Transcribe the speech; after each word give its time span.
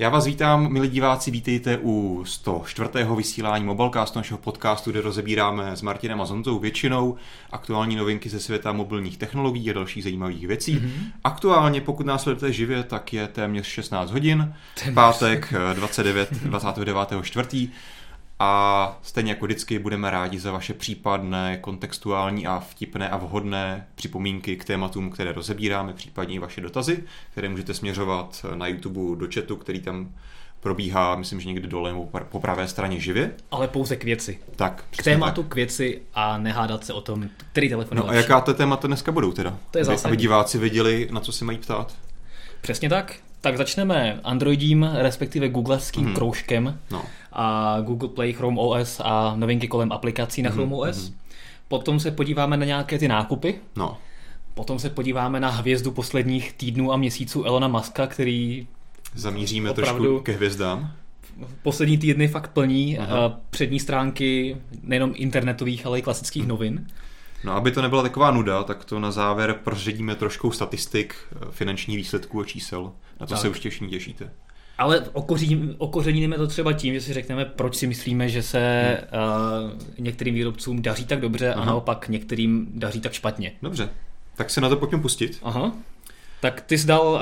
Já 0.00 0.08
vás 0.08 0.26
vítám, 0.26 0.72
milí 0.72 0.88
diváci, 0.88 1.30
vítejte 1.30 1.78
u 1.82 2.24
104. 2.26 2.90
vysílání 3.16 3.64
Mobilecastu, 3.64 4.18
našeho 4.18 4.38
podcastu, 4.38 4.90
kde 4.90 5.00
rozebíráme 5.00 5.76
s 5.76 5.82
Martinem 5.82 6.20
a 6.20 6.24
Zonzou 6.24 6.58
většinou 6.58 7.16
aktuální 7.52 7.96
novinky 7.96 8.28
ze 8.28 8.40
světa 8.40 8.72
mobilních 8.72 9.16
technologií 9.16 9.70
a 9.70 9.72
dalších 9.72 10.02
zajímavých 10.02 10.46
věcí. 10.46 10.76
Mm-hmm. 10.76 11.12
Aktuálně, 11.24 11.80
pokud 11.80 12.06
nás 12.06 12.22
sledujete 12.22 12.52
živě, 12.52 12.82
tak 12.82 13.12
je 13.12 13.28
téměř 13.28 13.66
16 13.66 14.10
hodin, 14.10 14.54
téměř. 14.74 14.94
pátek 14.94 15.54
29, 15.74 16.32
29. 16.32 17.08
4. 17.22 17.68
A 18.40 18.98
stejně 19.02 19.32
jako 19.32 19.44
vždycky 19.44 19.78
budeme 19.78 20.10
rádi 20.10 20.38
za 20.38 20.52
vaše 20.52 20.74
případné 20.74 21.58
kontextuální 21.60 22.46
a 22.46 22.58
vtipné 22.60 23.08
a 23.08 23.16
vhodné 23.16 23.86
připomínky 23.94 24.56
k 24.56 24.64
tématům, 24.64 25.10
které 25.10 25.32
rozebíráme, 25.32 25.92
případně 25.92 26.34
i 26.34 26.38
vaše 26.38 26.60
dotazy, 26.60 27.04
které 27.32 27.48
můžete 27.48 27.74
směřovat 27.74 28.46
na 28.54 28.66
YouTube 28.66 29.16
do 29.16 29.26
chatu, 29.34 29.56
který 29.56 29.80
tam 29.80 30.08
probíhá, 30.60 31.16
myslím, 31.16 31.40
že 31.40 31.48
někdy 31.48 31.68
dole 31.68 31.90
nebo 31.90 32.10
po 32.28 32.40
pravé 32.40 32.68
straně 32.68 33.00
živě. 33.00 33.30
Ale 33.50 33.68
pouze 33.68 33.96
k 33.96 34.04
věci. 34.04 34.38
Tak. 34.56 34.84
K 34.90 35.02
tématu, 35.02 35.42
tak. 35.42 35.52
k 35.52 35.54
věci 35.54 36.02
a 36.14 36.38
nehádat 36.38 36.84
se 36.84 36.92
o 36.92 37.00
tom, 37.00 37.28
který 37.52 37.68
telefon 37.68 37.98
No 37.98 38.08
a 38.08 38.14
jaká 38.14 38.40
to 38.40 38.54
témata 38.54 38.86
dneska 38.86 39.12
budou 39.12 39.32
teda? 39.32 39.58
To 39.70 39.78
je 39.78 39.84
zásadní. 39.84 40.08
Aby 40.08 40.16
diváci 40.16 40.58
věděli, 40.58 41.08
na 41.12 41.20
co 41.20 41.32
si 41.32 41.44
mají 41.44 41.58
ptát. 41.58 41.94
Přesně 42.60 42.88
tak. 42.88 43.14
Tak 43.40 43.56
začneme 43.56 44.20
Androidím, 44.24 44.90
respektive 44.94 45.48
googleským 45.48 46.04
hmm. 46.04 46.14
kroužkem 46.14 46.78
no. 46.90 47.04
A 47.38 47.76
Google 47.80 48.08
Play, 48.08 48.32
Chrome 48.32 48.60
OS 48.60 49.00
a 49.04 49.36
novinky 49.36 49.68
kolem 49.68 49.92
aplikací 49.92 50.42
na 50.42 50.50
Chrome 50.50 50.74
OS. 50.74 51.08
Hmm. 51.08 51.16
Potom 51.68 52.00
se 52.00 52.10
podíváme 52.10 52.56
na 52.56 52.64
nějaké 52.64 52.98
ty 52.98 53.08
nákupy. 53.08 53.54
No. 53.76 53.98
Potom 54.54 54.78
se 54.78 54.90
podíváme 54.90 55.40
na 55.40 55.50
hvězdu 55.50 55.90
posledních 55.90 56.52
týdnů 56.52 56.92
a 56.92 56.96
měsíců 56.96 57.44
Elona 57.44 57.68
Muska, 57.68 58.06
který 58.06 58.66
Zamíříme 59.14 59.74
trošku 59.74 60.20
ke 60.20 60.32
hvězdám. 60.32 60.92
Poslední 61.62 61.98
týdny 61.98 62.28
fakt 62.28 62.50
plní 62.50 62.98
Aha. 62.98 63.40
přední 63.50 63.80
stránky 63.80 64.56
nejenom 64.82 65.12
internetových, 65.14 65.86
ale 65.86 65.98
i 65.98 66.02
klasických 66.02 66.46
novin. 66.46 66.86
No, 67.44 67.52
aby 67.52 67.70
to 67.70 67.82
nebyla 67.82 68.02
taková 68.02 68.30
nuda, 68.30 68.62
tak 68.62 68.84
to 68.84 68.98
na 68.98 69.10
závěr 69.10 69.54
proředíme 69.64 70.14
trošku 70.14 70.50
statistik, 70.50 71.14
eh, 71.32 71.36
finanční 71.50 71.96
výsledků 71.96 72.40
a 72.40 72.44
čísel. 72.44 72.92
Na 73.20 73.26
to 73.26 73.34
tak. 73.34 73.38
se 73.38 73.48
už 73.48 73.60
těšní 73.60 73.88
těšíte. 73.88 74.30
Ale 74.78 75.04
okořeníme 75.78 76.36
to 76.36 76.46
třeba 76.46 76.72
tím, 76.72 76.94
že 76.94 77.00
si 77.00 77.12
řekneme, 77.12 77.44
proč 77.44 77.76
si 77.76 77.86
myslíme, 77.86 78.28
že 78.28 78.42
se 78.42 78.84
hmm. 79.12 79.22
uh, 79.70 80.04
některým 80.04 80.34
výrobcům 80.34 80.82
daří 80.82 81.06
tak 81.06 81.20
dobře 81.20 81.54
Aha. 81.54 81.62
a 81.62 81.66
naopak 81.66 82.08
některým 82.08 82.66
daří 82.74 83.00
tak 83.00 83.12
špatně. 83.12 83.52
Dobře, 83.62 83.88
tak 84.36 84.50
se 84.50 84.60
na 84.60 84.68
to 84.68 84.76
pojďme 84.76 84.98
pustit. 84.98 85.38
Aha. 85.42 85.72
Tak 86.40 86.60
ty 86.60 86.78
jsi 86.78 86.86
dal 86.86 87.08
uh, 87.08 87.18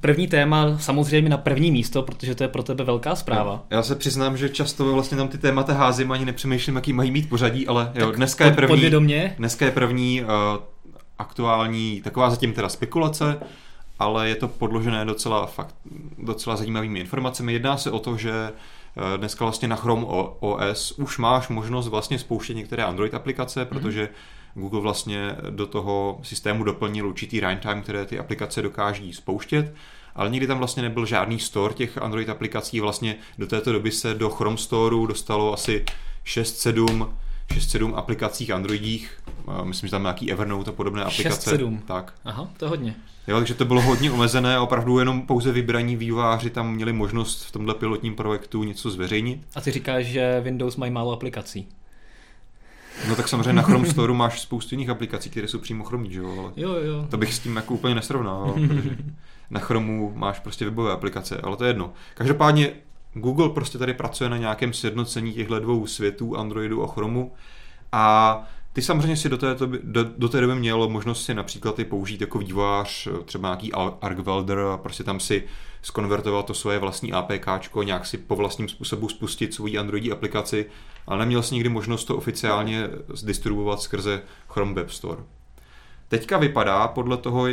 první 0.00 0.26
téma 0.28 0.78
samozřejmě 0.78 1.28
na 1.30 1.36
první 1.36 1.70
místo, 1.70 2.02
protože 2.02 2.34
to 2.34 2.44
je 2.44 2.48
pro 2.48 2.62
tebe 2.62 2.84
velká 2.84 3.16
zpráva. 3.16 3.64
Já 3.70 3.82
se 3.82 3.94
přiznám, 3.94 4.36
že 4.36 4.48
často 4.48 4.92
vlastně 4.92 5.16
tam 5.16 5.28
ty 5.28 5.38
témata 5.38 5.72
házím, 5.72 6.12
ani 6.12 6.24
nepřemýšlím, 6.24 6.76
jaký 6.76 6.92
mají 6.92 7.10
mít 7.10 7.28
pořadí, 7.28 7.66
ale 7.66 7.92
jo, 7.94 8.10
dneska, 8.10 8.44
je 8.44 8.52
první, 8.52 8.68
podvědomě. 8.68 9.34
dneska 9.38 9.64
je 9.64 9.70
první 9.70 10.22
uh, 10.22 10.28
aktuální, 11.18 12.00
taková 12.04 12.30
zatím 12.30 12.52
teda 12.52 12.68
spekulace, 12.68 13.36
ale 13.98 14.28
je 14.28 14.34
to 14.34 14.48
podložené 14.48 15.04
docela, 15.04 15.46
fakt, 15.46 15.74
docela 16.18 16.56
zajímavými 16.56 17.00
informacemi. 17.00 17.52
Jedná 17.52 17.76
se 17.76 17.90
o 17.90 17.98
to, 17.98 18.16
že 18.16 18.52
uh, 18.52 19.18
dneska 19.18 19.44
vlastně 19.44 19.68
na 19.68 19.76
Chrome 19.76 20.06
OS 20.40 20.92
už 20.98 21.18
máš 21.18 21.48
možnost 21.48 21.88
vlastně 21.88 22.18
spouštět 22.18 22.56
některé 22.56 22.84
Android 22.84 23.14
aplikace, 23.14 23.62
mm-hmm. 23.62 23.68
protože 23.68 24.08
Google 24.54 24.80
vlastně 24.80 25.36
do 25.50 25.66
toho 25.66 26.18
systému 26.22 26.64
doplnil 26.64 27.08
určitý 27.08 27.40
runtime, 27.40 27.82
které 27.82 28.04
ty 28.04 28.18
aplikace 28.18 28.62
dokáží 28.62 29.12
spouštět, 29.12 29.74
ale 30.14 30.30
nikdy 30.30 30.46
tam 30.46 30.58
vlastně 30.58 30.82
nebyl 30.82 31.06
žádný 31.06 31.38
store 31.38 31.74
těch 31.74 31.98
Android 31.98 32.28
aplikací. 32.28 32.80
Vlastně 32.80 33.16
do 33.38 33.46
této 33.46 33.72
doby 33.72 33.90
se 33.90 34.14
do 34.14 34.30
Chrome 34.30 34.56
Storeu 34.56 35.06
dostalo 35.06 35.52
asi 35.52 35.84
6-7 36.24 37.08
6-7 37.48 37.96
aplikacích 37.96 38.50
Androidích, 38.50 39.18
myslím, 39.62 39.86
že 39.86 39.90
tam 39.90 40.02
nějaký 40.02 40.32
Evernote 40.32 40.70
a 40.70 40.74
podobné 40.74 41.04
aplikace. 41.04 41.56
6-7? 41.56 41.78
Tak. 41.86 42.14
Aha, 42.24 42.48
to 42.56 42.64
je 42.64 42.68
hodně. 42.68 42.94
Jo, 43.26 43.36
takže 43.36 43.54
to 43.54 43.64
bylo 43.64 43.80
hodně 43.80 44.10
omezené, 44.10 44.58
opravdu 44.58 44.98
jenom 44.98 45.22
pouze 45.22 45.52
vybraní 45.52 45.96
výváři 45.96 46.50
tam 46.50 46.74
měli 46.74 46.92
možnost 46.92 47.44
v 47.44 47.52
tomhle 47.52 47.74
pilotním 47.74 48.16
projektu 48.16 48.64
něco 48.64 48.90
zveřejnit. 48.90 49.40
A 49.54 49.60
ty 49.60 49.70
říkáš, 49.70 50.06
že 50.06 50.40
Windows 50.40 50.76
mají 50.76 50.92
málo 50.92 51.12
aplikací. 51.12 51.68
No 53.08 53.16
tak 53.16 53.28
samozřejmě 53.28 53.52
na 53.52 53.62
Chrome 53.62 53.86
Store 53.90 54.12
máš 54.12 54.40
spoustu 54.40 54.74
jiných 54.74 54.88
aplikací, 54.88 55.30
které 55.30 55.48
jsou 55.48 55.58
přímo 55.58 55.84
chromí, 55.84 56.12
že 56.12 56.18
jo? 56.18 56.34
Ale 56.38 56.52
jo, 56.56 56.74
jo. 56.74 57.06
To 57.10 57.16
bych 57.16 57.34
s 57.34 57.38
tím 57.38 57.56
jako 57.56 57.74
úplně 57.74 57.94
nesrovnal, 57.94 58.52
protože 58.52 58.96
na 59.50 59.60
Chromu 59.60 60.12
máš 60.16 60.38
prostě 60.38 60.64
webové 60.64 60.92
aplikace, 60.92 61.40
ale 61.40 61.56
to 61.56 61.64
je 61.64 61.70
jedno. 61.70 61.92
Každopádně 62.14 62.72
Google 63.14 63.48
prostě 63.48 63.78
tady 63.78 63.94
pracuje 63.94 64.30
na 64.30 64.36
nějakém 64.36 64.72
sjednocení 64.72 65.32
těchto 65.32 65.60
dvou 65.60 65.86
světů, 65.86 66.36
Androidu 66.36 66.84
a 66.84 66.86
Chromu 66.86 67.32
a 67.92 68.42
ty 68.72 68.82
samozřejmě 68.82 69.16
si 69.16 69.28
do 69.28 69.38
té, 69.38 69.56
do, 69.82 70.04
do 70.04 70.28
té 70.28 70.40
doby 70.40 70.54
měl 70.54 70.88
možnost 70.88 71.24
si 71.24 71.34
například 71.34 71.78
i 71.78 71.84
použít 71.84 72.20
jako 72.20 72.38
vývojář 72.38 73.08
třeba 73.24 73.48
nějaký 73.48 73.72
ArcWelder 74.00 74.58
a 74.58 74.78
prostě 74.78 75.04
tam 75.04 75.20
si 75.20 75.44
skonvertovat 75.82 76.46
to 76.46 76.54
svoje 76.54 76.78
vlastní 76.78 77.12
APK, 77.12 77.46
nějak 77.84 78.06
si 78.06 78.18
po 78.18 78.36
vlastním 78.36 78.68
způsobu 78.68 79.08
spustit 79.08 79.54
svoji 79.54 79.78
Androidí 79.78 80.12
aplikaci, 80.12 80.66
ale 81.06 81.18
neměl 81.18 81.42
jsi 81.42 81.54
nikdy 81.54 81.68
možnost 81.68 82.04
to 82.04 82.16
oficiálně 82.16 82.88
zdistribuovat 83.14 83.82
skrze 83.82 84.22
Chrome 84.48 84.74
Web 84.74 84.90
Store. 84.90 85.22
Teďka 86.08 86.38
vypadá, 86.38 86.88
podle 86.88 87.16
toho 87.16 87.46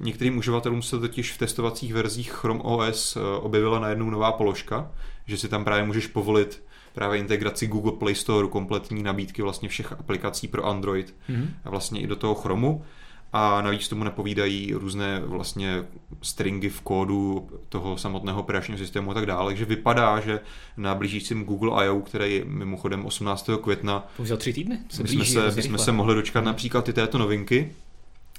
některým 0.00 0.38
uživatelům 0.38 0.82
se 0.82 0.98
totiž 0.98 1.32
v 1.32 1.38
testovacích 1.38 1.94
verzích 1.94 2.30
Chrome 2.30 2.60
OS 2.62 3.16
eh, 3.16 3.20
objevila 3.20 3.80
najednou 3.80 4.10
nová 4.10 4.32
položka, 4.32 4.90
že 5.26 5.36
si 5.36 5.48
tam 5.48 5.64
právě 5.64 5.84
můžeš 5.84 6.06
povolit 6.06 6.62
právě 6.94 7.18
integraci 7.18 7.66
Google 7.66 7.92
Play 7.92 8.14
Store, 8.14 8.48
kompletní 8.48 9.02
nabídky 9.02 9.42
vlastně 9.42 9.68
všech 9.68 9.92
aplikací 9.92 10.48
pro 10.48 10.66
Android 10.66 11.14
mm-hmm. 11.30 11.48
a 11.64 11.70
vlastně 11.70 12.00
i 12.00 12.06
do 12.06 12.16
toho 12.16 12.34
Chromu 12.34 12.84
a 13.32 13.62
navíc 13.62 13.88
tomu 13.88 14.04
napovídají 14.04 14.74
různé 14.74 15.20
vlastně 15.20 15.84
stringy 16.22 16.68
v 16.68 16.80
kódu 16.80 17.48
toho 17.68 17.96
samotného 17.96 18.40
operačního 18.40 18.78
systému 18.78 19.10
a 19.10 19.14
tak 19.14 19.26
dále. 19.26 19.50
Takže 19.50 19.64
vypadá, 19.64 20.20
že 20.20 20.40
na 20.76 20.94
blížícím 20.94 21.44
Google 21.44 21.84
I.O., 21.84 22.00
který 22.00 22.34
je 22.34 22.44
mimochodem 22.44 23.06
18. 23.06 23.50
května, 23.62 24.06
za 24.18 24.36
tři 24.36 24.52
týdny, 24.52 24.78
se 24.88 25.02
my 25.02 25.08
jsme 25.08 25.24
se, 25.24 25.50
my 25.56 25.62
jsme 25.62 25.78
se 25.78 25.92
mohli 25.92 26.14
dočkat 26.14 26.44
například 26.44 26.88
i 26.88 26.92
této 26.92 27.18
novinky, 27.18 27.72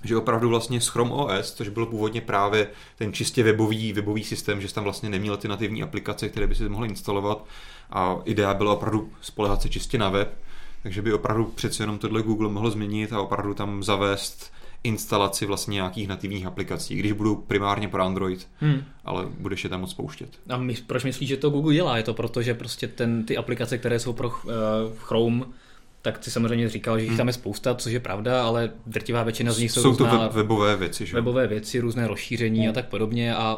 že 0.04 0.18
opravdu 0.18 0.50
vlastně 0.50 0.82
s 0.82 0.88
Chrome 0.88 1.12
OS, 1.12 1.54
což 1.54 1.70
bylo 1.70 1.86
původně 1.86 2.22
právě 2.22 2.68
ten 2.96 3.14
čistě 3.14 3.44
webový, 3.44 3.94
webový 3.94 4.24
systém, 4.24 4.62
že 4.62 4.68
jsi 4.68 4.76
tam 4.76 4.84
vlastně 4.84 5.10
neměl 5.10 5.38
ty 5.38 5.48
nativní 5.48 5.84
aplikace, 5.84 6.30
které 6.30 6.48
by 6.48 6.56
si 6.56 6.70
mohly 6.70 6.88
instalovat 6.88 7.46
a 7.90 8.18
idea 8.26 8.54
byla 8.54 8.74
opravdu 8.74 9.10
spolehat 9.22 9.62
se 9.62 9.70
čistě 9.70 9.98
na 9.98 10.10
web, 10.10 10.38
takže 10.84 11.02
by 11.02 11.14
opravdu 11.14 11.46
přece 11.46 11.84
jenom 11.84 11.98
tohle 11.98 12.24
Google 12.24 12.50
mohl 12.50 12.72
změnit 12.72 13.14
a 13.14 13.22
opravdu 13.22 13.54
tam 13.54 13.84
zavést 13.84 14.52
instalaci 14.84 15.46
vlastně 15.46 15.74
nějakých 15.74 16.08
nativních 16.08 16.46
aplikací, 16.46 16.96
když 16.96 17.12
budou 17.12 17.36
primárně 17.36 17.88
pro 17.88 18.04
Android, 18.04 18.48
hmm. 18.60 18.84
ale 19.06 19.26
budeš 19.40 19.64
je 19.64 19.70
tam 19.70 19.82
moc 19.82 19.92
spouštět. 19.92 20.30
A 20.50 20.58
my, 20.58 20.76
proč 20.88 21.04
myslíš, 21.04 21.30
že 21.30 21.38
to 21.38 21.50
Google 21.50 21.74
dělá? 21.74 21.98
Je 21.98 22.04
to 22.04 22.14
proto, 22.14 22.42
že 22.42 22.54
prostě 22.54 22.88
ten, 22.88 23.26
ty 23.26 23.38
aplikace, 23.38 23.78
které 23.78 24.00
jsou 24.00 24.14
pro 24.14 24.28
uh, 24.28 24.54
Chrome, 24.98 25.46
tak 26.02 26.24
si 26.24 26.32
samozřejmě 26.32 26.70
říkal, 26.70 26.98
že 26.98 27.04
jich 27.04 27.10
hmm. 27.10 27.18
tam 27.18 27.28
je 27.28 27.34
spousta, 27.34 27.76
což 27.76 27.94
je 27.94 28.00
pravda, 28.00 28.44
ale 28.44 28.72
drtivá 28.86 29.24
většina 29.24 29.52
z 29.54 29.60
nich 29.60 29.72
jsou, 29.72 29.82
jsou 29.82 29.96
to 29.96 30.04
web, 30.04 30.34
webové 30.34 30.76
věci, 30.76 31.06
že? 31.06 31.16
Webové 31.16 31.48
věci, 31.48 31.80
různé 31.80 32.08
rozšíření 32.08 32.60
hmm. 32.60 32.70
a 32.70 32.74
tak 32.74 32.88
podobně 32.88 33.36
a 33.36 33.58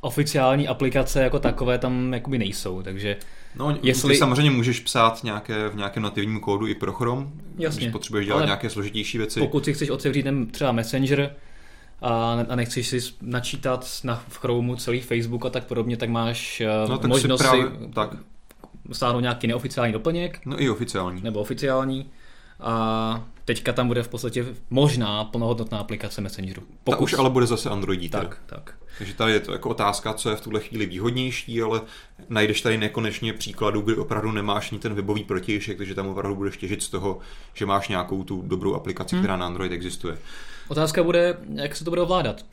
oficiální 0.00 0.68
aplikace 0.68 1.22
jako 1.22 1.38
takové 1.38 1.78
tam 1.78 2.12
jakoby 2.12 2.38
nejsou, 2.38 2.82
takže 2.82 3.16
No, 3.58 3.78
jestli... 3.82 4.14
ty 4.14 4.18
samozřejmě 4.18 4.50
můžeš 4.50 4.80
psát 4.80 5.24
nějaké, 5.24 5.68
v 5.68 5.76
nějakém 5.76 6.02
nativním 6.02 6.40
kódu 6.40 6.66
i 6.66 6.74
pro 6.74 6.92
Chrome, 6.92 7.26
Jasně, 7.58 7.80
když 7.80 7.92
potřebuješ 7.92 8.26
dělat 8.26 8.44
nějaké 8.44 8.70
složitější 8.70 9.18
věci. 9.18 9.40
Pokud 9.40 9.64
si 9.64 9.74
chceš 9.74 9.90
otevřít 9.90 10.26
třeba 10.50 10.72
Messenger 10.72 11.34
a, 12.02 12.38
a 12.48 12.56
nechceš 12.56 12.88
si 12.88 12.98
načítat 13.22 13.86
na, 14.04 14.24
v 14.28 14.38
Chromeu 14.38 14.76
celý 14.76 15.00
Facebook 15.00 15.46
a 15.46 15.50
tak 15.50 15.64
podobně, 15.64 15.96
tak 15.96 16.08
máš 16.08 16.60
eh, 16.60 16.88
no, 16.88 16.98
tak 16.98 17.08
možnost 17.08 17.40
si, 17.40 17.46
právě, 17.46 17.64
si 17.64 17.92
tak. 17.94 18.10
Stáhnout 18.92 19.20
nějaký 19.20 19.46
neoficiální 19.46 19.92
doplněk. 19.92 20.40
No 20.46 20.62
i 20.62 20.70
oficiální. 20.70 21.22
Nebo 21.22 21.40
oficiální. 21.40 22.10
A 22.60 23.24
teďka 23.44 23.72
tam 23.72 23.88
bude 23.88 24.02
v 24.02 24.08
podstatě 24.08 24.46
možná 24.70 25.24
plnohodnotná 25.24 25.78
aplikace 25.78 26.20
Messengeru. 26.20 26.62
Pokud... 26.84 26.96
Ta 26.96 27.02
už 27.02 27.12
ale 27.12 27.30
bude 27.30 27.46
zase 27.46 27.70
Androidí. 27.70 28.08
Tak, 28.08 28.38
tak. 28.46 28.74
Takže 28.98 29.14
tady 29.14 29.32
je 29.32 29.40
to 29.40 29.52
jako 29.52 29.68
otázka, 29.68 30.12
co 30.12 30.30
je 30.30 30.36
v 30.36 30.40
tuhle 30.40 30.60
chvíli 30.60 30.86
výhodnější, 30.86 31.62
ale 31.62 31.80
najdeš 32.28 32.60
tady 32.60 32.78
nekonečně 32.78 33.32
příkladů, 33.32 33.80
kdy 33.80 33.96
opravdu 33.96 34.32
nemáš 34.32 34.72
ani 34.72 34.80
ten 34.80 34.94
webový 34.94 35.24
protějšek, 35.24 35.78
takže 35.78 35.94
tam 35.94 36.08
opravdu 36.08 36.36
budeš 36.36 36.56
těžit 36.56 36.82
z 36.82 36.88
toho, 36.88 37.18
že 37.54 37.66
máš 37.66 37.88
nějakou 37.88 38.24
tu 38.24 38.42
dobrou 38.42 38.74
aplikaci, 38.74 39.16
hmm. 39.16 39.22
která 39.22 39.36
na 39.36 39.46
Android 39.46 39.72
existuje. 39.72 40.18
Otázka 40.68 41.02
bude, 41.02 41.38
jak 41.54 41.76
se 41.76 41.84
to 41.84 41.90
bude 41.90 42.02
ovládat. 42.02 42.44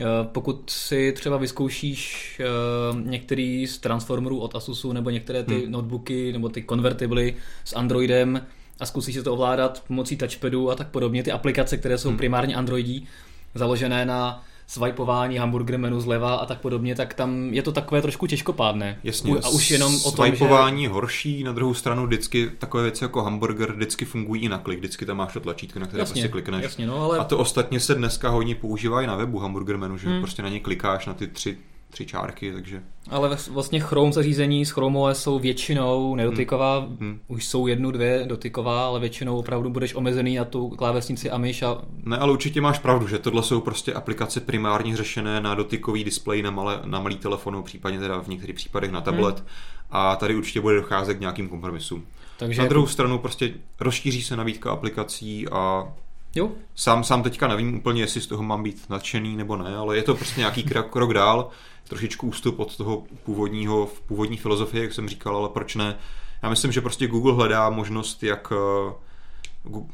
Eh, 0.00 0.04
pokud 0.32 0.70
si 0.70 1.12
třeba 1.12 1.36
vyzkoušíš 1.36 2.40
eh, 2.40 3.10
některý 3.10 3.66
z 3.66 3.78
transformerů 3.78 4.38
od 4.38 4.56
Asusu 4.56 4.92
nebo 4.92 5.10
některé 5.10 5.42
ty 5.42 5.60
hmm. 5.60 5.72
notebooky 5.72 6.32
nebo 6.32 6.48
ty 6.48 6.62
konvertibly 6.62 7.34
s 7.64 7.76
Androidem 7.76 8.46
a 8.80 8.86
zkusíš 8.86 9.14
si 9.14 9.22
to 9.22 9.32
ovládat 9.32 9.84
pomocí 9.86 10.16
touchpadu 10.16 10.70
a 10.70 10.74
tak 10.74 10.88
podobně, 10.88 11.22
ty 11.22 11.32
aplikace, 11.32 11.76
které 11.76 11.98
jsou 11.98 12.08
hmm. 12.08 12.18
primárně 12.18 12.54
Androidí, 12.54 13.08
založené 13.54 14.06
na 14.06 14.44
swipování 14.66 15.38
hamburger 15.38 15.78
menu 15.78 16.00
zleva 16.00 16.34
a 16.34 16.46
tak 16.46 16.60
podobně, 16.60 16.94
tak 16.94 17.14
tam 17.14 17.54
je 17.54 17.62
to 17.62 17.72
takové 17.72 18.02
trošku 18.02 18.26
těžkopádné. 18.26 18.98
Jasně, 19.04 19.34
a 19.42 19.48
už 19.48 19.70
jenom 19.70 19.98
o 20.04 20.12
tom, 20.12 20.34
že... 20.34 20.88
horší, 20.88 21.44
na 21.44 21.52
druhou 21.52 21.74
stranu 21.74 22.06
vždycky 22.06 22.50
takové 22.58 22.82
věci 22.82 23.04
jako 23.04 23.22
hamburger 23.22 23.72
vždycky 23.72 24.04
fungují 24.04 24.42
i 24.42 24.48
na 24.48 24.58
klik, 24.58 24.78
vždycky 24.78 25.06
tam 25.06 25.16
máš 25.16 25.32
to 25.32 25.40
tlačítko, 25.40 25.78
na 25.78 25.86
které 25.86 26.00
jasně, 26.00 26.12
prostě 26.12 26.28
klikneš. 26.28 26.62
Jasně, 26.62 26.86
no, 26.86 27.02
ale... 27.04 27.18
A 27.18 27.24
to 27.24 27.38
ostatně 27.38 27.80
se 27.80 27.94
dneska 27.94 28.28
hodně 28.28 28.54
používá 28.54 29.02
i 29.02 29.06
na 29.06 29.16
webu 29.16 29.38
hamburger 29.38 29.78
menu, 29.78 29.98
že 29.98 30.08
hmm. 30.08 30.20
prostě 30.20 30.42
na 30.42 30.48
ně 30.48 30.60
klikáš 30.60 31.06
na 31.06 31.14
ty 31.14 31.26
tři 31.26 31.56
tři 31.92 32.06
čárky, 32.06 32.52
takže... 32.52 32.82
Ale 33.10 33.38
vlastně 33.50 33.80
Chrome 33.80 34.12
zařízení 34.12 34.66
z 34.66 34.70
Chrome 34.70 34.98
OS 34.98 35.22
jsou 35.22 35.38
většinou 35.38 36.14
nedotyková, 36.14 36.78
hmm. 36.78 36.96
Hmm. 37.00 37.20
už 37.28 37.46
jsou 37.46 37.66
jednu, 37.66 37.90
dvě 37.90 38.24
dotyková, 38.26 38.86
ale 38.86 39.00
většinou 39.00 39.38
opravdu 39.38 39.70
budeš 39.70 39.94
omezený 39.94 40.36
na 40.36 40.44
tu 40.44 40.68
klávesnici 40.68 41.30
a 41.30 41.38
myš 41.38 41.62
a... 41.62 41.82
Ne, 42.04 42.16
ale 42.16 42.32
určitě 42.32 42.60
máš 42.60 42.78
pravdu, 42.78 43.08
že 43.08 43.18
tohle 43.18 43.42
jsou 43.42 43.60
prostě 43.60 43.92
aplikace 43.92 44.40
primárně 44.40 44.96
řešené 44.96 45.40
na 45.40 45.54
dotykový 45.54 46.04
displej 46.04 46.42
na, 46.42 46.50
malé, 46.50 46.80
na 46.84 47.00
malý 47.00 47.16
telefon, 47.16 47.62
případně 47.62 47.98
teda 47.98 48.18
v 48.18 48.28
některých 48.28 48.56
případech 48.56 48.90
na 48.90 49.00
tablet 49.00 49.38
hmm. 49.38 49.46
a 49.90 50.16
tady 50.16 50.34
určitě 50.34 50.60
bude 50.60 50.76
docházet 50.76 51.14
k 51.14 51.20
nějakým 51.20 51.48
kompromisům. 51.48 52.06
Takže 52.36 52.62
na 52.62 52.68
druhou 52.68 52.84
jako... 52.84 52.92
stranu 52.92 53.18
prostě 53.18 53.54
rozšíří 53.80 54.22
se 54.22 54.36
nabídka 54.36 54.70
aplikací 54.70 55.48
a 55.48 55.92
Jo. 56.34 56.52
Sám, 56.74 57.04
sám 57.04 57.22
teďka 57.22 57.48
nevím 57.48 57.74
úplně, 57.74 58.02
jestli 58.02 58.20
z 58.20 58.26
toho 58.26 58.42
mám 58.42 58.62
být 58.62 58.90
nadšený 58.90 59.36
nebo 59.36 59.56
ne, 59.56 59.76
ale 59.76 59.96
je 59.96 60.02
to 60.02 60.14
prostě 60.14 60.40
nějaký 60.40 60.62
krok, 60.62 60.90
krok 60.90 61.14
dál 61.14 61.50
trošičku 61.88 62.28
ústup 62.28 62.58
od 62.58 62.76
toho 62.76 63.04
původního, 63.24 63.88
původní 64.06 64.36
filozofie, 64.36 64.82
jak 64.82 64.92
jsem 64.92 65.08
říkal, 65.08 65.36
ale 65.36 65.48
proč 65.48 65.74
ne? 65.74 65.98
Já 66.42 66.48
myslím, 66.48 66.72
že 66.72 66.80
prostě 66.80 67.06
Google 67.06 67.34
hledá 67.34 67.70
možnost, 67.70 68.22
jak 68.22 68.52
eh, 68.52 68.92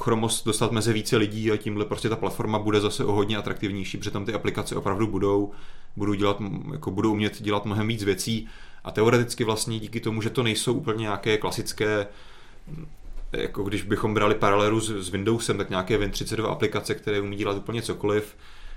Chromos 0.02 0.44
dostat 0.44 0.72
mezi 0.72 0.92
více 0.92 1.16
lidí 1.16 1.52
a 1.52 1.56
tímhle 1.56 1.84
prostě 1.84 2.08
ta 2.08 2.16
platforma 2.16 2.58
bude 2.58 2.80
zase 2.80 3.04
o 3.04 3.12
hodně 3.12 3.36
atraktivnější, 3.36 3.98
protože 3.98 4.10
tam 4.10 4.24
ty 4.24 4.34
aplikace 4.34 4.76
opravdu 4.76 5.06
budou, 5.06 5.50
budou, 5.96 6.14
dělat, 6.14 6.42
jako 6.72 6.90
budou 6.90 7.12
umět 7.12 7.42
dělat 7.42 7.64
mnohem 7.64 7.88
víc 7.88 8.04
věcí 8.04 8.48
a 8.84 8.90
teoreticky 8.90 9.44
vlastně 9.44 9.78
díky 9.78 10.00
tomu, 10.00 10.22
že 10.22 10.30
to 10.30 10.42
nejsou 10.42 10.74
úplně 10.74 11.02
nějaké 11.02 11.38
klasické 11.38 12.06
jako 13.32 13.62
když 13.62 13.82
bychom 13.82 14.14
brali 14.14 14.34
paralelu 14.34 14.80
s, 14.80 14.90
s 14.90 15.08
Windowsem, 15.08 15.58
tak 15.58 15.70
nějaké 15.70 15.98
Win32 15.98 16.50
aplikace, 16.50 16.94
které 16.94 17.20
umí 17.20 17.36
dělat 17.36 17.56
úplně 17.56 17.82
cokoliv, 17.82 18.36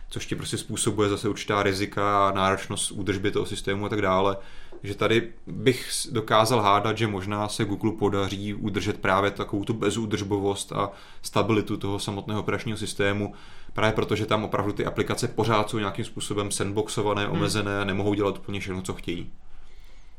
což 0.10 0.26
ti 0.26 0.36
prostě 0.36 0.58
způsobuje 0.58 1.10
zase 1.10 1.30
určitá 1.30 1.64
rizika 1.64 2.28
a 2.28 2.32
náročnost 2.32 2.92
údržby 2.92 3.32
toho 3.32 3.46
systému 3.46 3.86
a 3.86 3.90
tak 3.90 4.02
dále. 4.02 4.38
Že 4.84 4.96
tady 4.96 5.30
bych 5.48 5.92
dokázal 6.12 6.62
hádat, 6.62 6.98
že 6.98 7.08
možná 7.08 7.48
se 7.48 7.66
Google 7.66 7.92
podaří 7.92 8.54
udržet 8.54 8.98
právě 8.98 9.32
takovou 9.32 9.64
tu 9.64 9.74
bezúdržbovost 9.74 10.72
a 10.72 10.92
stabilitu 11.22 11.78
toho 11.78 12.00
samotného 12.00 12.40
operačního 12.40 12.78
systému, 12.78 13.34
právě 13.74 13.94
protože 13.94 14.26
tam 14.26 14.44
opravdu 14.44 14.72
ty 14.72 14.86
aplikace 14.86 15.28
pořád 15.28 15.70
jsou 15.70 15.80
nějakým 15.80 16.06
způsobem 16.06 16.52
sandboxované, 16.52 17.24
hmm. 17.24 17.32
omezené 17.32 17.82
a 17.82 17.86
nemohou 17.86 18.14
dělat 18.14 18.38
úplně 18.38 18.60
všechno, 18.60 18.82
co 18.82 18.94
chtějí. 18.94 19.32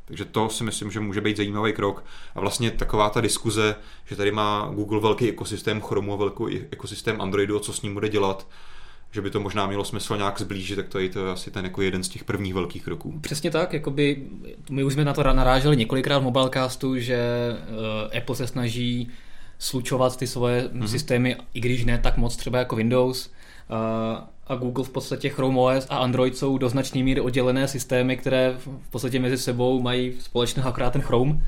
Takže 0.04 0.25
to 0.25 0.49
si 0.49 0.64
myslím, 0.64 0.90
že 0.90 1.00
může 1.00 1.20
být 1.20 1.37
zajímavý 1.37 1.72
krok. 1.72 2.04
A 2.34 2.40
vlastně 2.40 2.70
taková 2.70 3.10
ta 3.10 3.20
diskuze, 3.20 3.75
že 4.06 4.16
tady 4.16 4.32
má 4.32 4.70
Google 4.75 5.00
velký 5.00 5.28
ekosystém 5.28 5.81
Chromu 5.81 6.12
a 6.12 6.16
velký 6.16 6.60
ekosystém 6.70 7.20
Androidu, 7.20 7.58
co 7.58 7.72
s 7.72 7.82
ním 7.82 7.94
bude 7.94 8.08
dělat, 8.08 8.46
že 9.10 9.20
by 9.20 9.31
to 9.31 9.40
možná 9.40 9.66
mělo 9.66 9.84
smysl 9.84 10.16
nějak 10.16 10.38
zblížit, 10.40 10.76
tak 10.76 10.88
to 10.88 10.99
je 10.99 11.08
to 11.08 11.31
asi 11.31 11.50
ten 11.50 11.64
jako 11.64 11.82
jeden 11.82 12.04
z 12.04 12.08
těch 12.08 12.25
prvních 12.25 12.54
velkých 12.54 12.84
kroků. 12.84 13.19
Přesně 13.20 13.50
tak, 13.50 13.72
jakoby, 13.72 14.22
my 14.70 14.84
už 14.84 14.93
jsme 14.93 15.04
na 15.04 15.12
to 15.12 15.22
naráželi 15.22 15.76
několikrát 15.76 16.19
v 16.19 16.22
Mobilecastu, 16.22 16.99
že 16.99 17.19
uh, 17.50 18.19
Apple 18.19 18.37
se 18.37 18.46
snaží 18.46 19.10
slučovat 19.58 20.16
ty 20.16 20.26
svoje 20.26 20.62
mm-hmm. 20.62 20.84
systémy, 20.84 21.37
i 21.54 21.60
když 21.60 21.84
ne 21.84 21.99
tak 21.99 22.16
moc 22.16 22.37
třeba 22.37 22.58
jako 22.58 22.76
Windows. 22.76 23.31
A 24.52 24.56
Google 24.56 24.84
v 24.84 24.90
podstatě 24.90 25.28
Chrome 25.28 25.58
OS 25.58 25.87
a 25.90 25.96
Android 25.96 26.37
jsou 26.37 26.58
do 26.58 26.69
značné 26.69 27.02
míry 27.02 27.20
oddělené 27.20 27.69
systémy, 27.69 28.16
které 28.16 28.54
v 28.58 28.90
podstatě 28.90 29.20
mezi 29.20 29.38
sebou 29.38 29.82
mají 29.82 30.12
společného 30.20 30.69
akorát 30.69 30.90
ten 30.90 31.02
Chrome, 31.02 31.40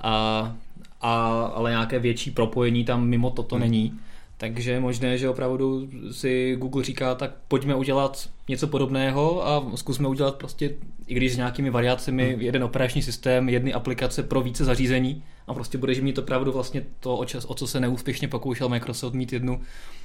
a, 0.00 0.56
a, 1.00 1.42
ale 1.54 1.70
nějaké 1.70 1.98
větší 1.98 2.30
propojení 2.30 2.84
tam 2.84 3.06
mimo 3.06 3.30
toto 3.30 3.54
hmm. 3.54 3.64
není. 3.64 3.98
Takže 4.36 4.70
je 4.70 4.80
možné, 4.80 5.18
že 5.18 5.28
opravdu 5.28 5.88
si 6.10 6.56
Google 6.58 6.84
říká, 6.84 7.14
tak 7.14 7.30
pojďme 7.48 7.74
udělat 7.74 8.28
něco 8.48 8.66
podobného 8.66 9.48
a 9.48 9.64
zkusme 9.74 10.08
udělat 10.08 10.34
prostě, 10.34 10.70
i 11.06 11.14
když 11.14 11.32
s 11.32 11.36
nějakými 11.36 11.70
variacemi, 11.70 12.32
hmm. 12.32 12.40
jeden 12.40 12.64
operační 12.64 13.02
systém, 13.02 13.48
jedny 13.48 13.72
aplikace 13.72 14.22
pro 14.22 14.40
více 14.40 14.64
zařízení 14.64 15.22
a 15.46 15.54
prostě 15.54 15.78
budeš 15.78 16.00
mít 16.00 16.18
opravdu 16.18 16.52
vlastně 16.52 16.82
to, 17.00 17.16
o, 17.16 17.24
čas, 17.24 17.44
o 17.48 17.54
co 17.54 17.66
se 17.66 17.80
neúspěšně 17.80 18.28
pokoušel 18.28 18.68
Microsoft 18.68 19.14
mít 19.14 19.32
jednu 19.32 19.60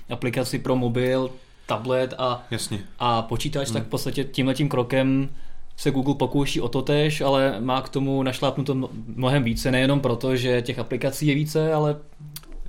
aplikaci 0.10 0.60
pro 0.60 0.76
mobil, 0.76 1.32
tablet 1.66 2.14
a, 2.18 2.44
Jasně. 2.52 2.80
a 3.00 3.22
počítač, 3.22 3.68
hmm. 3.68 3.74
tak 3.74 3.84
v 3.84 3.90
podstatě 3.90 4.24
tímhletím 4.24 4.70
krokem 4.70 5.30
se 5.78 5.92
Google 5.92 6.16
pokouší 6.16 6.62
o 6.62 6.70
to 6.70 6.82
tež, 6.82 7.22
ale 7.22 7.56
má 7.60 7.82
k 7.82 7.90
tomu 7.90 8.24
našlápnuto 8.24 8.90
mnohem 9.16 9.44
více, 9.44 9.72
nejenom 9.72 10.00
proto, 10.00 10.36
že 10.36 10.62
těch 10.62 10.80
aplikací 10.80 11.28
je 11.28 11.36
více, 11.36 11.74
ale 11.74 11.96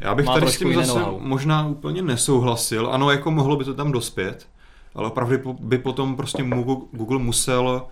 já 0.00 0.14
bych 0.14 0.26
tady 0.26 0.48
s 0.48 0.58
tím 0.58 0.74
zase 0.74 0.98
know-how. 0.98 1.20
možná 1.20 1.66
úplně 1.66 2.02
nesouhlasil. 2.02 2.88
Ano, 2.92 3.10
jako 3.10 3.30
mohlo 3.30 3.56
by 3.56 3.64
to 3.64 3.74
tam 3.74 3.92
dospět, 3.92 4.46
ale 4.94 5.08
opravdu 5.08 5.56
by 5.60 5.78
potom 5.78 6.16
prostě 6.16 6.42
Google 6.92 7.18
musel 7.18 7.86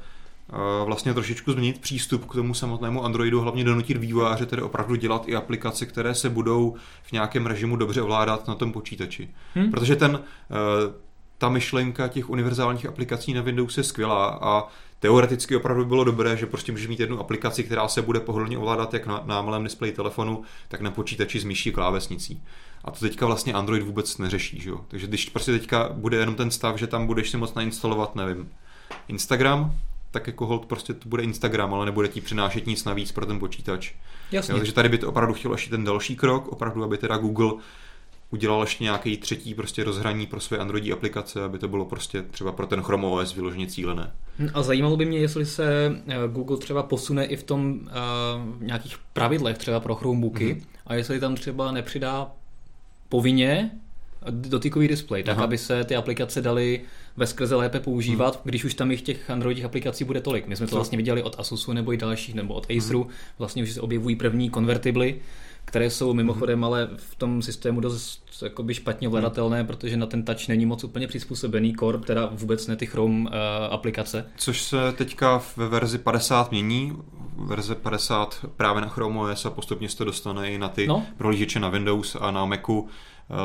vlastně 0.85 1.14
trošičku 1.14 1.52
změnit 1.52 1.81
přístup 1.81 2.25
k 2.25 2.35
tomu 2.35 2.55
samotnému 2.55 3.05
Androidu, 3.05 3.41
hlavně 3.41 3.64
donutit 3.64 3.97
vývojáře 3.97 4.47
tedy 4.47 4.62
opravdu 4.62 4.94
dělat 4.94 5.23
i 5.26 5.37
aplikace, 5.37 5.87
které 5.87 6.14
se 6.14 6.31
budou 6.31 6.76
v 7.02 7.12
nějakém 7.12 7.47
režimu 7.47 7.76
dobře 7.76 8.02
ovládat 8.02 8.49
na 8.49 8.55
tom 8.55 8.73
počítači. 8.73 9.29
Hmm. 9.55 9.70
Protože 9.70 9.97
ten, 9.97 10.20
eh, 10.50 10.93
ta 11.38 11.49
myšlenka 11.49 12.08
těch 12.08 12.31
univerzálních 12.31 12.87
aplikací 12.87 13.35
na 13.35 13.43
Windows 13.43 13.76
je 13.76 13.85
skvělá 13.85 14.38
a 14.43 14.69
teoreticky 14.99 15.56
opravdu 15.56 15.85
bylo 15.85 16.05
dobré, 16.05 16.37
že 16.37 16.47
prostě 16.47 16.73
můžeš 16.73 16.88
mít 16.88 17.00
jednu 17.00 17.20
aplikaci, 17.20 17.64
která 17.64 17.88
se 17.88 18.02
bude 18.02 18.20
pohodlně 18.20 18.58
ovládat 18.58 18.94
jak 18.94 19.06
na, 19.06 19.23
na 19.26 19.43
malém 19.43 19.64
displeji 19.64 19.93
telefonu, 19.93 20.43
tak 20.69 20.81
na 20.81 20.91
počítači 20.91 21.41
s 21.41 21.44
myší 21.44 21.73
klávesnicí. 21.73 22.43
A 22.85 22.91
to 22.91 23.00
teďka 23.00 23.26
vlastně 23.26 23.52
Android 23.52 23.82
vůbec 23.82 24.19
neřeší, 24.19 24.61
že 24.61 24.70
jo? 24.70 24.81
Takže 24.88 25.06
když 25.06 25.29
prostě 25.29 25.52
teďka 25.52 25.88
bude 25.93 26.17
jenom 26.17 26.35
ten 26.35 26.50
stav, 26.50 26.79
že 26.79 26.87
tam 26.87 27.06
budeš 27.06 27.31
si 27.31 27.37
moc 27.37 27.55
nainstalovat, 27.55 28.17
nevím, 28.17 28.50
Instagram, 29.08 29.75
tak 30.11 30.27
jako 30.27 30.47
hold 30.47 30.67
prostě 30.67 30.95
to 30.95 31.09
bude 31.09 31.23
Instagram, 31.23 31.75
ale 31.75 31.87
nebude 31.87 32.09
ti 32.09 32.21
přinášet 32.21 32.67
nic 32.67 32.85
navíc 32.85 33.12
pro 33.12 33.27
ten 33.27 33.39
počítač. 33.39 33.93
Jasně. 34.33 34.53
Jo, 34.53 34.59
takže 34.59 34.73
tady 34.73 34.89
by 34.89 34.99
to 34.99 35.09
opravdu 35.09 35.35
chtělo 35.35 35.55
ještě 35.55 35.71
ten 35.71 35.85
další 35.85 36.17
krok, 36.17 36.49
opravdu, 36.49 36.85
aby 36.85 36.99
teda 36.99 37.17
Google 37.17 37.53
udělal 38.31 38.61
ještě 38.61 38.85
nějaký 38.85 39.17
třetí 39.17 39.55
prostě 39.55 39.85
rozhraní 39.85 40.27
pro 40.27 40.41
své 40.41 40.59
Androidí 40.59 40.93
aplikace, 40.93 41.45
aby 41.45 41.59
to 41.59 41.69
bylo 41.69 41.85
prostě 41.85 42.23
třeba 42.23 42.53
pro 42.53 42.67
ten 42.67 42.83
Chrome 42.83 43.07
OS 43.07 43.35
vyloženě 43.35 43.67
cílené. 43.67 44.12
Hm, 44.39 44.49
a 44.55 44.62
zajímalo 44.62 44.97
by 44.97 45.05
mě, 45.05 45.19
jestli 45.19 45.47
se 45.47 45.97
eh, 46.07 46.17
Google 46.29 46.57
třeba 46.57 46.83
posune 46.83 47.25
i 47.25 47.37
v 47.37 47.43
tom 47.43 47.81
uh, 47.81 48.62
nějakých 48.62 48.99
pravidlech 49.12 49.59
třeba 49.59 49.81
pro 49.81 49.95
Chromebooky 49.95 50.55
mm-hmm. 50.55 50.64
a 50.87 50.95
jestli 50.95 51.21
tam 51.21 51.35
třeba 51.35 51.73
nepřidá 51.73 52.31
povinně 53.09 53.71
dotykový 54.31 54.89
displej, 54.89 55.23
tak 55.23 55.37
Aha. 55.37 55.45
aby 55.45 55.59
se 55.59 55.85
ty 55.85 55.97
aplikace 55.97 56.43
daly 56.43 56.81
ve 57.17 57.27
skrze 57.27 57.55
lépe 57.55 57.81
používat, 57.81 58.35
hmm. 58.35 58.43
když 58.45 58.65
už 58.65 58.75
tam 58.75 58.91
jich 58.91 59.03
těch 59.03 59.31
Androidích 59.31 59.65
aplikací 59.65 60.05
bude 60.05 60.21
tolik. 60.21 60.47
My 60.47 60.57
jsme 60.57 60.67
to 60.67 60.77
vlastně 60.77 60.97
viděli 60.97 61.23
od 61.23 61.37
Asusu 61.39 61.73
nebo 61.73 61.93
i 61.93 61.97
dalších, 61.97 62.35
nebo 62.35 62.55
od 62.55 62.67
Aceru, 62.71 63.03
hmm. 63.03 63.12
vlastně 63.39 63.62
už 63.62 63.73
se 63.73 63.81
objevují 63.81 64.17
první 64.17 64.50
konvertibly, 64.50 65.21
které 65.65 65.91
jsou 65.91 66.15
mimochodem 66.15 66.59
hmm. 66.59 66.65
ale 66.65 66.89
v 66.97 67.15
tom 67.15 67.43
systému 67.43 67.81
dost 67.81 68.23
jakoby 68.43 68.75
špatně 68.75 69.09
ovladatelné, 69.09 69.59
hmm. 69.59 69.67
protože 69.67 69.97
na 69.97 70.07
ten 70.07 70.23
touch 70.23 70.49
není 70.49 70.67
moc 70.67 70.85
úplně 70.85 71.09
přizpůsobený 71.09 71.75
core, 71.77 71.99
teda 71.99 72.31
vůbec 72.33 72.67
ne 72.67 72.77
ty 72.77 72.87
Chrome 72.87 73.21
uh, 73.21 73.37
aplikace. 73.71 74.27
Což 74.37 74.62
se 74.62 74.93
teďka 74.93 75.43
ve 75.57 75.69
verzi 75.69 75.99
50 75.99 76.50
mění, 76.50 76.97
verze 77.37 77.75
50 77.75 78.45
právě 78.57 78.83
na 78.83 78.89
Chrome 78.89 79.21
OS 79.21 79.47
a 79.47 79.50
postupně 79.50 79.89
se 79.89 79.97
to 79.97 80.05
dostane 80.05 80.50
i 80.50 80.59
na 80.59 80.69
ty 80.69 80.87
no. 80.87 81.07
prohlížeče 81.17 81.61
na 81.61 81.69
Windows 81.69 82.17
a 82.21 82.31
na 82.31 82.45
Macu 82.45 82.89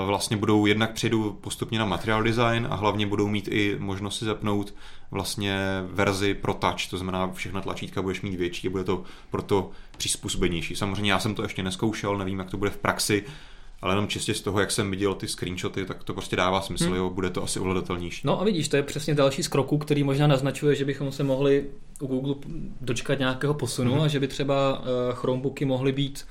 vlastně 0.06 0.38
budou 0.38 0.66
jednak 0.66 0.94
přejdu 0.94 1.38
postupně 1.42 1.80
na 1.80 1.86
material 1.86 2.24
design 2.24 2.68
a 2.70 2.76
hlavně 2.76 3.08
budou 3.08 3.28
mít 3.28 3.48
i 3.52 3.76
možnost 3.80 4.18
si 4.18 4.26
zapnout 4.26 4.74
vlastně 5.12 5.58
verzi 5.92 6.34
pro 6.34 6.54
touch, 6.54 6.90
to 6.90 6.98
znamená 6.98 7.32
všechna 7.34 7.62
tlačítka 7.62 8.02
budeš 8.02 8.22
mít 8.22 8.36
větší 8.36 8.68
a 8.68 8.72
bude 8.72 8.84
to 8.84 9.04
proto 9.32 9.72
přizpůsobenější. 9.98 10.76
Samozřejmě 10.76 11.12
já 11.12 11.20
jsem 11.20 11.36
to 11.36 11.44
ještě 11.44 11.64
neskoušel, 11.64 12.18
nevím, 12.18 12.40
jak 12.40 12.52
to 12.52 12.58
bude 12.58 12.72
v 12.72 12.78
praxi, 12.78 13.24
ale 13.82 13.92
jenom 13.92 14.08
čistě 14.08 14.34
z 14.34 14.42
toho, 14.42 14.60
jak 14.60 14.72
jsem 14.72 14.92
viděl 14.92 15.16
ty 15.16 15.28
screenshoty, 15.28 15.86
tak 15.86 16.04
to 16.04 16.14
prostě 16.14 16.36
dává 16.36 16.62
smysl, 16.62 16.86
hmm. 16.86 16.96
jo, 16.96 17.10
bude 17.10 17.30
to 17.30 17.44
asi 17.44 17.60
ovladatelnější. 17.60 18.22
No 18.24 18.42
a 18.42 18.44
vidíš, 18.44 18.68
to 18.68 18.76
je 18.76 18.84
přesně 18.84 19.16
další 19.16 19.44
z 19.44 19.48
kroků, 19.48 19.78
který 19.78 20.04
možná 20.04 20.28
naznačuje, 20.28 20.76
že 20.76 20.86
bychom 20.86 21.12
se 21.12 21.24
mohli 21.24 21.66
u 22.00 22.08
Google 22.08 22.36
dočkat 22.82 23.20
nějakého 23.20 23.54
posunu 23.54 23.94
hmm. 23.94 24.02
a 24.02 24.08
že 24.08 24.20
by 24.20 24.28
třeba 24.28 24.80
uh, 24.80 24.86
Chromebooky 25.14 25.66
mohly 25.66 25.92
být 25.92 26.26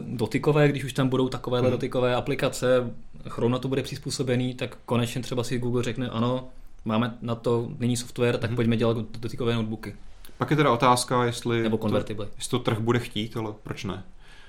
dotykové, 0.00 0.68
když 0.68 0.84
už 0.84 0.92
tam 0.92 1.08
budou 1.08 1.28
takovéhle 1.28 1.68
hmm. 1.68 1.76
dotykové 1.76 2.14
aplikace, 2.14 2.94
Chrome 3.28 3.52
na 3.52 3.58
to 3.58 3.68
bude 3.68 3.82
přizpůsobený, 3.82 4.54
tak 4.54 4.78
konečně 4.86 5.22
třeba 5.22 5.44
si 5.44 5.58
Google 5.58 5.82
řekne, 5.82 6.08
ano, 6.08 6.48
máme 6.84 7.18
na 7.22 7.34
to 7.34 7.68
nyní 7.78 7.96
software, 7.96 8.38
tak 8.38 8.50
hmm. 8.50 8.56
pojďme 8.56 8.76
dělat 8.76 8.96
dotykové 8.96 9.54
notebooky. 9.54 9.96
Pak 10.38 10.50
je 10.50 10.56
teda 10.56 10.72
otázka, 10.72 11.24
jestli, 11.24 11.62
Nebo 11.62 11.76
to, 11.76 11.96
jestli 12.36 12.50
to 12.50 12.58
trh 12.58 12.78
bude 12.78 12.98
chtít, 12.98 13.36
ale 13.36 13.52
proč 13.62 13.84
ne? 13.84 14.02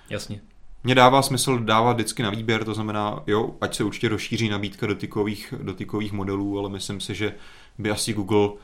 Jasně. 0.10 0.42
Mně 0.84 0.96
dává 0.96 1.22
smysl 1.22 1.60
dávat 1.60 1.94
vždycky 1.94 2.24
na 2.24 2.30
výběr, 2.30 2.64
to 2.64 2.74
znamená, 2.74 3.24
jo, 3.28 3.56
ať 3.62 3.76
se 3.76 3.84
určitě 3.84 4.10
rozšíří 4.10 4.50
nabídka 4.50 4.88
dotykových, 4.88 5.54
dotykových 5.64 6.12
modelů, 6.12 6.60
ale 6.60 6.70
myslím 6.70 7.00
si, 7.00 7.16
že 7.16 7.34
by 7.78 7.92
asi 7.92 8.14
Google 8.14 8.48
uh, 8.48 8.58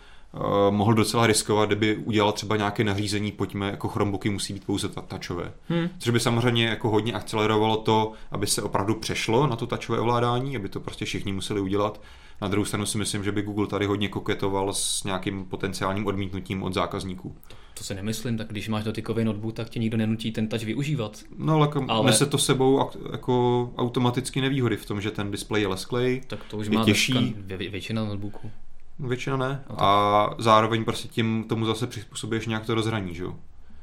mohl 0.70 0.94
docela 0.94 1.28
riskovat, 1.28 1.70
kdyby 1.70 1.96
udělal 1.96 2.32
třeba 2.32 2.56
nějaké 2.56 2.84
nařízení, 2.84 3.32
pojďme, 3.32 3.72
jako 3.72 3.88
Chromebooky 3.88 4.30
musí 4.30 4.54
být 4.54 4.66
pouze 4.66 4.90
tačové. 4.90 5.54
Hmm. 5.70 5.90
Což 6.00 6.14
by 6.14 6.20
samozřejmě 6.20 6.66
jako 6.66 6.90
hodně 6.90 7.14
akcelerovalo 7.14 7.78
to, 7.78 8.12
aby 8.32 8.48
se 8.48 8.62
opravdu 8.62 8.96
přešlo 8.96 9.48
na 9.48 9.56
to 9.56 9.68
tačové 9.68 10.00
ovládání, 10.00 10.56
aby 10.56 10.70
to 10.70 10.80
prostě 10.80 11.06
všichni 11.06 11.34
museli 11.34 11.62
udělat. 11.62 12.02
Na 12.42 12.48
druhou 12.48 12.66
stranu 12.66 12.86
si 12.86 12.98
myslím, 12.98 13.24
že 13.24 13.32
by 13.32 13.42
Google 13.42 13.68
tady 13.68 13.86
hodně 13.86 14.10
koketoval 14.10 14.74
s 14.74 15.04
nějakým 15.04 15.46
potenciálním 15.46 16.08
odmítnutím 16.08 16.64
od 16.64 16.74
zákazníků. 16.74 17.36
To 17.78 17.84
si 17.84 17.96
nemyslím, 17.96 18.38
tak 18.38 18.48
když 18.48 18.68
máš 18.68 18.84
dotykový 18.84 19.24
notebook, 19.24 19.56
tak 19.56 19.70
tě 19.70 19.80
nikdo 19.80 19.98
nenutí 19.98 20.32
ten 20.32 20.48
touch 20.48 20.64
využívat. 20.64 21.20
No 21.38 21.54
ale, 21.54 21.68
jako 21.68 21.86
ale... 21.88 22.06
nese 22.06 22.26
to 22.26 22.38
sebou 22.38 22.90
jako 23.12 23.64
automaticky 23.78 24.42
nevýhody 24.42 24.78
v 24.78 24.86
tom, 24.86 25.02
že 25.02 25.12
ten 25.12 25.32
displej 25.32 25.62
je 25.62 25.68
lesklej, 25.68 26.22
tak 26.28 26.40
to 26.44 26.58
už 26.58 26.70
má 26.70 26.86
těžší. 26.86 27.36
Vě- 27.48 27.72
většina 27.72 28.06
notebooků. 28.06 28.52
Většina 29.00 29.38
ne. 29.38 29.64
No, 29.70 29.84
A 29.84 30.36
zároveň 30.38 30.84
prostě 30.84 31.08
tím 31.08 31.46
tomu 31.50 31.66
zase 31.66 31.88
přizpůsobíš 31.88 32.48
nějak 32.48 32.66
to 32.66 32.76
rozhraní, 32.76 33.16
že 33.16 33.24
jo? 33.24 33.36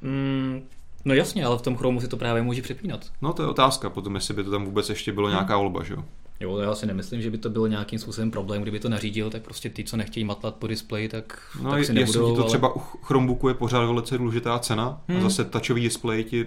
Mm, 0.03 0.63
no 1.05 1.15
jasně, 1.15 1.45
ale 1.45 1.59
v 1.59 1.63
tom 1.63 1.77
Chromu 1.77 2.01
si 2.01 2.09
to 2.09 2.17
právě 2.17 2.43
může 2.43 2.63
přepínat. 2.63 3.07
No 3.23 3.33
to 3.33 3.43
je 3.43 3.49
otázka, 3.49 3.91
potom 3.91 4.15
jestli 4.15 4.35
by 4.35 4.45
to 4.45 4.51
tam 4.51 4.65
vůbec 4.65 4.89
ještě 4.89 5.13
bylo 5.13 5.27
hmm. 5.27 5.35
nějaká 5.35 5.57
volba, 5.57 5.83
že 5.83 5.95
jo? 5.95 6.05
Jo, 6.41 6.59
já 6.59 6.75
si 6.75 6.87
nemyslím, 6.87 7.23
že 7.23 7.31
by 7.31 7.39
to 7.39 7.51
byl 7.51 7.69
nějakým 7.69 7.99
způsobem 7.99 8.31
problém, 8.31 8.63
kdyby 8.63 8.81
to 8.81 8.89
nařídil, 8.89 9.31
tak 9.31 9.43
prostě 9.43 9.71
ty, 9.71 9.85
co 9.85 9.97
nechtějí 9.97 10.25
matlat 10.25 10.55
po 10.55 10.67
displeji, 10.67 11.09
tak, 11.09 11.41
no, 11.63 11.71
tak 11.71 11.85
si 11.85 11.93
nebudou. 11.93 12.35
to 12.35 12.41
ale... 12.41 12.49
třeba 12.49 12.77
u 12.77 12.79
Chromebooku 12.79 13.49
je 13.49 13.55
pořád 13.55 13.87
velice 13.87 14.19
důležitá 14.19 14.59
cena 14.59 15.01
hmm. 15.09 15.19
a 15.19 15.21
zase 15.23 15.45
touchový 15.45 15.83
displej 15.83 16.25
ti 16.25 16.47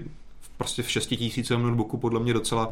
prostě 0.57 0.83
v 0.83 0.91
6 0.91 1.07
tisícovém 1.07 1.63
notebooku 1.63 1.97
podle 1.97 2.19
mě 2.19 2.33
docela 2.33 2.69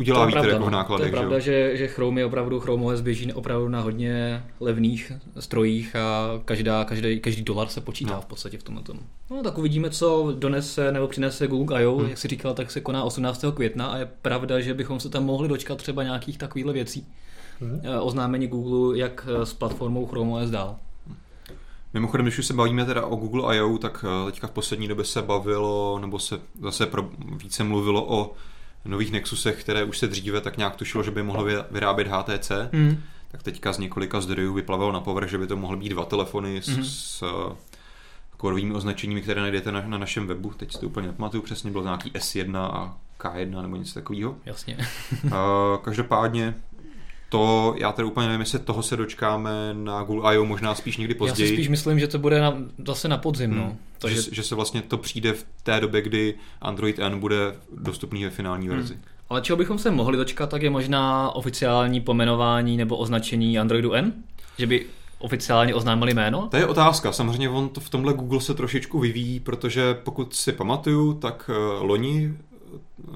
udělá 0.00 0.26
vítr 0.26 0.48
jako 0.48 0.66
v 0.66 0.70
nákladech. 0.70 1.10
To 1.10 1.16
je 1.16 1.20
pravda, 1.20 1.38
že, 1.38 1.76
že 1.76 1.88
Chrome 1.88 2.20
je 2.20 2.24
opravdu, 2.24 2.60
Chrome 2.60 2.84
OS 2.84 3.00
běží 3.00 3.32
opravdu 3.32 3.68
na 3.68 3.80
hodně 3.80 4.42
levných 4.60 5.12
strojích 5.40 5.96
a 5.96 6.40
každá, 6.44 6.84
každý, 6.84 7.20
každý 7.20 7.42
dolar 7.42 7.68
se 7.68 7.80
počítá 7.80 8.14
no. 8.14 8.20
v 8.20 8.26
podstatě 8.26 8.58
v 8.58 8.62
tomhle. 8.62 8.82
No 9.30 9.42
tak 9.42 9.58
uvidíme, 9.58 9.90
co 9.90 10.34
donese 10.38 10.92
nebo 10.92 11.08
přinese 11.08 11.46
Google 11.46 11.82
I.O. 11.82 11.96
Hmm. 11.96 12.08
Jak 12.08 12.18
si 12.18 12.28
říkal, 12.28 12.54
tak 12.54 12.70
se 12.70 12.80
koná 12.80 13.04
18. 13.04 13.44
května 13.54 13.86
a 13.86 13.96
je 13.96 14.08
pravda, 14.22 14.60
že 14.60 14.74
bychom 14.74 15.00
se 15.00 15.08
tam 15.08 15.24
mohli 15.24 15.48
dočkat 15.48 15.78
třeba 15.78 16.02
nějakých 16.02 16.38
takovýchhle 16.38 16.72
věcí. 16.72 17.06
Hmm. 17.60 17.80
Oznámení 18.00 18.46
Google, 18.46 18.98
jak 18.98 19.26
s 19.44 19.54
platformou 19.54 20.06
Chrome 20.06 20.32
OS 20.32 20.50
dál. 20.50 20.76
Mimochodem, 21.94 22.26
když 22.26 22.38
už 22.38 22.46
se 22.46 22.54
bavíme 22.54 22.84
teda 22.84 23.06
o 23.06 23.16
Google 23.16 23.56
I.O., 23.56 23.78
tak 23.78 24.04
eh, 24.04 24.30
teďka 24.30 24.46
v 24.46 24.50
poslední 24.50 24.88
době 24.88 25.04
se 25.04 25.22
bavilo, 25.22 25.98
nebo 25.98 26.18
se 26.18 26.40
zase 26.60 26.86
pro, 26.86 27.10
více 27.36 27.64
mluvilo 27.64 28.18
o 28.18 28.34
nových 28.84 29.12
Nexusech, 29.12 29.60
které 29.60 29.84
už 29.84 29.98
se 29.98 30.06
dříve 30.06 30.40
tak 30.40 30.56
nějak 30.56 30.76
tušilo, 30.76 31.04
že 31.04 31.10
by 31.10 31.22
mohlo 31.22 31.44
vyrábět 31.70 32.08
HTC. 32.08 32.52
Mm. 32.72 33.02
Tak 33.30 33.42
teďka 33.42 33.72
z 33.72 33.78
několika 33.78 34.20
zdrojů 34.20 34.54
vyplavilo 34.54 34.92
na 34.92 35.00
povrch, 35.00 35.30
že 35.30 35.38
by 35.38 35.46
to 35.46 35.56
mohly 35.56 35.76
být 35.76 35.88
dva 35.88 36.04
telefony 36.04 36.62
s, 36.62 36.68
mm. 36.68 36.84
s 36.84 37.22
eh, 37.22 37.56
kódovými 38.36 38.74
označeními, 38.74 39.22
které 39.22 39.40
najdete 39.40 39.72
na, 39.72 39.80
na 39.80 39.98
našem 39.98 40.26
webu. 40.26 40.52
Teď 40.56 40.72
si 40.72 40.80
to 40.80 40.86
úplně 40.86 41.06
nepamatuju 41.06 41.42
přesně, 41.42 41.70
bylo 41.70 41.84
nějaký 41.84 42.10
S1 42.10 42.56
a 42.56 42.96
K1 43.18 43.62
nebo 43.62 43.76
něco 43.76 43.94
takového. 43.94 44.36
Jasně. 44.46 44.78
uh, 45.24 45.30
každopádně 45.82 46.54
to, 47.32 47.74
já 47.78 47.92
tedy 47.92 48.06
úplně 48.06 48.26
nevím, 48.26 48.40
jestli 48.40 48.58
toho 48.58 48.82
se 48.82 48.96
dočkáme 48.96 49.50
na 49.72 50.02
Google 50.02 50.34
I.O. 50.34 50.44
možná 50.44 50.74
spíš 50.74 50.96
někdy 50.96 51.14
později. 51.14 51.46
Já 51.46 51.50
si 51.50 51.56
spíš 51.56 51.68
myslím, 51.68 51.98
že 51.98 52.08
to 52.08 52.18
bude 52.18 52.40
na, 52.40 52.58
zase 52.86 53.08
na 53.08 53.18
podzim. 53.18 53.50
Hmm. 53.50 53.60
No. 53.60 53.76
To, 53.98 54.08
že, 54.08 54.22
že, 54.32 54.42
se 54.42 54.54
vlastně 54.54 54.82
to 54.82 54.98
přijde 54.98 55.32
v 55.32 55.46
té 55.62 55.80
době, 55.80 56.02
kdy 56.02 56.34
Android 56.60 56.98
N 56.98 57.20
bude 57.20 57.54
dostupný 57.76 58.24
ve 58.24 58.30
finální 58.30 58.68
hmm. 58.68 58.76
verzi. 58.76 58.98
Ale 59.28 59.40
čeho 59.40 59.56
bychom 59.56 59.78
se 59.78 59.90
mohli 59.90 60.16
dočkat, 60.16 60.50
tak 60.50 60.62
je 60.62 60.70
možná 60.70 61.30
oficiální 61.30 62.00
pomenování 62.00 62.76
nebo 62.76 62.96
označení 62.96 63.58
Androidu 63.58 63.92
N? 63.92 64.12
Že 64.58 64.66
by 64.66 64.86
oficiálně 65.18 65.74
oznámili 65.74 66.14
jméno? 66.14 66.48
To 66.50 66.56
je 66.56 66.66
otázka. 66.66 67.12
Samozřejmě 67.12 67.48
on 67.48 67.68
to 67.68 67.80
v 67.80 67.90
tomhle 67.90 68.12
Google 68.12 68.40
se 68.40 68.54
trošičku 68.54 68.98
vyvíjí, 68.98 69.40
protože 69.40 69.94
pokud 69.94 70.34
si 70.34 70.52
pamatuju, 70.52 71.14
tak 71.14 71.50
uh, 71.50 71.86
loni 71.86 72.34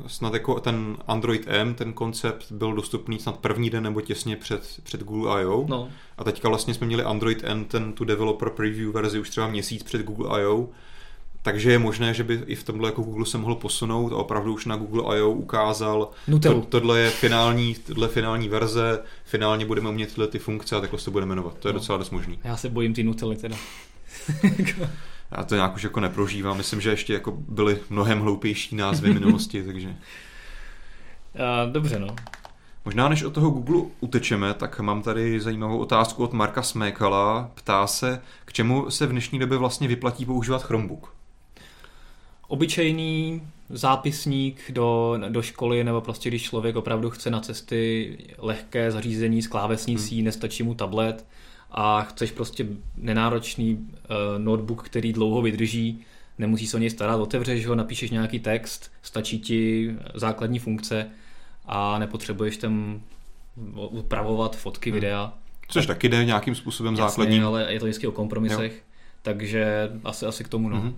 snad 0.06 0.34
jako 0.34 0.60
ten 0.60 0.96
Android 1.06 1.44
M, 1.46 1.74
ten 1.74 1.92
koncept 1.92 2.52
byl 2.52 2.72
dostupný 2.72 3.18
snad 3.18 3.36
první 3.38 3.70
den 3.70 3.82
nebo 3.82 4.00
těsně 4.00 4.36
před, 4.36 4.80
před 4.82 5.02
Google 5.02 5.42
I.O. 5.42 5.64
No. 5.68 5.88
A 6.18 6.24
teďka 6.24 6.48
vlastně 6.48 6.74
jsme 6.74 6.86
měli 6.86 7.02
Android 7.02 7.44
N, 7.44 7.64
ten 7.64 7.92
tu 7.92 8.04
developer 8.04 8.50
preview 8.50 8.92
verzi 8.92 9.20
už 9.20 9.30
třeba 9.30 9.48
měsíc 9.48 9.82
před 9.82 10.02
Google 10.02 10.40
I.O. 10.42 10.68
Takže 11.42 11.70
je 11.72 11.78
možné, 11.78 12.14
že 12.14 12.24
by 12.24 12.42
i 12.46 12.54
v 12.54 12.64
tomhle 12.64 12.88
jako 12.88 13.02
Google 13.02 13.26
se 13.26 13.38
mohl 13.38 13.54
posunout 13.54 14.12
a 14.12 14.16
opravdu 14.16 14.54
už 14.54 14.66
na 14.66 14.76
Google 14.76 15.16
I.O. 15.16 15.30
ukázal, 15.30 16.10
to, 16.42 16.60
tohle 16.60 17.00
je 17.00 17.10
finální, 17.10 17.74
tohle 17.74 18.08
finální 18.08 18.48
verze, 18.48 19.02
finálně 19.24 19.66
budeme 19.66 19.88
umět 19.88 20.08
tyhle 20.08 20.26
ty 20.26 20.38
funkce 20.38 20.76
a 20.76 20.80
takhle 20.80 20.98
se 20.98 21.04
to 21.04 21.10
bude 21.10 21.26
jmenovat. 21.26 21.58
To 21.58 21.68
je 21.68 21.72
no. 21.72 21.78
docela 21.78 21.98
dost 21.98 22.10
možný. 22.10 22.38
Já 22.44 22.56
se 22.56 22.68
bojím 22.68 22.94
ty 22.94 23.02
Nutelly 23.02 23.36
teda. 23.36 23.56
já 25.30 25.44
to 25.44 25.54
nějak 25.54 25.74
už 25.74 25.82
jako 25.82 26.00
neprožívám. 26.00 26.56
Myslím, 26.56 26.80
že 26.80 26.90
ještě 26.90 27.12
jako 27.12 27.30
byly 27.30 27.78
mnohem 27.90 28.20
hloupější 28.20 28.76
názvy 28.76 29.14
minulosti, 29.14 29.62
takže... 29.66 29.88
Uh, 29.88 31.72
dobře, 31.72 31.98
no. 31.98 32.16
Možná 32.84 33.08
než 33.08 33.22
od 33.22 33.34
toho 33.34 33.50
Google 33.50 33.82
utečeme, 34.00 34.54
tak 34.54 34.80
mám 34.80 35.02
tady 35.02 35.40
zajímavou 35.40 35.78
otázku 35.78 36.24
od 36.24 36.32
Marka 36.32 36.62
Smékala. 36.62 37.50
Ptá 37.54 37.86
se, 37.86 38.22
k 38.44 38.52
čemu 38.52 38.90
se 38.90 39.06
v 39.06 39.10
dnešní 39.10 39.38
době 39.38 39.58
vlastně 39.58 39.88
vyplatí 39.88 40.24
používat 40.24 40.62
Chromebook? 40.62 41.14
Obyčejný 42.48 43.42
zápisník 43.70 44.70
do, 44.70 45.18
do 45.28 45.42
školy, 45.42 45.84
nebo 45.84 46.00
prostě 46.00 46.28
když 46.28 46.42
člověk 46.42 46.76
opravdu 46.76 47.10
chce 47.10 47.30
na 47.30 47.40
cesty 47.40 48.18
lehké 48.38 48.90
zařízení 48.90 49.42
s 49.42 49.46
klávesnicí, 49.46 50.16
hmm. 50.16 50.24
nestačí 50.24 50.62
mu 50.62 50.74
tablet, 50.74 51.24
a 51.70 52.02
chceš 52.02 52.30
prostě 52.30 52.66
nenáročný 52.96 53.74
uh, 53.74 54.38
notebook, 54.38 54.82
který 54.82 55.12
dlouho 55.12 55.42
vydrží, 55.42 56.04
nemusíš 56.38 56.68
se 56.68 56.76
o 56.76 56.80
něj 56.80 56.90
starat, 56.90 57.20
otevřeš 57.20 57.66
ho, 57.66 57.74
napíšeš 57.74 58.10
nějaký 58.10 58.40
text, 58.40 58.92
stačí 59.02 59.40
ti 59.40 59.90
základní 60.14 60.58
funkce 60.58 61.10
a 61.66 61.98
nepotřebuješ 61.98 62.56
tam 62.56 63.00
upravovat 63.74 64.56
fotky, 64.56 64.90
hmm. 64.90 64.94
videa. 64.94 65.32
Což 65.68 65.86
taky 65.86 66.08
jde 66.08 66.24
nějakým 66.24 66.54
způsobem 66.54 66.94
Jasně, 66.94 67.08
základním. 67.08 67.46
ale 67.46 67.72
je 67.72 67.80
to 67.80 67.86
vždycky 67.86 68.06
o 68.06 68.12
kompromisech, 68.12 68.72
jo. 68.72 68.80
takže 69.22 69.90
asi, 70.04 70.26
asi 70.26 70.44
k 70.44 70.48
tomu 70.48 70.68
no. 70.68 70.76
Mm-hmm. 70.76 70.94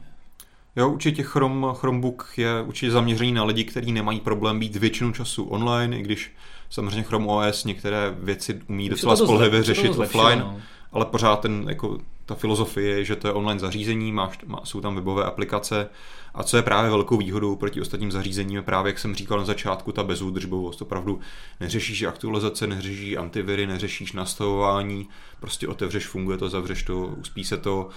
Jo, 0.77 0.91
určitě 0.91 1.23
Chrome, 1.23 1.67
Chromebook 1.75 2.33
je 2.37 2.63
určitě 2.63 2.91
zaměřený 2.91 3.33
na 3.33 3.45
lidi, 3.45 3.65
kteří 3.65 3.93
nemají 3.93 4.21
problém 4.21 4.59
být 4.61 4.77
většinu 4.77 5.13
času 5.13 5.45
online, 5.45 5.99
i 5.99 6.03
když 6.03 6.33
samozřejmě 6.71 7.03
Chrome 7.03 7.27
OS 7.27 7.65
některé 7.65 8.17
věci 8.19 8.61
umí 8.69 8.89
docela 8.89 9.17
spolehlivě 9.17 9.63
řešit 9.63 9.99
offline, 9.99 10.39
no. 10.39 10.61
ale 10.93 11.05
pořád 11.05 11.41
ten, 11.41 11.65
jako, 11.69 11.99
ta 12.27 12.35
filozofie 12.35 12.89
je, 12.99 13.05
že 13.05 13.17
to 13.17 13.29
je 13.29 13.33
online 13.33 13.61
zařízení, 13.61 14.13
máš, 14.13 14.39
má, 14.47 14.61
jsou 14.65 14.81
tam 14.81 14.95
webové 14.95 15.25
aplikace 15.25 15.89
a 16.35 16.43
co 16.43 16.57
je 16.57 16.63
právě 16.63 16.91
velkou 16.91 17.17
výhodou 17.17 17.57
proti 17.57 17.81
ostatním 17.81 18.13
zařízením 18.13 18.57
je 18.57 18.63
právě, 18.63 18.91
jak 18.91 18.99
jsem 18.99 19.15
říkal 19.15 19.39
na 19.39 19.45
začátku, 19.45 19.93
ta 19.93 20.03
bezúdržbovost. 20.03 20.83
Opravdu 20.83 21.21
neřešíš 21.61 22.03
aktualizace, 22.03 22.67
neřešíš 22.67 23.17
antiviry, 23.17 23.67
neřešíš 23.67 24.13
nastavování, 24.13 25.09
prostě 25.41 25.69
otevřeš, 25.69 26.07
funguje 26.07 26.39
to, 26.39 26.49
zavřeš 26.49 26.83
to, 26.83 26.99
uspí 26.99 27.45
se 27.45 27.57
to, 27.57 27.89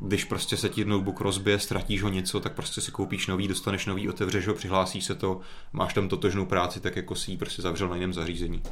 když 0.00 0.24
prostě 0.24 0.56
se 0.56 0.68
ti 0.68 0.84
notebook 0.84 1.20
rozbije, 1.20 1.58
ztratíš 1.58 2.02
ho 2.02 2.08
něco, 2.08 2.40
tak 2.40 2.52
prostě 2.52 2.80
si 2.80 2.90
koupíš 2.90 3.26
nový, 3.26 3.48
dostaneš 3.48 3.86
nový, 3.86 4.08
otevřeš 4.08 4.46
ho, 4.46 4.54
přihlásíš 4.54 5.04
se 5.04 5.14
to, 5.14 5.40
máš 5.72 5.94
tam 5.94 6.08
totožnou 6.08 6.46
práci, 6.46 6.80
tak 6.80 6.96
jako 6.96 7.14
si 7.14 7.30
ji 7.30 7.36
prostě 7.36 7.62
zavřel 7.62 7.88
na 7.88 7.94
jiném 7.94 8.12
zařízení. 8.12 8.62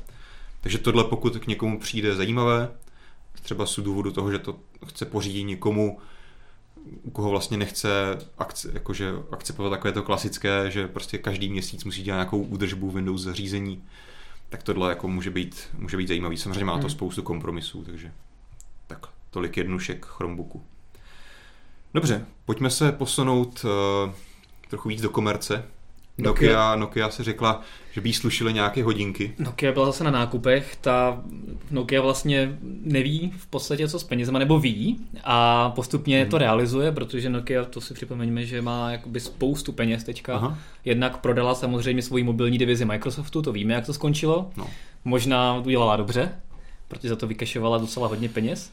Takže 0.61 0.79
tohle 0.79 1.05
pokud 1.05 1.37
k 1.37 1.47
někomu 1.47 1.81
přijde 1.81 2.15
zajímavé, 2.15 2.69
třeba 3.43 3.67
z 3.67 3.79
důvodu 3.79 4.13
toho, 4.13 4.31
že 4.31 4.39
to 4.39 4.59
chce 4.87 5.05
pořídit 5.05 5.45
někomu, 5.45 5.99
u 7.03 7.11
koho 7.11 7.31
vlastně 7.31 7.57
nechce 7.57 8.19
akce, 8.39 8.71
jakože 8.75 9.13
akceptovat 9.31 9.73
takové 9.73 9.93
to 9.93 10.03
klasické, 10.03 10.71
že 10.71 10.89
prostě 10.89 11.19
každý 11.19 11.49
měsíc 11.49 11.85
musí 11.85 12.03
dělat 12.03 12.17
nějakou 12.17 12.43
údržbu 12.43 12.91
Windows 12.91 13.23
zařízení, 13.23 13.85
tak 14.49 14.63
tohle 14.63 14.89
jako 14.89 15.09
může 15.09 15.31
být, 15.31 15.69
může 15.79 15.97
být 15.97 16.09
zajímavý. 16.09 16.37
Samozřejmě 16.37 16.65
má 16.65 16.73
to 16.73 16.81
hmm. 16.81 16.91
spoustu 16.91 17.23
kompromisů, 17.23 17.85
takže 17.85 18.13
tak 18.87 19.07
tolik 19.31 19.57
jednušek 19.57 20.07
Chromebooku. 20.07 20.63
Dobře, 21.97 22.25
pojďme 22.45 22.71
se 22.71 22.93
posunout 22.93 23.65
uh, 23.65 24.11
trochu 24.69 24.89
víc 24.89 25.01
do 25.01 25.11
komerce. 25.11 25.65
Nokia, 26.19 26.53
Nokia, 26.53 26.77
Nokia 26.77 27.11
si 27.11 27.23
řekla, 27.23 27.61
že 27.93 28.01
by 28.01 28.09
jí 28.09 28.13
slušily 28.13 28.53
nějaké 28.53 28.85
hodinky. 28.85 29.35
Nokia 29.39 29.73
byla 29.73 29.87
zase 29.87 30.05
na 30.05 30.11
nákupech, 30.11 30.77
ta 30.81 31.23
Nokia 31.71 32.03
vlastně 32.03 32.59
neví 32.83 33.33
v 33.39 33.47
podstatě 33.47 33.89
co 33.89 33.99
s 33.99 34.05
penězma, 34.05 34.39
nebo 34.39 34.61
ví 34.61 35.01
a 35.25 35.71
postupně 35.71 36.21
hmm. 36.21 36.31
to 36.31 36.39
realizuje, 36.39 36.93
protože 36.93 37.31
Nokia, 37.31 37.65
to 37.65 37.81
si 37.81 37.95
připomeňme, 37.95 38.45
že 38.47 38.63
má 38.63 38.93
jakoby 38.93 39.21
spoustu 39.21 39.73
peněz 39.73 40.05
teďka. 40.05 40.37
Aha. 40.37 40.59
Jednak 40.85 41.17
prodala 41.17 41.55
samozřejmě 41.55 42.03
svoji 42.03 42.25
mobilní 42.25 42.59
divizi 42.59 42.85
Microsoftu, 42.85 43.43
to 43.43 43.53
víme, 43.53 43.75
jak 43.75 43.87
to 43.87 43.93
skončilo. 43.93 44.51
No. 44.57 44.67
Možná 45.05 45.55
udělala 45.55 45.97
dobře, 45.97 46.33
protože 46.89 47.09
za 47.09 47.17
to 47.17 47.27
vykešovala 47.27 47.79
docela 47.79 48.09
hodně 48.09 48.29
peněz. 48.29 48.73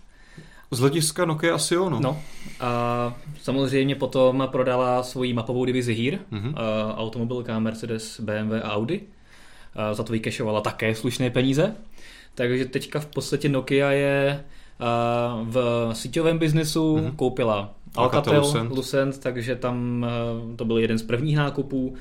Z 0.71 0.79
hlediska 0.79 1.25
Nokia 1.25 1.55
asi 1.55 1.73
jo, 1.73 1.89
no. 1.89 2.19
A 2.59 3.13
samozřejmě 3.41 3.95
potom 3.95 4.47
prodala 4.51 5.03
svoji 5.03 5.33
mapovou 5.33 5.65
divizi 5.65 5.93
HERE, 5.93 6.19
mm-hmm. 6.31 6.53
automobilka 6.97 7.59
Mercedes, 7.59 8.19
BMW 8.19 8.53
a 8.63 8.73
Audi. 8.73 9.01
A 9.75 9.93
za 9.93 10.03
to 10.03 10.13
vykešovala 10.13 10.61
také 10.61 10.95
slušné 10.95 11.29
peníze. 11.29 11.75
Takže 12.35 12.65
teďka 12.65 12.99
v 12.99 13.05
podstatě 13.05 13.49
Nokia 13.49 13.91
je 13.91 14.43
v 15.43 15.89
síťovém 15.93 16.39
biznesu, 16.39 16.97
mm-hmm. 16.97 17.15
koupila 17.15 17.73
Alcatel, 17.95 18.41
Lucent. 18.41 18.71
Lucent, 18.71 19.17
takže 19.19 19.55
tam 19.55 20.05
to 20.55 20.65
byl 20.65 20.77
jeden 20.77 20.97
z 20.97 21.03
prvních 21.03 21.37
nákupů. 21.37 21.95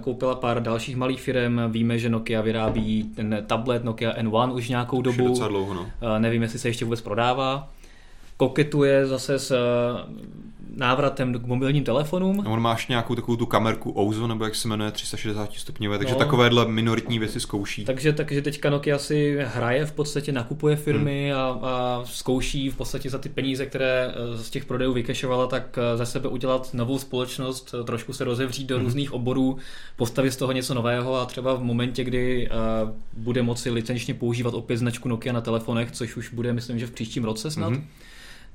Koupila 0.00 0.34
pár 0.34 0.62
dalších 0.62 0.96
malých 0.96 1.20
firm. 1.20 1.60
Víme, 1.68 1.98
že 1.98 2.08
Nokia 2.08 2.40
vyrábí 2.40 3.04
ten 3.16 3.44
tablet 3.46 3.84
Nokia 3.84 4.12
N1 4.12 4.54
už 4.54 4.68
nějakou 4.68 5.02
dobu. 5.02 5.32
Už 5.32 5.38
dlouho, 5.38 5.74
no. 5.74 5.86
Nevím, 6.18 6.42
jestli 6.42 6.58
se 6.58 6.68
ještě 6.68 6.84
vůbec 6.84 7.00
prodává 7.00 7.68
koketuje 8.40 9.06
zase 9.06 9.38
s 9.38 9.52
návratem 10.76 11.34
k 11.34 11.46
mobilním 11.46 11.84
telefonům. 11.84 12.40
A 12.40 12.48
on 12.48 12.60
máš 12.60 12.88
nějakou 12.88 13.14
takovou 13.14 13.36
tu 13.36 13.46
kamerku 13.46 14.00
Ouzo, 14.00 14.26
nebo 14.26 14.44
jak 14.44 14.54
se 14.54 14.68
jmenuje, 14.68 14.90
360 14.90 15.52
stupňové, 15.52 15.98
takže 15.98 16.14
no, 16.14 16.18
takovéhle 16.18 16.68
minoritní 16.68 17.18
věci 17.18 17.40
zkouší. 17.40 17.84
Takže, 17.84 18.12
takže 18.12 18.42
teďka 18.42 18.70
Nokia 18.70 18.98
si 18.98 19.38
hraje 19.40 19.86
v 19.86 19.92
podstatě, 19.92 20.32
nakupuje 20.32 20.76
firmy 20.76 21.30
hmm. 21.30 21.40
a, 21.40 21.68
a 21.68 22.02
zkouší 22.04 22.70
v 22.70 22.76
podstatě 22.76 23.10
za 23.10 23.18
ty 23.18 23.28
peníze, 23.28 23.66
které 23.66 24.14
eh, 24.14 24.38
z 24.38 24.50
těch 24.50 24.64
prodejů 24.64 24.92
vykešovala, 24.92 25.46
tak 25.46 25.78
eh, 25.78 25.96
za 25.96 26.06
sebe 26.06 26.28
udělat 26.28 26.74
novou 26.74 26.98
společnost, 26.98 27.74
eh, 27.80 27.84
trošku 27.84 28.12
se 28.12 28.24
rozevřít 28.24 28.66
do 28.66 28.76
hmm. 28.76 28.84
různých 28.84 29.12
oborů, 29.12 29.56
postavit 29.96 30.30
z 30.30 30.36
toho 30.36 30.52
něco 30.52 30.74
nového 30.74 31.20
a 31.20 31.26
třeba 31.26 31.54
v 31.54 31.62
momentě, 31.62 32.04
kdy 32.04 32.48
uh, 32.48 32.90
bude 33.22 33.42
moci 33.42 33.70
licenčně 33.70 34.14
používat 34.14 34.54
opět 34.54 34.76
značku 34.76 35.08
Nokia 35.08 35.32
na 35.32 35.40
telefonech, 35.40 35.92
což 35.92 36.16
už 36.16 36.32
bude, 36.32 36.52
myslím, 36.52 36.78
že 36.78 36.86
v 36.86 36.90
příštím 36.90 37.24
roce 37.24 37.50
snad, 37.50 37.72
hmm 37.72 37.86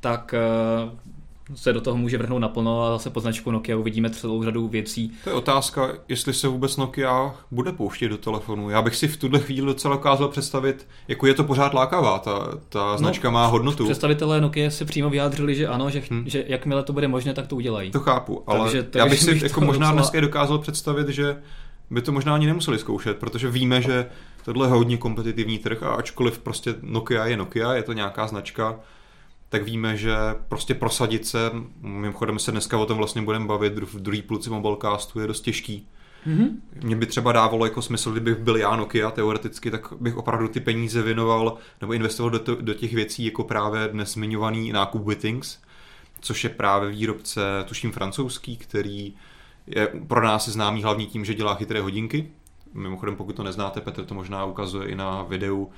tak 0.05 0.33
eh, 0.33 1.55
se 1.55 1.73
do 1.73 1.81
toho 1.81 1.97
může 1.97 2.17
vrhnout 2.17 2.41
naplno 2.41 2.83
a 2.83 2.91
zase 2.91 3.09
po 3.09 3.19
značku 3.19 3.51
Nokia 3.51 3.77
uvidíme 3.77 4.09
celou 4.09 4.43
řadu 4.43 4.67
věcí. 4.67 5.11
To 5.23 5.29
je 5.29 5.35
otázka, 5.35 5.89
jestli 6.07 6.33
se 6.33 6.47
vůbec 6.47 6.77
Nokia 6.77 7.35
bude 7.51 7.71
pouštět 7.71 8.09
do 8.09 8.17
telefonu. 8.17 8.69
Já 8.69 8.81
bych 8.81 8.95
si 8.95 9.07
v 9.07 9.17
tuhle 9.17 9.39
chvíli 9.39 9.67
docela 9.67 9.95
dokázal 9.95 10.27
představit, 10.27 10.87
jako 11.07 11.27
je 11.27 11.33
to 11.33 11.43
pořád 11.43 11.73
lákavá, 11.73 12.19
ta, 12.19 12.47
ta 12.69 12.91
no, 12.91 12.97
značka 12.97 13.27
no, 13.27 13.31
má 13.31 13.45
hodnotu. 13.45 13.85
Představitelé 13.85 14.41
Nokia 14.41 14.69
si 14.69 14.85
přímo 14.85 15.09
vyjádřili, 15.09 15.55
že 15.55 15.67
ano, 15.67 15.89
že, 15.89 16.01
hmm. 16.11 16.23
že 16.29 16.43
jakmile 16.47 16.83
to 16.83 16.93
bude 16.93 17.07
možné, 17.07 17.33
tak 17.33 17.47
to 17.47 17.55
udělají. 17.55 17.91
To 17.91 17.99
chápu, 17.99 18.43
ale 18.47 18.59
takže, 18.59 18.83
takže 18.83 18.99
já 18.99 19.05
bych 19.05 19.19
si 19.19 19.33
bych 19.33 19.43
jako 19.43 19.61
možná 19.61 19.87
docela... 19.87 20.01
dneska 20.01 20.21
dokázal 20.21 20.57
představit, 20.59 21.09
že 21.09 21.37
by 21.89 22.01
to 22.01 22.11
možná 22.11 22.35
ani 22.35 22.45
nemuseli 22.45 22.79
zkoušet, 22.79 23.17
protože 23.17 23.49
víme, 23.49 23.81
že 23.81 24.05
tohle 24.45 24.67
je 24.67 24.71
hodně 24.71 24.97
kompetitivní 24.97 25.57
trh 25.57 25.83
a 25.83 25.89
ačkoliv 25.89 26.39
prostě 26.39 26.75
Nokia 26.81 27.25
je 27.25 27.37
Nokia, 27.37 27.73
je 27.73 27.83
to 27.83 27.93
nějaká 27.93 28.27
značka, 28.27 28.79
tak 29.49 29.63
víme, 29.63 29.97
že 29.97 30.15
prostě 30.47 30.73
prosadit 30.73 31.27
se, 31.27 31.51
mimochodem 31.81 32.39
se 32.39 32.51
dneska 32.51 32.77
o 32.77 32.85
tom 32.85 32.97
vlastně 32.97 33.21
budeme 33.21 33.45
bavit 33.45 33.79
v 33.79 33.99
druhý 33.99 34.21
půlci 34.21 34.49
mobilecastu, 34.49 35.19
je 35.19 35.27
dost 35.27 35.41
těžký. 35.41 35.87
Mm-hmm. 36.27 36.49
Mě 36.83 36.95
by 36.95 37.05
třeba 37.05 37.31
dávalo 37.31 37.65
jako 37.65 37.81
smysl, 37.81 38.11
kdybych 38.11 38.35
byl 38.35 38.57
já 38.57 38.75
Nokia 38.75 39.11
teoreticky, 39.11 39.71
tak 39.71 39.93
bych 39.99 40.17
opravdu 40.17 40.47
ty 40.47 40.59
peníze 40.59 41.01
věnoval 41.01 41.57
nebo 41.81 41.93
investoval 41.93 42.29
do, 42.29 42.39
to, 42.39 42.55
do 42.55 42.73
těch 42.73 42.93
věcí 42.93 43.25
jako 43.25 43.43
právě 43.43 43.87
dnes 43.87 44.13
zmiňovaný 44.13 44.71
nákup 44.71 45.07
Wittings, 45.07 45.59
což 46.21 46.43
je 46.43 46.49
právě 46.49 46.89
výrobce, 46.89 47.41
tuším 47.65 47.91
francouzský, 47.91 48.57
který 48.57 49.13
je 49.67 49.87
pro 50.07 50.23
nás 50.25 50.49
známý 50.49 50.83
hlavně 50.83 51.05
tím, 51.05 51.25
že 51.25 51.33
dělá 51.33 51.55
chytré 51.55 51.81
hodinky. 51.81 52.31
Mimochodem, 52.73 53.15
pokud 53.15 53.35
to 53.35 53.43
neznáte, 53.43 53.81
Petr 53.81 54.05
to 54.05 54.13
možná 54.13 54.45
ukazuje 54.45 54.87
i 54.87 54.95
na 54.95 55.23
videu, 55.23 55.71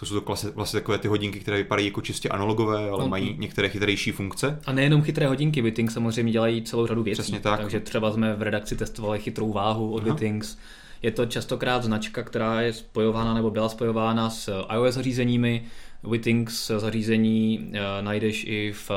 to 0.00 0.06
jsou 0.06 0.14
to 0.14 0.20
klasi, 0.20 0.50
vlastně 0.50 0.80
takové 0.80 0.98
ty 0.98 1.08
hodinky, 1.08 1.40
které 1.40 1.56
vypadají 1.56 1.86
jako 1.86 2.00
čistě 2.00 2.28
analogové, 2.28 2.90
ale 2.90 3.02
no. 3.02 3.08
mají 3.08 3.36
některé 3.38 3.68
chytřejší 3.68 4.12
funkce. 4.12 4.58
A 4.66 4.72
nejenom 4.72 5.02
chytré 5.02 5.26
hodinky, 5.26 5.62
Wittings 5.62 5.94
samozřejmě 5.94 6.32
dělají 6.32 6.62
celou 6.62 6.86
řadu 6.86 7.02
věcí. 7.02 7.22
Přesně 7.22 7.40
tak. 7.40 7.60
Takže 7.60 7.80
třeba 7.80 8.12
jsme 8.12 8.34
v 8.34 8.42
redakci 8.42 8.76
testovali 8.76 9.18
chytrou 9.18 9.52
váhu 9.52 9.92
od 9.92 10.02
Aha. 10.02 10.12
Wittings. 10.14 10.58
Je 11.02 11.10
to 11.10 11.26
častokrát 11.26 11.84
značka, 11.84 12.22
která 12.22 12.60
je 12.60 12.72
spojována 12.72 13.34
nebo 13.34 13.50
byla 13.50 13.68
spojována 13.68 14.30
s 14.30 14.64
iOS 14.74 14.94
zařízeními. 14.94 15.64
Wittings 16.10 16.66
zařízení 16.66 17.58
uh, 17.58 18.04
najdeš 18.04 18.44
i 18.48 18.72
v 18.72 18.90
uh, 18.90 18.96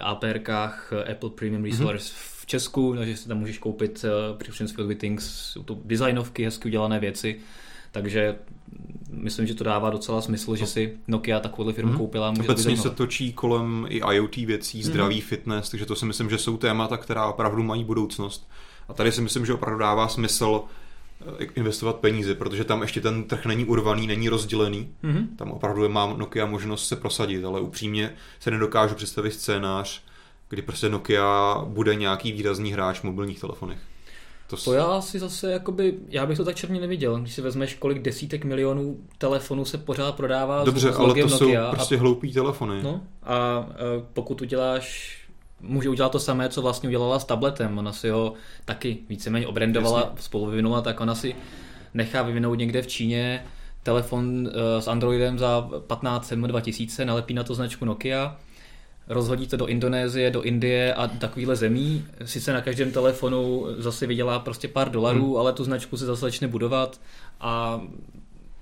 APRkách 0.00 0.92
Apple 1.10 1.30
Premium 1.30 1.62
mhm. 1.62 1.70
Resource 1.70 2.12
mm-hmm. 2.12 2.40
v 2.40 2.46
Česku, 2.46 2.94
takže 2.96 3.16
si 3.16 3.28
tam 3.28 3.38
můžeš 3.38 3.58
koupit 3.58 4.04
uh, 4.04 4.38
při 4.52 4.64
Wittings. 4.86 5.24
Jsou 5.52 5.62
to 5.62 5.78
designovky, 5.84 6.44
hezky 6.44 6.68
udělané 6.68 7.00
věci. 7.00 7.40
Takže 7.92 8.36
myslím, 9.10 9.46
že 9.46 9.54
to 9.54 9.64
dává 9.64 9.90
docela 9.90 10.20
smysl, 10.20 10.56
že 10.56 10.66
si 10.66 10.98
Nokia 11.08 11.40
takovou 11.40 11.72
firmu 11.72 11.90
hmm. 11.90 11.98
koupila. 11.98 12.30
Může 12.30 12.42
Obecně 12.42 12.76
se 12.76 12.90
točí 12.90 13.32
kolem 13.32 13.86
i 13.88 13.96
IoT 13.96 14.36
věcí, 14.36 14.82
zdraví, 14.82 15.14
hmm. 15.14 15.28
fitness, 15.28 15.70
takže 15.70 15.86
to 15.86 15.96
si 15.96 16.06
myslím, 16.06 16.30
že 16.30 16.38
jsou 16.38 16.56
témata, 16.56 16.96
která 16.96 17.26
opravdu 17.26 17.62
mají 17.62 17.84
budoucnost. 17.84 18.48
A 18.88 18.92
tady 18.92 19.12
si 19.12 19.20
myslím, 19.20 19.46
že 19.46 19.54
opravdu 19.54 19.78
dává 19.78 20.08
smysl 20.08 20.62
eh, 21.40 21.44
investovat 21.44 21.96
peníze, 21.96 22.34
protože 22.34 22.64
tam 22.64 22.82
ještě 22.82 23.00
ten 23.00 23.24
trh 23.24 23.46
není 23.46 23.64
urvaný, 23.64 24.06
není 24.06 24.28
rozdělený. 24.28 24.88
Mm-hmm. 25.04 25.26
Tam 25.36 25.50
opravdu 25.50 25.88
má 25.88 26.14
Nokia 26.16 26.46
možnost 26.46 26.88
se 26.88 26.96
prosadit, 26.96 27.44
ale 27.44 27.60
upřímně 27.60 28.12
se 28.40 28.50
nedokážu 28.50 28.94
představit 28.94 29.30
scénář, 29.30 30.02
kdy 30.48 30.62
prostě 30.62 30.88
Nokia 30.88 31.62
bude 31.64 31.94
nějaký 31.94 32.32
výrazný 32.32 32.72
hráč 32.72 33.00
v 33.00 33.04
mobilních 33.04 33.40
telefonech. 33.40 33.78
To, 34.50 34.56
to 34.56 34.72
já 34.72 34.84
asi 34.84 35.18
zase, 35.18 35.52
jakoby, 35.52 35.94
já 36.08 36.26
bych 36.26 36.36
to 36.36 36.44
tak 36.44 36.56
černě 36.56 36.80
neviděl, 36.80 37.20
když 37.20 37.34
si 37.34 37.42
vezmeš, 37.42 37.74
kolik 37.74 38.02
desítek 38.02 38.44
milionů 38.44 38.96
telefonů 39.18 39.64
se 39.64 39.78
pořád 39.78 40.14
prodává 40.14 40.64
Dobře, 40.64 40.92
s 40.92 40.96
ale 40.96 41.14
to 41.14 41.28
Nokia 41.28 41.28
jsou 41.28 41.52
prostě 41.70 41.96
a, 41.96 41.98
hloupý 41.98 42.32
telefony. 42.32 42.82
No, 42.82 43.00
a, 43.22 43.34
a 43.34 43.66
pokud 44.12 44.42
uděláš 44.42 45.16
může 45.60 45.88
udělat 45.88 46.12
to 46.12 46.18
samé, 46.18 46.48
co 46.48 46.62
vlastně 46.62 46.88
udělala 46.88 47.18
s 47.18 47.24
tabletem. 47.24 47.78
Ona 47.78 47.92
si 47.92 48.08
ho 48.08 48.32
taky 48.64 48.98
víceméně 49.08 49.46
obrendovala, 49.46 50.00
Jasně. 50.00 50.22
spolu 50.22 50.46
vyvinula, 50.46 50.80
tak 50.80 51.00
ona 51.00 51.14
si 51.14 51.34
nechá 51.94 52.22
vyvinout 52.22 52.58
někde 52.58 52.82
v 52.82 52.86
Číně 52.86 53.44
telefon 53.82 54.46
uh, 54.46 54.52
s 54.80 54.88
Androidem 54.88 55.38
za 55.38 55.68
15 55.86 56.32
2000, 56.32 57.04
nalepí 57.04 57.34
na 57.34 57.44
to 57.44 57.54
značku 57.54 57.84
Nokia 57.84 58.36
rozhodí 59.08 59.46
to 59.46 59.56
do 59.56 59.66
Indonésie, 59.66 60.30
do 60.30 60.42
Indie 60.42 60.94
a 60.94 61.08
takovýhle 61.08 61.56
zemí. 61.56 62.04
Sice 62.24 62.52
na 62.52 62.60
každém 62.60 62.92
telefonu 62.92 63.66
zase 63.78 64.06
vydělá 64.06 64.38
prostě 64.38 64.68
pár 64.68 64.90
dolarů, 64.90 65.26
hmm. 65.26 65.36
ale 65.36 65.52
tu 65.52 65.64
značku 65.64 65.96
se 65.96 66.06
zase 66.06 66.20
začne 66.20 66.48
budovat 66.48 67.00
a 67.40 67.80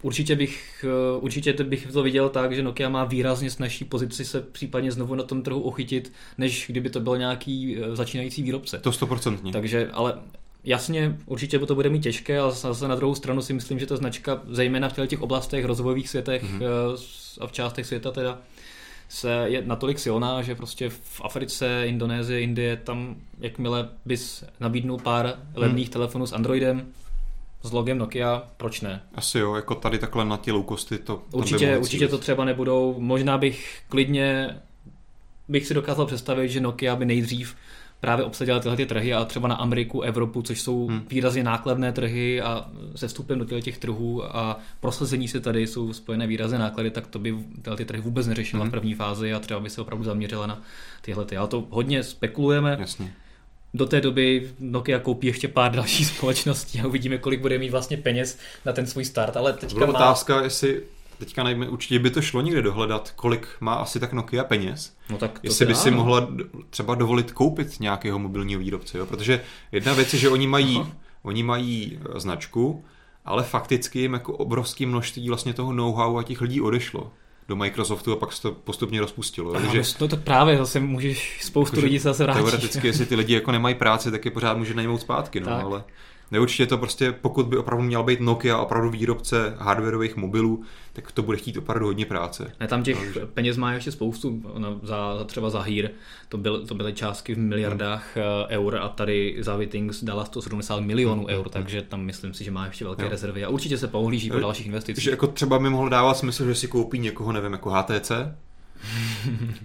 Určitě 0.03 0.37
bych, 0.37 0.85
eh, 0.88 1.18
určitě 1.20 1.53
bych 1.53 1.87
to 1.92 2.03
viděl 2.03 2.29
tak, 2.29 2.55
že 2.55 2.62
Nokia 2.62 2.88
má 2.88 3.05
výrazně 3.05 3.51
snažší 3.51 3.85
pozici 3.85 4.24
se 4.24 4.40
případně 4.40 4.92
znovu 4.92 5.14
na 5.14 5.22
tom 5.22 5.42
trhu 5.42 5.61
ochytit, 5.61 6.12
než 6.38 6.66
kdyby 6.66 6.90
to 6.90 7.01
byl 7.01 7.18
nějaký 7.18 7.77
eh, 7.79 7.96
začínající 7.96 8.42
výrobce. 8.42 8.79
To 8.79 8.92
stoprocentně. 8.92 9.53
Takže, 9.53 9.90
ale 9.92 10.14
jasně, 10.64 11.16
určitě 11.27 11.59
to 11.59 11.74
bude 11.74 11.88
mít 11.88 12.03
těžké, 12.03 12.38
ale 12.38 12.53
zase 12.53 12.88
na 12.88 12.94
druhou 12.94 13.14
stranu 13.14 13.42
si 13.42 13.53
myslím, 13.53 13.79
že 13.79 13.87
ta 13.87 13.96
značka, 13.96 14.42
zejména 14.48 14.88
v 14.88 15.07
těch 15.07 15.22
oblastech, 15.22 15.64
rozvojových 15.64 16.09
světech 16.09 16.44
mm-hmm. 16.44 16.64
a 17.40 17.46
v 17.46 17.53
částech 17.53 17.87
světa 17.87 18.11
teda, 18.11 18.38
se 19.09 19.44
je 19.47 19.62
natolik 19.66 19.99
silná, 19.99 20.42
že 20.42 20.55
prostě 20.55 20.88
v 20.88 21.21
Africe, 21.25 21.83
Indonésii, 21.87 22.42
Indie, 22.42 22.77
tam 22.77 23.16
jakmile 23.40 23.88
bys 24.05 24.44
nabídnul 24.61 24.99
pár 24.99 25.35
levných 25.55 25.87
hmm. 25.87 25.92
telefonů 25.92 26.27
s 26.27 26.33
Androidem, 26.33 26.92
s 27.62 27.73
logem 27.73 27.99
Nokia, 27.99 28.42
proč 28.57 28.81
ne? 28.81 29.03
Asi 29.14 29.38
jo, 29.38 29.55
jako 29.55 29.75
tady 29.75 29.99
takhle 29.99 30.25
na 30.25 30.37
ty 30.37 30.53
loukosty 30.53 30.99
to... 30.99 31.23
Určitě, 31.33 31.79
určitě 31.79 32.09
to 32.09 32.18
třeba 32.18 32.44
nebudou, 32.44 32.94
možná 32.99 33.38
bych 33.38 33.83
klidně 33.88 34.57
bych 35.49 35.66
si 35.66 35.75
dokázal 35.75 36.07
představit, 36.07 36.49
že 36.49 36.61
Nokia 36.61 36.97
by 36.97 37.05
nejdřív 37.05 37.57
právě 38.01 38.25
obsadila 38.25 38.61
tyhle 38.61 38.77
ty 38.77 38.87
trhy 38.87 39.15
a 39.15 39.25
třeba 39.25 39.49
na 39.49 39.55
Ameriku, 39.55 40.01
Evropu, 40.01 40.43
což 40.43 40.61
jsou 40.61 40.87
hmm. 40.87 41.03
výrazně 41.09 41.43
nákladné 41.43 41.93
trhy 41.93 42.41
a 42.41 42.71
se 42.97 43.09
vstupem 43.09 43.39
do 43.39 43.61
těch 43.61 43.79
trhů 43.79 44.37
a 44.37 44.61
prosazení 44.81 45.29
se 45.29 45.41
tady 45.41 45.67
jsou 45.67 45.93
spojené 45.93 46.27
výrazné 46.27 46.59
náklady, 46.59 46.91
tak 46.91 47.07
to 47.07 47.19
by 47.19 47.35
tyhle 47.63 47.77
ty 47.77 47.85
trhy 47.85 48.01
vůbec 48.01 48.27
neřešila 48.27 48.63
hmm. 48.63 48.71
v 48.71 48.73
první 48.73 48.95
fázi 48.95 49.35
a 49.35 49.41
třeba 49.41 49.61
by 49.61 49.71
se 49.71 49.81
opravdu 49.81 50.05
zaměřila 50.05 50.47
na 50.47 50.63
tyhle 51.01 51.25
ty. 51.25 51.37
Ale 51.37 51.49
to 51.49 51.67
hodně 51.71 52.03
spekulujeme. 52.03 52.77
Jasně. 52.81 53.13
Do 53.75 53.87
té 53.87 54.01
doby 54.01 54.51
Nokia 54.59 54.99
koupí 54.99 55.27
ještě 55.27 55.49
pár 55.49 55.73
dalších 55.73 56.07
společností 56.17 56.81
a 56.81 56.87
uvidíme, 56.87 57.19
kolik 57.19 57.41
bude 57.41 57.59
mít 57.59 57.71
vlastně 57.71 57.97
peněz 57.97 58.39
na 58.65 58.73
ten 58.73 58.87
svůj 58.87 59.05
start. 59.05 59.37
Ale 59.37 59.53
teďka 59.53 59.87
má... 59.87 59.93
otázka, 59.93 60.43
jestli 60.43 60.83
teďka 61.19 61.43
nevím, 61.43 61.73
určitě 61.73 61.99
by 61.99 62.11
to 62.11 62.23
šlo 62.23 62.41
někde 62.41 62.63
dohledat, 62.63 63.13
kolik 63.17 63.49
má 63.61 63.75
asi 63.75 64.01
tak 64.01 64.13
Nokia 64.13 64.45
peněz. 64.45 64.97
No 65.11 65.19
tak 65.19 65.41
Jestli 65.43 65.67
by 65.67 65.75
si 65.75 65.91
mohla 65.91 66.29
třeba 66.71 66.95
dovolit 66.95 67.33
koupit 67.33 67.81
nějakého 67.81 68.19
mobilního 68.19 68.61
výrobce, 68.61 68.99
jo? 68.99 69.07
protože 69.07 69.41
jedna 69.73 69.93
věc 69.93 70.13
je, 70.13 70.19
že 70.19 70.29
oni 70.29 70.47
mají, 70.47 70.87
oni 71.23 71.43
mají 71.43 71.99
eh, 72.01 72.21
značku, 72.21 72.85
ale 73.25 73.43
fakticky 73.43 73.99
jim 73.99 74.13
jako 74.13 74.33
obrovské 74.33 74.87
množství 74.87 75.29
vlastně 75.29 75.55
toho 75.55 75.73
know-how 75.73 76.19
a 76.19 76.23
těch 76.23 76.41
lidí 76.41 76.61
odešlo 76.61 77.13
do 77.49 77.57
Microsoftu 77.57 78.13
a 78.13 78.17
pak 78.17 78.33
se 78.33 78.43
to 78.43 78.53
postupně 78.53 79.01
rozpustilo. 79.01 79.55
Aha, 79.55 79.61
takže 79.61 79.83
no 80.01 80.09
to 80.09 80.17
právě 80.17 80.57
zase 80.57 80.81
můžeš 80.81 81.41
spoustu 81.45 81.81
lidí 81.81 81.99
zase 81.99 82.23
vrátit. 82.23 82.43
Teoreticky, 82.43 82.87
jestli 82.87 83.07
ty 83.07 83.15
lidi 83.15 83.35
jako 83.35 83.53
nemají 83.53 83.75
práci, 83.75 84.11
tak 84.11 84.25
je 84.25 84.31
pořád 84.31 84.57
může 84.57 84.75
najmout 84.75 85.01
zpátky, 85.01 85.41
no, 85.41 85.65
ale 85.65 85.85
Ne, 86.31 86.41
určitě 86.41 86.67
to 86.67 86.79
prostě, 86.79 87.12
pokud 87.12 87.47
by 87.47 87.57
opravdu 87.57 87.85
měla 87.85 88.03
být 88.03 88.21
Nokia 88.21 88.59
opravdu 88.59 88.91
výrobce 88.91 89.55
hardwareových 89.59 90.17
mobilů, 90.17 90.62
tak 90.93 91.12
to 91.12 91.23
bude 91.23 91.37
chtít 91.37 91.57
opravdu 91.57 91.87
hodně 91.87 92.07
práce. 92.07 92.53
Ne, 92.61 92.69
tam 92.69 92.83
těch 92.83 93.17
no, 93.17 93.27
peněz 93.27 93.57
má 93.57 93.73
ještě 93.73 93.93
spoustu, 93.93 94.43
no, 94.59 94.81
za, 94.83 95.25
třeba 95.27 95.51
za 95.51 95.61
hír, 95.61 95.91
to, 96.29 96.38
byl, 96.38 96.67
to 96.67 96.75
byly 96.75 96.93
částky 96.93 97.35
v 97.35 97.38
miliardách 97.38 98.17
hmm. 98.17 98.25
eur 98.49 98.77
a 98.77 98.88
tady 98.88 99.37
za 99.38 99.57
Withings 99.57 100.05
dala 100.05 100.25
170 100.25 100.81
milionů 100.81 101.23
hmm. 101.23 101.31
eur, 101.31 101.45
hmm. 101.45 101.53
takže 101.53 101.83
tam 101.83 102.01
myslím 102.01 102.35
si, 102.35 102.45
že 102.45 102.51
má 102.51 102.67
ještě 102.67 102.85
velké 102.85 103.03
jo. 103.03 103.09
rezervy 103.09 103.45
a 103.45 103.49
určitě 103.49 103.79
se 103.79 103.88
pohlíží 103.88 104.31
po 104.31 104.38
dalších 104.38 104.67
investicích. 104.67 105.05
Že 105.05 105.11
jako 105.11 105.27
třeba 105.27 105.59
by 105.59 105.71
mohlo 105.71 105.88
dávat 105.88 106.14
smysl, 106.14 106.47
že 106.47 106.55
si 106.55 106.69
koupí 106.69 106.99
někoho, 106.99 107.33
nevím, 107.33 107.53
jako 107.53 107.71
HTC, 107.71 108.12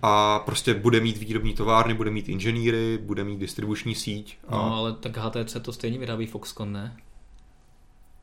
a 0.02 0.40
prostě 0.40 0.74
bude 0.74 1.00
mít 1.00 1.18
výrobní 1.18 1.54
továrny, 1.54 1.94
bude 1.94 2.12
mít 2.12 2.30
inženýry, 2.30 3.00
bude 3.02 3.24
mít 3.24 3.40
distribuční 3.40 3.96
síť. 3.96 4.38
A... 4.48 4.56
No, 4.56 4.76
ale 4.76 4.94
tak 4.94 5.18
HTC 5.18 5.58
to 5.62 5.74
stejně 5.74 6.00
vyrábí 6.00 6.26
Foxconn, 6.26 6.72
ne? 6.74 6.98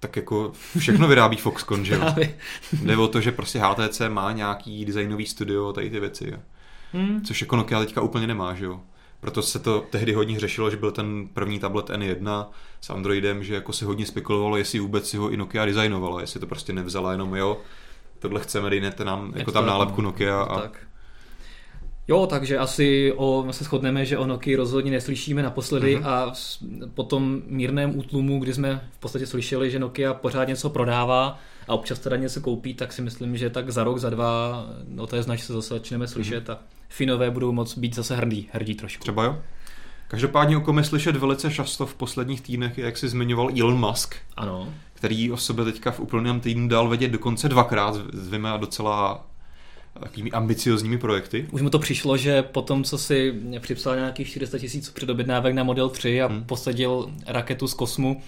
Tak 0.00 0.16
jako 0.16 0.52
všechno 0.78 1.08
vyrábí 1.08 1.36
Foxconn, 1.36 1.84
že 1.84 1.94
jo? 1.94 2.14
Jde 2.72 2.96
o 2.96 3.08
to, 3.08 3.20
že 3.20 3.32
prostě 3.32 3.58
HTC 3.58 4.02
má 4.08 4.32
nějaký 4.32 4.84
designový 4.84 5.26
studio, 5.26 5.72
tady 5.72 5.90
ty 5.90 6.00
věci. 6.00 6.32
Hmm. 6.92 7.24
Což 7.24 7.40
jako 7.40 7.56
Nokia 7.56 7.80
teďka 7.80 8.00
úplně 8.00 8.26
nemá, 8.26 8.54
že 8.54 8.64
jo? 8.64 8.80
Proto 9.20 9.42
se 9.42 9.58
to 9.58 9.86
tehdy 9.90 10.12
hodně 10.12 10.40
řešilo, 10.40 10.70
že 10.70 10.76
byl 10.76 10.90
ten 10.90 11.28
první 11.34 11.58
tablet 11.58 11.88
N1 11.88 12.46
s 12.80 12.90
Androidem, 12.90 13.44
že 13.44 13.54
jako 13.54 13.72
se 13.72 13.84
hodně 13.84 14.06
spekulovalo, 14.06 14.56
jestli 14.56 14.78
vůbec 14.78 15.08
si 15.08 15.16
ho 15.16 15.30
i 15.30 15.36
Nokia 15.36 15.64
designovala, 15.64 16.20
jestli 16.20 16.40
to 16.40 16.46
prostě 16.46 16.72
nevzala 16.72 17.12
jenom 17.12 17.34
jo, 17.34 17.60
tohle 18.20 18.40
chceme, 18.40 18.70
dejte 18.70 19.04
nám 19.04 19.32
jako 19.36 19.52
tam 19.52 19.66
nálepku 19.66 20.02
Nokia. 20.02 20.40
A... 20.42 20.60
Tak. 20.60 20.78
Jo, 22.08 22.26
takže 22.26 22.58
asi 22.58 23.12
o, 23.16 23.46
se 23.50 23.64
shodneme, 23.64 24.04
že 24.04 24.18
o 24.18 24.26
Nokia 24.26 24.56
rozhodně 24.56 24.90
neslyšíme 24.90 25.42
naposledy 25.42 25.96
uh-huh. 25.96 26.06
a 26.06 26.32
po 26.94 27.02
tom 27.02 27.42
mírném 27.46 27.98
útlumu, 27.98 28.38
kdy 28.38 28.54
jsme 28.54 28.88
v 28.92 28.98
podstatě 28.98 29.26
slyšeli, 29.26 29.70
že 29.70 29.78
Nokia 29.78 30.14
pořád 30.14 30.48
něco 30.48 30.70
prodává 30.70 31.38
a 31.68 31.74
občas 31.74 31.98
teda 31.98 32.16
něco 32.16 32.40
koupí, 32.40 32.74
tak 32.74 32.92
si 32.92 33.02
myslím, 33.02 33.36
že 33.36 33.50
tak 33.50 33.70
za 33.70 33.84
rok, 33.84 33.98
za 33.98 34.10
dva 34.10 34.66
o 34.98 35.06
té 35.06 35.22
značce 35.22 35.46
se 35.46 35.52
zase 35.52 35.74
začneme 35.74 36.08
slyšet 36.08 36.48
uh-huh. 36.48 36.52
a 36.52 36.58
Finové 36.88 37.30
budou 37.30 37.52
moc 37.52 37.78
být 37.78 37.94
zase 37.94 38.16
hrdí, 38.16 38.48
hrdí 38.52 38.74
trošku. 38.74 39.02
Třeba 39.02 39.24
jo? 39.24 39.38
Každopádně 40.10 40.56
o 40.56 40.60
komi 40.60 40.84
slyšet 40.84 41.16
velice 41.16 41.50
často 41.50 41.86
v 41.86 41.94
posledních 41.94 42.40
týdnech, 42.40 42.78
jak 42.78 42.96
si 42.96 43.08
zmiňoval 43.08 43.48
Elon 43.60 43.78
Musk. 43.78 44.14
Ano 44.36 44.68
který 45.00 45.32
o 45.32 45.36
sobě 45.36 45.64
teďka 45.64 45.90
v 45.90 46.00
úplném 46.00 46.40
týdnu 46.40 46.68
dal 46.68 46.88
vědět 46.88 47.08
dokonce 47.08 47.48
dvakrát 47.48 47.94
s 47.94 48.28
dvěma 48.28 48.56
docela 48.56 49.26
takovými 50.00 50.30
ambiciozními 50.30 50.98
projekty. 50.98 51.46
Už 51.50 51.62
mu 51.62 51.70
to 51.70 51.78
přišlo, 51.78 52.16
že 52.16 52.42
po 52.42 52.62
tom, 52.62 52.84
co 52.84 52.98
si 52.98 53.34
připsal 53.60 53.96
nějakých 53.96 54.28
400 54.28 54.58
tisíc 54.58 54.90
předobjednávek 54.90 55.54
na 55.54 55.64
Model 55.64 55.88
3 55.88 56.22
a 56.22 56.26
hmm. 56.26 56.44
posadil 56.44 57.10
raketu 57.26 57.68
z 57.68 57.74
kosmu 57.74 58.22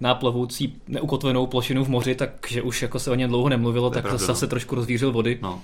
na 0.00 0.14
plovoucí 0.14 0.76
neukotvenou 0.88 1.46
plošinu 1.46 1.84
v 1.84 1.88
moři, 1.88 2.14
takže 2.14 2.62
už 2.62 2.82
jako 2.82 2.98
se 2.98 3.10
o 3.10 3.14
něm 3.14 3.30
dlouho 3.30 3.48
nemluvilo, 3.48 3.90
tak 3.90 4.02
pravda, 4.02 4.26
zase 4.26 4.46
no. 4.46 4.50
trošku 4.50 4.74
rozvířil 4.74 5.12
vody. 5.12 5.38
No. 5.42 5.62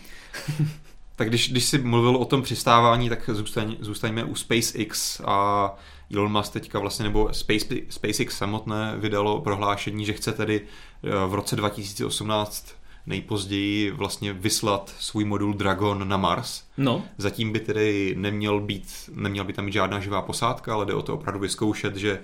tak 1.19 1.29
když, 1.29 1.51
když 1.51 1.65
si 1.65 1.79
mluvil 1.79 2.17
o 2.17 2.25
tom 2.25 2.43
přistávání, 2.43 3.09
tak 3.09 3.31
zůstaň, 3.33 3.77
zůstaňme 3.81 4.25
u 4.25 4.35
SpaceX 4.35 5.21
a 5.25 5.75
Elon 6.15 6.33
Musk 6.33 6.53
teďka 6.53 6.79
vlastně, 6.79 7.05
nebo 7.05 7.29
Space, 7.33 7.67
SpaceX 7.89 8.39
samotné 8.39 8.95
vydalo 8.97 9.41
prohlášení, 9.41 10.05
že 10.05 10.13
chce 10.13 10.33
tedy 10.33 10.61
eh, 10.61 11.11
v 11.27 11.35
roce 11.35 11.57
2018 11.57 12.75
nejpozději 13.07 13.91
vlastně 13.91 14.33
vyslat 14.33 14.95
svůj 14.99 15.25
modul 15.25 15.55
Dragon 15.55 16.09
na 16.09 16.17
Mars. 16.17 16.65
No. 16.77 17.03
Zatím 17.17 17.53
by 17.53 17.61
tedy 17.61 18.15
neměl 18.19 18.61
být, 18.61 19.11
neměl 19.15 19.45
by 19.45 19.53
tam 19.53 19.67
být 19.67 19.73
žádná 19.73 20.01
živá 20.01 20.23
posádka, 20.23 20.75
ale 20.75 20.87
jde 20.87 20.95
o 20.95 21.03
to 21.03 21.15
opravdu 21.15 21.41
vyzkoušet, 21.41 21.97
že 21.97 22.19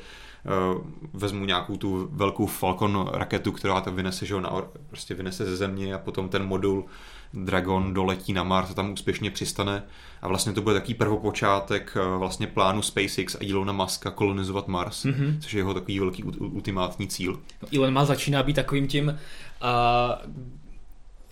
uh, 0.75 0.85
vezmu 1.13 1.45
nějakou 1.45 1.77
tu 1.77 2.09
velkou 2.13 2.47
Falcon 2.47 3.11
raketu, 3.13 3.53
která 3.53 3.81
to 3.81 3.93
vynese, 3.93 4.27
že 4.27 4.41
na, 4.41 4.63
prostě 4.89 5.15
vynese 5.15 5.45
ze 5.45 5.57
země 5.57 5.95
a 5.95 5.99
potom 5.99 6.29
ten 6.29 6.45
modul 6.47 6.85
Dragon 7.37 7.95
doletí 7.95 8.33
na 8.33 8.43
Mars 8.43 8.71
a 8.71 8.75
tam 8.75 8.93
úspěšně 8.93 9.31
přistane 9.31 9.83
a 10.23 10.29
vlastně 10.29 10.53
to 10.53 10.63
bude 10.63 10.75
taký 10.75 10.95
prvopočátek 10.95 11.97
eh, 11.97 12.19
vlastně 12.19 12.47
plánu 12.47 12.83
SpaceX 12.83 13.35
a 13.35 13.51
Elona 13.51 13.73
Muska 13.73 14.11
kolonizovat 14.11 14.69
Mars, 14.69 15.05
mm-hmm. 15.05 15.39
což 15.41 15.53
je 15.53 15.61
jeho 15.61 15.75
takový 15.75 15.99
velký 15.99 16.23
ultimátní 16.25 17.09
cíl. 17.09 17.41
No, 17.63 17.69
Elon 17.79 17.95
Musk 17.95 18.07
začíná 18.07 18.43
být 18.43 18.57
takovým 18.57 18.87
tím 18.87 19.19
a 19.61 20.23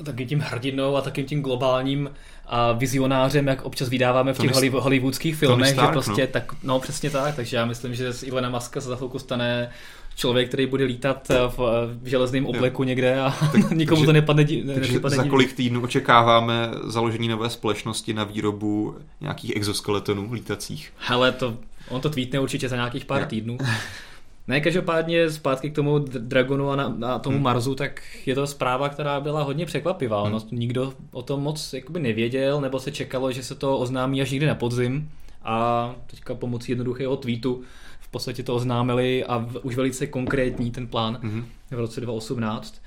taky 0.04 0.26
tím 0.26 0.40
hrdinou 0.40 0.96
a 0.96 1.00
takým 1.00 1.26
tím 1.26 1.42
globálním 1.42 2.10
a 2.46 2.72
vizionářem, 2.72 3.46
jak 3.46 3.62
občas 3.62 3.88
vydáváme 3.88 4.32
v 4.32 4.38
těch 4.38 4.52
Tony, 4.52 4.68
hollywoodských 4.68 5.36
filmech, 5.36 5.72
Stark, 5.72 5.88
že 5.88 5.92
prostě 5.92 6.20
no. 6.20 6.32
tak, 6.32 6.54
no 6.62 6.80
přesně 6.80 7.10
tak, 7.10 7.36
takže 7.36 7.56
já 7.56 7.64
myslím, 7.64 7.94
že 7.94 8.12
z 8.12 8.22
Ilona 8.22 8.50
Muska 8.50 8.80
se 8.80 8.88
za 8.88 8.96
chvilku 8.96 9.18
stane 9.18 9.70
člověk, 10.16 10.48
který 10.48 10.66
bude 10.66 10.84
lítat 10.84 11.28
v, 11.28 11.58
v 12.02 12.06
železném 12.06 12.46
obleku 12.46 12.82
jo. 12.82 12.86
někde 12.86 13.20
a 13.20 13.30
tak, 13.52 13.70
nikomu 13.74 14.00
takže, 14.00 14.06
to 14.06 14.12
nepadne, 14.12 14.46
ne, 14.64 14.74
takže 14.74 14.92
nepadne 14.92 15.16
za 15.16 15.24
kolik 15.24 15.52
týdnů 15.52 15.82
očekáváme 15.82 16.70
založení 16.84 17.28
nové 17.28 17.50
společnosti 17.50 18.14
na 18.14 18.24
výrobu 18.24 18.96
nějakých 19.20 19.56
exoskeletonů 19.56 20.32
lítacích? 20.32 20.92
Hele, 20.96 21.32
to, 21.32 21.56
on 21.88 22.00
to 22.00 22.10
tweetne 22.10 22.40
určitě 22.40 22.68
za 22.68 22.76
nějakých 22.76 23.04
pár 23.04 23.20
jo. 23.20 23.26
týdnů. 23.26 23.58
Ne, 24.48 24.60
každopádně 24.60 25.30
zpátky 25.30 25.70
k 25.70 25.74
tomu 25.74 25.98
Dragonu 25.98 26.70
a, 26.70 26.76
na, 26.76 27.14
a 27.14 27.18
tomu 27.18 27.36
hmm. 27.36 27.44
Marsu, 27.44 27.74
tak 27.74 28.02
je 28.26 28.34
to 28.34 28.46
zpráva, 28.46 28.88
která 28.88 29.20
byla 29.20 29.42
hodně 29.42 29.66
překvapivá. 29.66 30.22
Hmm. 30.22 30.32
No, 30.32 30.40
nikdo 30.50 30.92
o 31.12 31.22
tom 31.22 31.42
moc 31.42 31.72
jakoby 31.72 32.00
nevěděl, 32.00 32.60
nebo 32.60 32.80
se 32.80 32.92
čekalo, 32.92 33.32
že 33.32 33.42
se 33.42 33.54
to 33.54 33.78
oznámí 33.78 34.22
až 34.22 34.30
někdy 34.30 34.46
na 34.46 34.54
podzim. 34.54 35.10
A 35.44 35.94
teďka 36.06 36.34
pomocí 36.34 36.72
jednoduchého 36.72 37.16
tweetu 37.16 37.62
podstatě 38.12 38.42
to 38.42 38.54
oznámili 38.54 39.24
a 39.24 39.38
v, 39.38 39.56
už 39.62 39.76
velice 39.76 40.06
konkrétní 40.06 40.70
ten 40.70 40.86
plán 40.86 41.18
hmm. 41.22 41.44
v 41.70 41.78
roce 41.78 42.00
2018. 42.00 42.82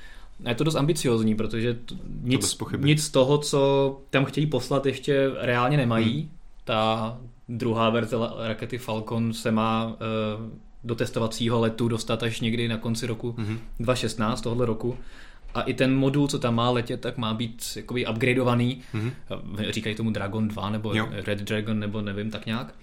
A 0.46 0.50
je 0.50 0.56
to 0.56 0.64
dost 0.64 0.76
ambiciozní, 0.76 1.36
protože 1.36 1.74
t- 1.74 1.96
nic, 2.22 2.54
to 2.54 2.66
nic 2.78 3.04
z 3.04 3.10
toho, 3.10 3.38
co 3.38 4.02
tam 4.10 4.26
chtějí 4.26 4.48
poslat, 4.48 4.86
ještě 4.86 5.32
reálně 5.40 5.78
nemají. 5.78 6.20
Hmm. 6.20 6.30
Ta 6.64 7.18
druhá 7.50 7.90
verze 7.90 8.16
rakety 8.48 8.78
Falcon 8.78 9.34
se 9.34 9.52
má 9.52 9.86
uh, 9.86 9.94
do 10.86 10.96
testovacího 10.96 11.60
letu 11.60 11.88
dostat 11.88 12.24
až 12.24 12.40
někdy 12.40 12.68
na 12.68 12.78
konci 12.78 13.08
roku 13.08 13.32
mm-hmm. 13.32 13.58
2016, 13.80 14.42
tohle 14.42 14.66
roku. 14.66 14.98
A 15.54 15.62
i 15.62 15.74
ten 15.74 15.96
modul, 15.96 16.28
co 16.28 16.40
tam 16.40 16.56
má 16.56 16.70
letět, 16.70 17.02
tak 17.02 17.18
má 17.18 17.34
být 17.34 17.64
jakoby 17.76 18.08
upgradeovaný. 18.08 18.82
Mm-hmm. 18.94 19.12
Říkají 19.70 19.96
tomu 19.96 20.10
Dragon 20.10 20.48
2 20.48 20.70
nebo 20.70 20.94
jo. 20.94 21.08
Red 21.12 21.40
Dragon 21.40 21.80
nebo 21.80 22.02
nevím 22.02 22.32
tak 22.32 22.46
nějak. 22.46 22.74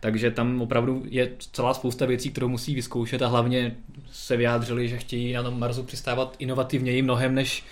Takže 0.00 0.30
tam 0.30 0.62
opravdu 0.62 1.02
je 1.08 1.30
celá 1.52 1.74
spousta 1.74 2.06
věcí, 2.06 2.30
kterou 2.30 2.48
musí 2.48 2.74
vyzkoušet 2.74 3.22
a 3.22 3.26
hlavně 3.26 3.76
se 4.12 4.36
vyjádřili, 4.36 4.88
že 4.88 4.98
chtějí 4.98 5.32
na 5.32 5.42
tom 5.42 5.60
Marsu 5.60 5.82
přistávat 5.82 6.36
inovativněji 6.38 7.02
mnohem 7.02 7.34
než, 7.34 7.64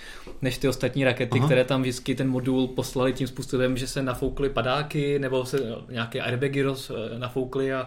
než 0.43 0.59
ty 0.59 0.69
ostatní 0.69 1.05
rakety, 1.05 1.39
Aha. 1.39 1.49
které 1.49 1.65
tam 1.65 1.83
vždycky 1.83 2.15
ten 2.15 2.29
modul 2.29 2.69
poslali 2.69 3.13
tím 3.13 3.27
způsobem, 3.27 3.77
že 3.77 3.87
se 3.87 4.03
nafoukly 4.03 4.49
padáky 4.49 5.19
nebo 5.19 5.45
se 5.45 5.59
nějaké 5.91 6.21
airbagy 6.21 6.63
roz, 6.63 6.93
nafoukly 7.19 7.73
a 7.73 7.87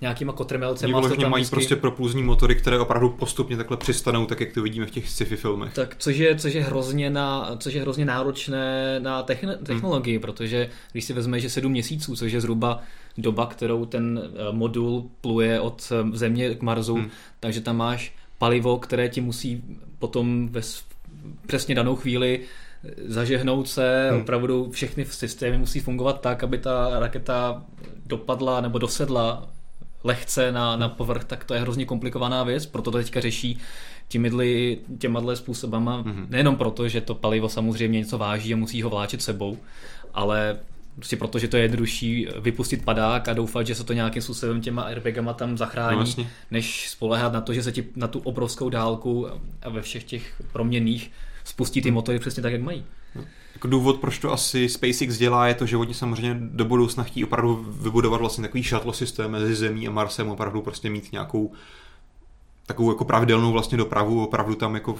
nějakýma 0.00 0.32
kotrmelcemi. 0.32 0.94
Oni 0.94 1.24
mají 1.24 1.42
vždycky... 1.42 1.54
prostě 1.54 1.76
propulzní 1.76 2.22
motory, 2.22 2.54
které 2.54 2.78
opravdu 2.78 3.08
postupně 3.08 3.56
takhle 3.56 3.76
přistanou, 3.76 4.26
tak 4.26 4.40
jak 4.40 4.52
to 4.52 4.62
vidíme 4.62 4.86
v 4.86 4.90
těch 4.90 5.08
sci-fi 5.08 5.36
filmech. 5.36 5.74
Tak, 5.74 5.96
což 5.98 6.16
je, 6.16 6.36
což 6.36 6.54
je, 6.54 6.62
hrozně, 6.62 7.10
na, 7.10 7.56
což 7.58 7.74
je 7.74 7.80
hrozně 7.80 8.04
náročné 8.04 9.00
na 9.00 9.24
techn- 9.24 9.56
technologii, 9.62 10.14
hmm. 10.14 10.22
protože 10.22 10.70
když 10.92 11.04
si 11.04 11.12
vezme, 11.12 11.40
že 11.40 11.50
sedm 11.50 11.72
měsíců, 11.72 12.16
což 12.16 12.32
je 12.32 12.40
zhruba 12.40 12.82
doba, 13.18 13.46
kterou 13.46 13.84
ten 13.84 14.20
eh, 14.24 14.52
modul 14.52 15.10
pluje 15.20 15.60
od 15.60 15.92
eh, 15.92 16.16
Země 16.16 16.54
k 16.54 16.62
Marsu, 16.62 16.94
hmm. 16.94 17.10
takže 17.40 17.60
tam 17.60 17.76
máš 17.76 18.14
palivo, 18.38 18.78
které 18.78 19.08
ti 19.08 19.20
musí 19.20 19.62
potom 19.98 20.48
ve 20.48 20.60
přesně 21.46 21.74
danou 21.74 21.96
chvíli 21.96 22.40
eh, 22.40 22.90
zažehnout 23.06 23.68
se, 23.68 24.08
hmm. 24.10 24.20
opravdu 24.20 24.70
všechny 24.70 25.04
systémy 25.04 25.58
musí 25.58 25.80
fungovat 25.80 26.20
tak, 26.20 26.44
aby 26.44 26.58
ta 26.58 27.00
raketa 27.00 27.64
dopadla 28.06 28.60
nebo 28.60 28.78
dosedla 28.78 29.48
lehce 30.04 30.52
na, 30.52 30.76
na 30.76 30.88
povrch, 30.88 31.24
tak 31.24 31.44
to 31.44 31.54
je 31.54 31.60
hrozně 31.60 31.84
komplikovaná 31.84 32.44
věc, 32.44 32.66
proto 32.66 32.90
to 32.90 32.98
teďka 32.98 33.20
řeší 33.20 33.58
těmi, 34.08 34.78
těma 34.98 35.36
způsobama, 35.36 36.02
mm-hmm. 36.02 36.26
nejenom 36.28 36.56
proto, 36.56 36.88
že 36.88 37.00
to 37.00 37.14
palivo 37.14 37.48
samozřejmě 37.48 37.98
něco 37.98 38.18
váží 38.18 38.54
a 38.54 38.56
musí 38.56 38.82
ho 38.82 38.90
vláčet 38.90 39.22
sebou, 39.22 39.58
ale 40.14 40.58
prostě 40.96 41.16
proto, 41.16 41.38
že 41.38 41.48
to 41.48 41.56
je 41.56 41.62
jednodušší 41.62 42.28
vypustit 42.40 42.84
padák 42.84 43.28
a 43.28 43.32
doufat, 43.32 43.66
že 43.66 43.74
se 43.74 43.84
to 43.84 43.92
nějakým 43.92 44.22
způsobem 44.22 44.60
těma 44.60 44.82
airbagama 44.82 45.32
tam 45.32 45.58
zachrání, 45.58 46.14
no, 46.18 46.26
než 46.50 46.90
spolehat 46.90 47.32
na 47.32 47.40
to, 47.40 47.52
že 47.52 47.62
se 47.62 47.72
ti 47.72 47.84
na 47.96 48.08
tu 48.08 48.18
obrovskou 48.18 48.68
dálku 48.68 49.26
a 49.62 49.68
ve 49.68 49.82
všech 49.82 50.04
těch 50.04 50.42
proměnných 50.52 51.10
spustí 51.44 51.82
ty 51.82 51.90
motory 51.90 52.18
přesně 52.18 52.42
tak, 52.42 52.52
jak 52.52 52.62
mají. 52.62 52.84
No 53.14 53.24
jako 53.56 53.68
důvod, 53.68 54.00
proč 54.00 54.18
to 54.18 54.32
asi 54.32 54.68
SpaceX 54.68 55.16
dělá, 55.16 55.48
je 55.48 55.54
to, 55.54 55.66
že 55.66 55.76
oni 55.76 55.94
samozřejmě 55.94 56.36
do 56.40 56.64
budoucna 56.64 57.04
chtějí 57.04 57.24
opravdu 57.24 57.66
vybudovat 57.68 58.20
vlastně 58.20 58.42
takový 58.42 58.62
shuttle 58.62 58.94
systém 58.94 59.30
mezi 59.30 59.54
Zemí 59.54 59.88
a 59.88 59.90
Marsem, 59.90 60.28
opravdu 60.28 60.62
prostě 60.62 60.90
mít 60.90 61.12
nějakou 61.12 61.52
takovou 62.66 62.90
jako 62.90 63.04
pravidelnou 63.04 63.52
vlastně 63.52 63.78
dopravu, 63.78 64.24
opravdu 64.24 64.54
tam 64.54 64.74
jako 64.74 64.96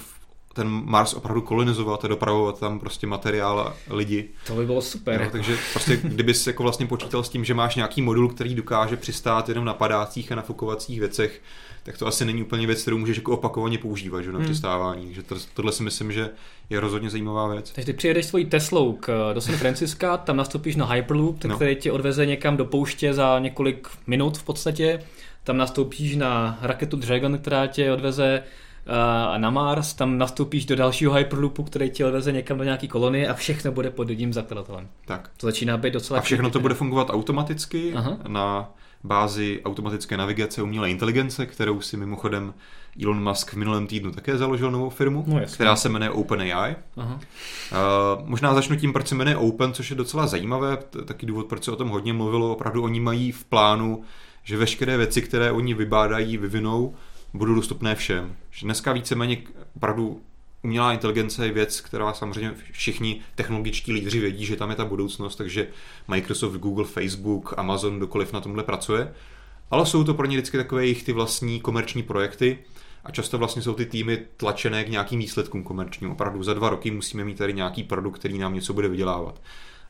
ten 0.57 0.69
Mars 0.69 1.15
opravdu 1.15 1.43
kolonizovat 1.43 2.05
a 2.05 2.09
dopravovat 2.09 2.61
tam 2.61 2.81
prostě 2.81 3.07
materiál 3.07 3.61
a 3.61 3.75
lidi. 3.91 4.29
To 4.47 4.55
by 4.55 4.67
bylo 4.67 4.83
super. 4.83 5.21
No, 5.25 5.31
takže 5.31 5.57
prostě 5.73 5.97
kdyby 5.97 6.35
si 6.35 6.49
jako 6.49 6.63
vlastně 6.63 6.87
počítal 6.87 7.23
s 7.23 7.29
tím, 7.29 7.45
že 7.45 7.55
máš 7.55 7.75
nějaký 7.75 8.03
modul, 8.03 8.29
který 8.29 8.55
dokáže 8.55 8.97
přistát 8.97 9.49
jenom 9.49 9.65
na 9.65 9.75
padácích 9.75 10.33
a 10.33 10.35
nafukovacích 10.35 11.01
věcech, 11.01 11.43
tak 11.83 11.99
to 11.99 12.07
asi 12.07 12.25
není 12.25 12.43
úplně 12.43 12.67
věc, 12.67 12.83
kterou 12.83 12.99
můžeš 12.99 13.17
jako 13.17 13.33
opakovaně 13.33 13.79
používat 13.79 14.23
že, 14.23 14.33
na 14.33 14.39
hmm. 14.39 14.45
přistávání. 14.45 15.07
Takže 15.07 15.23
to, 15.23 15.35
tohle 15.55 15.73
si 15.73 15.83
myslím, 15.83 16.13
že 16.13 16.31
je 16.71 16.81
rozhodně 16.81 17.11
zajímavá 17.11 17.49
věc. 17.49 17.71
Takže 17.71 17.87
ty 17.87 17.93
přijedeš 17.93 18.27
svojí 18.27 18.47
Teslou 18.47 18.93
k, 18.93 19.33
do 19.35 19.41
San 19.41 19.57
Francisca, 19.57 20.17
tam 20.17 20.37
nastoupíš 20.37 20.77
na 20.77 20.87
Hyperloop, 20.87 21.45
no. 21.45 21.57
který 21.57 21.77
tě 21.77 21.93
odveze 21.93 22.27
někam 22.27 22.57
do 22.57 22.65
pouště 22.65 23.15
za 23.15 23.39
několik 23.39 23.89
minut 24.07 24.39
v 24.39 24.43
podstatě. 24.43 25.03
Tam 25.45 25.57
nastoupíš 25.57 26.17
na 26.17 26.59
raketu 26.63 26.97
Dragon, 26.97 27.39
která 27.39 27.67
tě 27.67 27.93
odveze 27.93 28.43
uh, 28.89 29.39
na 29.39 29.51
Mars, 29.51 29.95
tam 29.95 30.19
nastoupíš 30.19 30.65
do 30.67 30.77
dalšího 30.77 31.13
Hyperloopu, 31.13 31.63
který 31.63 31.91
tě 31.91 32.07
odveze 32.07 32.33
někam 32.33 32.59
do 32.59 32.65
nějaké 32.65 32.89
kolonie 32.89 33.29
a 33.29 33.35
všechno 33.35 33.73
bude 33.73 33.91
pod 33.91 34.09
jedním 34.09 34.33
zakladatelem. 34.33 34.89
Tak. 35.05 35.31
To 35.37 35.47
začíná 35.47 35.77
být 35.77 35.93
docela... 35.93 36.19
A 36.19 36.23
všechno 36.23 36.51
to 36.51 36.61
bude 36.61 36.75
fungovat 36.75 37.11
automaticky 37.11 37.93
Aha. 37.95 38.19
na 38.29 38.71
bázi 39.05 39.61
automatické 39.65 40.17
navigace 40.17 40.63
umělé 40.63 40.91
inteligence, 40.91 41.47
kterou 41.47 41.81
si 41.81 41.97
mimochodem 41.97 42.55
Elon 43.03 43.23
Musk 43.23 43.53
v 43.53 43.57
minulém 43.57 43.87
týdnu 43.87 44.11
také 44.11 44.39
založil 44.39 44.71
novou 44.71 44.91
firmu, 44.91 45.25
no, 45.27 45.41
která 45.55 45.77
se 45.77 45.89
jmenuje 45.89 46.11
OpenAI. 46.11 46.77
Aha. 46.97 47.15
Uh, 47.15 48.29
možná 48.29 48.55
začnu 48.55 48.77
tím, 48.77 48.93
proč 48.93 49.09
se 49.09 49.15
jmenuje 49.15 49.37
Open, 49.37 49.73
což 49.73 49.91
je 49.91 49.97
docela 49.97 50.27
zajímavé, 50.27 50.79
taky 51.05 51.27
důvod, 51.27 51.47
proč 51.47 51.65
se 51.65 51.71
o 51.71 51.77
tom 51.77 51.89
hodně 51.89 52.13
mluvilo. 52.13 52.53
Opravdu 52.53 52.83
oni 52.83 53.01
mají 53.01 53.33
v 53.33 53.45
plánu, 53.45 54.03
že 54.43 54.57
veškeré 54.57 54.97
věci, 54.97 55.23
které 55.23 55.53
oni 55.53 55.75
vybádají, 55.75 56.37
vyvinou, 56.37 56.95
budou 57.35 57.55
dostupné 57.55 57.95
všem. 57.95 58.37
Dneska 58.63 58.93
víceméně 58.93 59.39
opravdu 59.77 60.21
umělá 60.63 60.93
inteligence 60.93 61.47
je 61.47 61.53
věc, 61.53 61.81
která 61.81 62.13
samozřejmě 62.13 62.55
všichni 62.73 63.21
technologičtí 63.35 63.93
lídři 63.93 64.21
vědí, 64.21 64.47
že 64.47 64.57
tam 64.57 64.71
je 64.71 64.77
ta 64.77 64.85
budoucnost, 64.85 65.37
takže 65.37 65.69
Microsoft, 66.09 66.57
Google, 66.57 66.85
Facebook, 66.85 67.55
Amazon, 67.57 67.99
dokoliv 67.99 68.33
na 68.33 68.41
tomhle 68.41 68.63
pracuje. 68.65 69.13
Ale 69.71 69.87
jsou 69.87 70.05
to 70.05 70.15
pro 70.15 70.27
ně 70.27 70.37
vždycky 70.37 70.57
takové 70.57 70.83
jejich 70.85 71.03
ty 71.03 71.13
vlastní 71.13 71.61
komerční 71.61 72.03
projekty 72.03 72.59
a 73.05 73.11
často 73.11 73.39
vlastně 73.39 73.63
jsou 73.63 73.75
ty 73.75 73.87
týmy 73.87 74.19
tlačené 74.37 74.85
k 74.85 74.89
nějakým 74.89 75.19
výsledkům 75.21 75.63
komerčním. 75.63 76.11
Opravdu 76.11 76.43
za 76.43 76.55
dva 76.55 76.71
roky 76.71 76.91
musíme 76.91 77.25
mít 77.25 77.39
tady 77.39 77.53
nějaký 77.53 77.83
produkt, 77.83 78.19
který 78.19 78.39
nám 78.39 78.55
něco 78.55 78.73
bude 78.73 78.89
vydělávat. 78.89 79.41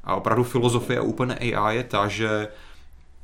A 0.05 0.15
opravdu 0.15 0.45
filozofie 0.45 1.01
OpenAI 1.01 1.55
je 1.71 1.85
ta, 1.85 2.09
že 2.09 2.49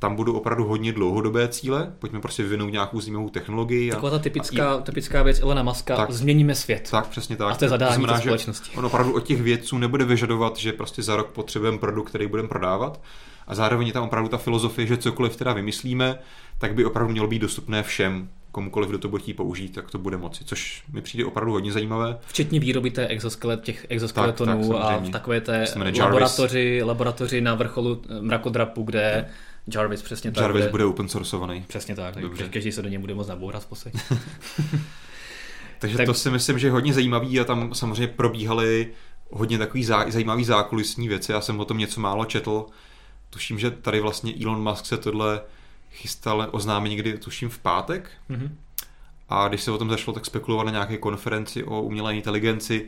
tam 0.03 0.15
budou 0.15 0.33
opravdu 0.33 0.63
hodně 0.63 0.93
dlouhodobé 0.93 1.47
cíle, 1.47 1.93
pojďme 1.99 2.21
prostě 2.21 2.43
vyvinout 2.43 2.71
nějakou 2.71 3.01
zajímavou 3.01 3.29
technologii. 3.29 3.91
Taková 3.91 4.11
ta 4.11 4.19
typická, 4.19 4.73
a... 4.73 4.81
typická 4.81 5.23
věc 5.23 5.39
Elena 5.39 5.63
Muska, 5.63 5.95
tak, 5.95 6.11
změníme 6.11 6.55
svět. 6.55 6.87
Tak, 6.91 7.07
přesně 7.07 7.35
tak. 7.35 7.51
A 7.51 7.55
to 7.55 7.65
je 7.65 7.69
zadání 7.69 7.95
znamená, 7.95 8.19
společnosti. 8.19 8.77
On 8.77 8.85
opravdu 8.85 9.13
od 9.13 9.23
těch 9.23 9.41
vědců 9.41 9.77
nebude 9.77 10.05
vyžadovat, 10.05 10.57
že 10.57 10.73
prostě 10.73 11.03
za 11.03 11.15
rok 11.15 11.27
potřebujeme 11.27 11.77
produkt, 11.77 12.09
který 12.09 12.27
budeme 12.27 12.49
prodávat. 12.49 13.01
A 13.47 13.55
zároveň 13.55 13.87
je 13.87 13.93
tam 13.93 14.03
opravdu 14.03 14.29
ta 14.29 14.37
filozofie, 14.37 14.87
že 14.87 14.97
cokoliv 14.97 15.35
teda 15.35 15.53
vymyslíme, 15.53 16.19
tak 16.57 16.73
by 16.73 16.85
opravdu 16.85 17.11
mělo 17.11 17.27
být 17.27 17.39
dostupné 17.39 17.83
všem 17.83 18.29
komukoliv, 18.51 18.89
kdo 18.89 18.97
to 18.97 19.07
bude 19.07 19.23
použít, 19.35 19.69
tak 19.69 19.91
to 19.91 19.97
bude 19.97 20.17
moci, 20.17 20.43
což 20.43 20.83
mi 20.93 21.01
přijde 21.01 21.25
opravdu 21.25 21.51
hodně 21.51 21.71
zajímavé. 21.71 22.17
Včetně 22.27 22.59
výroby 22.59 22.91
té 22.91 23.07
exoskelet, 23.07 23.61
těch 23.61 23.85
exoskeletonů 23.89 24.69
tak, 24.69 24.81
tak, 24.81 24.91
a 24.91 24.97
v 24.97 25.09
takové 25.09 25.41
té 25.41 25.65
laboratoři, 25.99 26.81
laboratoři 26.83 27.41
na 27.41 27.55
vrcholu 27.55 28.01
mrakodrapu, 28.21 28.83
kde 28.83 29.25
Jarvis, 29.67 30.01
přesně 30.01 30.31
tak. 30.31 30.41
Jarvis 30.41 30.61
bude, 30.61 30.71
bude 30.71 30.85
open 30.85 31.09
sourceovaný. 31.09 31.65
Přesně 31.67 31.95
tak, 31.95 32.15
Dobře. 32.15 32.49
každý 32.49 32.71
se 32.71 32.81
do 32.81 32.89
něj 32.89 32.99
bude 32.99 33.13
moct 33.13 33.27
nabourat 33.27 33.63
v 33.63 33.67
podstatě. 33.67 33.97
Takže 35.79 35.97
tak... 35.97 36.05
to 36.05 36.13
si 36.13 36.29
myslím, 36.29 36.59
že 36.59 36.67
je 36.67 36.71
hodně 36.71 36.93
zajímavý 36.93 37.39
a 37.39 37.43
tam 37.43 37.73
samozřejmě 37.73 38.07
probíhaly 38.07 38.87
hodně 39.29 39.57
takový 39.57 39.83
zá, 39.83 40.05
zajímavý 40.11 40.43
zákulisní 40.43 41.07
věci. 41.07 41.31
Já 41.31 41.41
jsem 41.41 41.59
o 41.59 41.65
tom 41.65 41.77
něco 41.77 42.01
málo 42.01 42.25
četl. 42.25 42.65
Tuším, 43.29 43.59
že 43.59 43.71
tady 43.71 43.99
vlastně 43.99 44.33
Elon 44.43 44.63
Musk 44.63 44.85
se 44.85 44.97
tohle 44.97 45.41
chystal 45.91 46.47
oznámit 46.51 46.89
někdy, 46.89 47.17
tuším, 47.17 47.49
v 47.49 47.59
pátek. 47.59 48.09
Mm-hmm. 48.29 48.49
A 49.29 49.47
když 49.47 49.61
se 49.61 49.71
o 49.71 49.77
tom 49.77 49.89
zašlo 49.89 50.13
tak 50.13 50.25
spekulovat 50.25 50.65
na 50.65 50.71
nějaké 50.71 50.97
konferenci 50.97 51.63
o 51.63 51.81
umělé 51.81 52.15
inteligenci, 52.15 52.87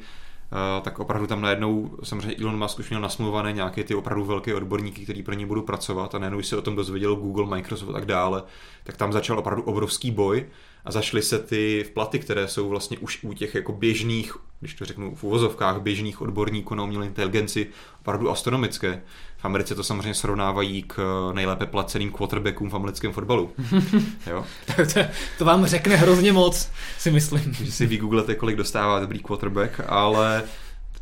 tak 0.81 0.99
opravdu 0.99 1.27
tam 1.27 1.41
najednou 1.41 1.97
samozřejmě 2.03 2.35
Elon 2.35 2.59
Musk 2.59 2.79
už 2.79 2.89
měl 2.89 3.01
nasmluvané 3.01 3.51
nějaké 3.53 3.83
ty 3.83 3.95
opravdu 3.95 4.25
velké 4.25 4.55
odborníky, 4.55 5.03
kteří 5.03 5.23
pro 5.23 5.33
ně 5.33 5.45
budou 5.45 5.61
pracovat 5.61 6.15
a 6.15 6.19
najednou, 6.19 6.41
se 6.41 6.57
o 6.57 6.61
tom 6.61 6.75
dozvěděl 6.75 7.15
Google, 7.15 7.45
Microsoft 7.45 7.89
a 7.89 7.93
tak 7.93 8.05
dále, 8.05 8.43
tak 8.83 8.97
tam 8.97 9.13
začal 9.13 9.39
opravdu 9.39 9.63
obrovský 9.63 10.11
boj 10.11 10.45
a 10.85 10.91
zašly 10.91 11.21
se 11.21 11.39
ty 11.39 11.85
vplaty, 11.87 12.19
které 12.19 12.47
jsou 12.47 12.69
vlastně 12.69 12.97
už 12.97 13.23
u 13.23 13.33
těch 13.33 13.55
jako 13.55 13.71
běžných, 13.71 14.37
když 14.59 14.73
to 14.73 14.85
řeknu 14.85 15.15
v 15.15 15.23
uvozovkách, 15.23 15.81
běžných 15.81 16.21
odborníků 16.21 16.75
na 16.75 16.83
umělé 16.83 17.05
inteligenci 17.05 17.67
opravdu 18.01 18.31
astronomické. 18.31 19.01
V 19.45 19.47
Americe 19.47 19.75
to 19.75 19.83
samozřejmě 19.83 20.13
srovnávají 20.13 20.83
k 20.83 21.31
nejlépe 21.33 21.65
placeným 21.65 22.11
quarterbackům 22.11 22.69
v 22.69 22.75
americkém 22.75 23.11
fotbalu. 23.11 23.51
jo? 24.27 24.45
tak 24.65 24.93
to, 24.93 24.99
to, 25.37 25.45
vám 25.45 25.65
řekne 25.65 25.95
hrozně 25.95 26.33
moc, 26.33 26.71
si 26.97 27.11
myslím. 27.11 27.53
Že 27.53 27.71
si 27.71 27.85
vygooglete, 27.85 28.35
kolik 28.35 28.55
dostává 28.55 28.99
dobrý 28.99 29.19
quarterback, 29.19 29.81
ale 29.87 30.43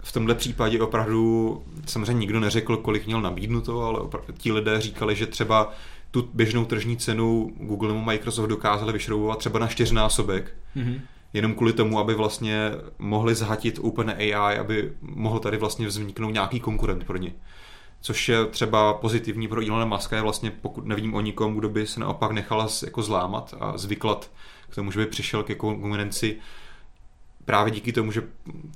v 0.01 0.11
tomhle 0.11 0.35
případě 0.35 0.81
opravdu 0.81 1.63
samozřejmě 1.85 2.19
nikdo 2.19 2.39
neřekl, 2.39 2.77
kolik 2.77 3.05
měl 3.05 3.21
nabídnuto, 3.21 3.81
ale 3.81 3.99
opravdu, 3.99 4.33
ti 4.37 4.51
lidé 4.51 4.81
říkali, 4.81 5.15
že 5.15 5.27
třeba 5.27 5.73
tu 6.11 6.29
běžnou 6.33 6.65
tržní 6.65 6.97
cenu 6.97 7.51
Google 7.57 7.87
nebo 7.87 8.01
Microsoft 8.01 8.47
dokázali 8.47 8.93
vyšroubovat 8.93 9.39
třeba 9.39 9.59
na 9.59 9.67
čtyřnásobek. 9.67 10.53
Mm-hmm. 10.75 11.01
Jenom 11.33 11.55
kvůli 11.55 11.73
tomu, 11.73 11.99
aby 11.99 12.13
vlastně 12.13 12.71
mohli 12.99 13.35
zhatit 13.35 13.79
OpenAI, 13.81 14.33
aby 14.33 14.91
mohl 15.01 15.39
tady 15.39 15.57
vlastně 15.57 15.87
vzniknout 15.87 16.31
nějaký 16.31 16.59
konkurent 16.59 17.03
pro 17.03 17.17
ně. 17.17 17.31
Což 18.05 18.29
je 18.29 18.45
třeba 18.45 18.93
pozitivní 18.93 19.47
pro 19.47 19.67
Elona 19.67 19.85
Muska, 19.85 20.15
je 20.15 20.21
vlastně 20.21 20.51
pokud 20.51 20.85
nevím 20.85 21.13
o 21.13 21.21
nikom, 21.21 21.55
kdo 21.55 21.69
by 21.69 21.87
se 21.87 21.99
naopak 21.99 22.31
nechal 22.31 22.69
jako 22.85 23.03
zlámat 23.03 23.53
a 23.59 23.77
zvyklat 23.77 24.31
k 24.69 24.75
tomu, 24.75 24.91
že 24.91 24.99
by 24.99 25.05
přišel 25.05 25.43
ke 25.43 25.55
konkurenci 25.55 26.37
právě 27.45 27.71
díky 27.71 27.93
tomu, 27.93 28.11
že 28.11 28.23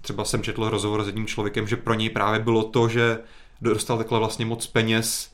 třeba 0.02 0.26
jsem 0.26 0.44
četl 0.44 0.70
rozhovor 0.70 1.04
s 1.04 1.08
jedním 1.08 1.28
člověkem, 1.28 1.68
že 1.68 1.76
pro 1.76 1.94
něj 1.94 2.10
právě 2.10 2.40
bylo 2.40 2.64
to, 2.64 2.88
že 2.88 3.20
dostal 3.62 3.98
takhle 3.98 4.20
vlastně 4.20 4.46
moc 4.46 4.68
peněz 4.68 5.34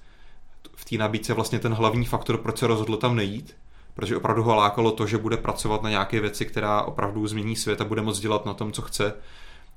v 0.75 0.85
té 0.85 0.97
nabídce. 0.97 1.33
Vlastně 1.33 1.59
ten 1.59 1.73
hlavní 1.73 2.05
faktor, 2.05 2.37
proč 2.37 2.57
se 2.57 2.67
rozhodl 2.67 2.97
tam 2.97 3.15
nejít, 3.15 3.55
protože 3.93 4.17
opravdu 4.17 4.43
ho 4.43 4.55
lákalo 4.55 4.91
to, 4.91 5.07
že 5.07 5.17
bude 5.17 5.37
pracovat 5.37 5.83
na 5.83 5.89
nějaké 5.89 6.19
věci, 6.19 6.45
která 6.45 6.81
opravdu 6.81 7.27
změní 7.27 7.55
svět 7.55 7.81
a 7.81 7.85
bude 7.85 8.01
moct 8.01 8.19
dělat 8.19 8.45
na 8.45 8.53
tom, 8.53 8.71
co 8.71 8.81
chce, 8.81 9.13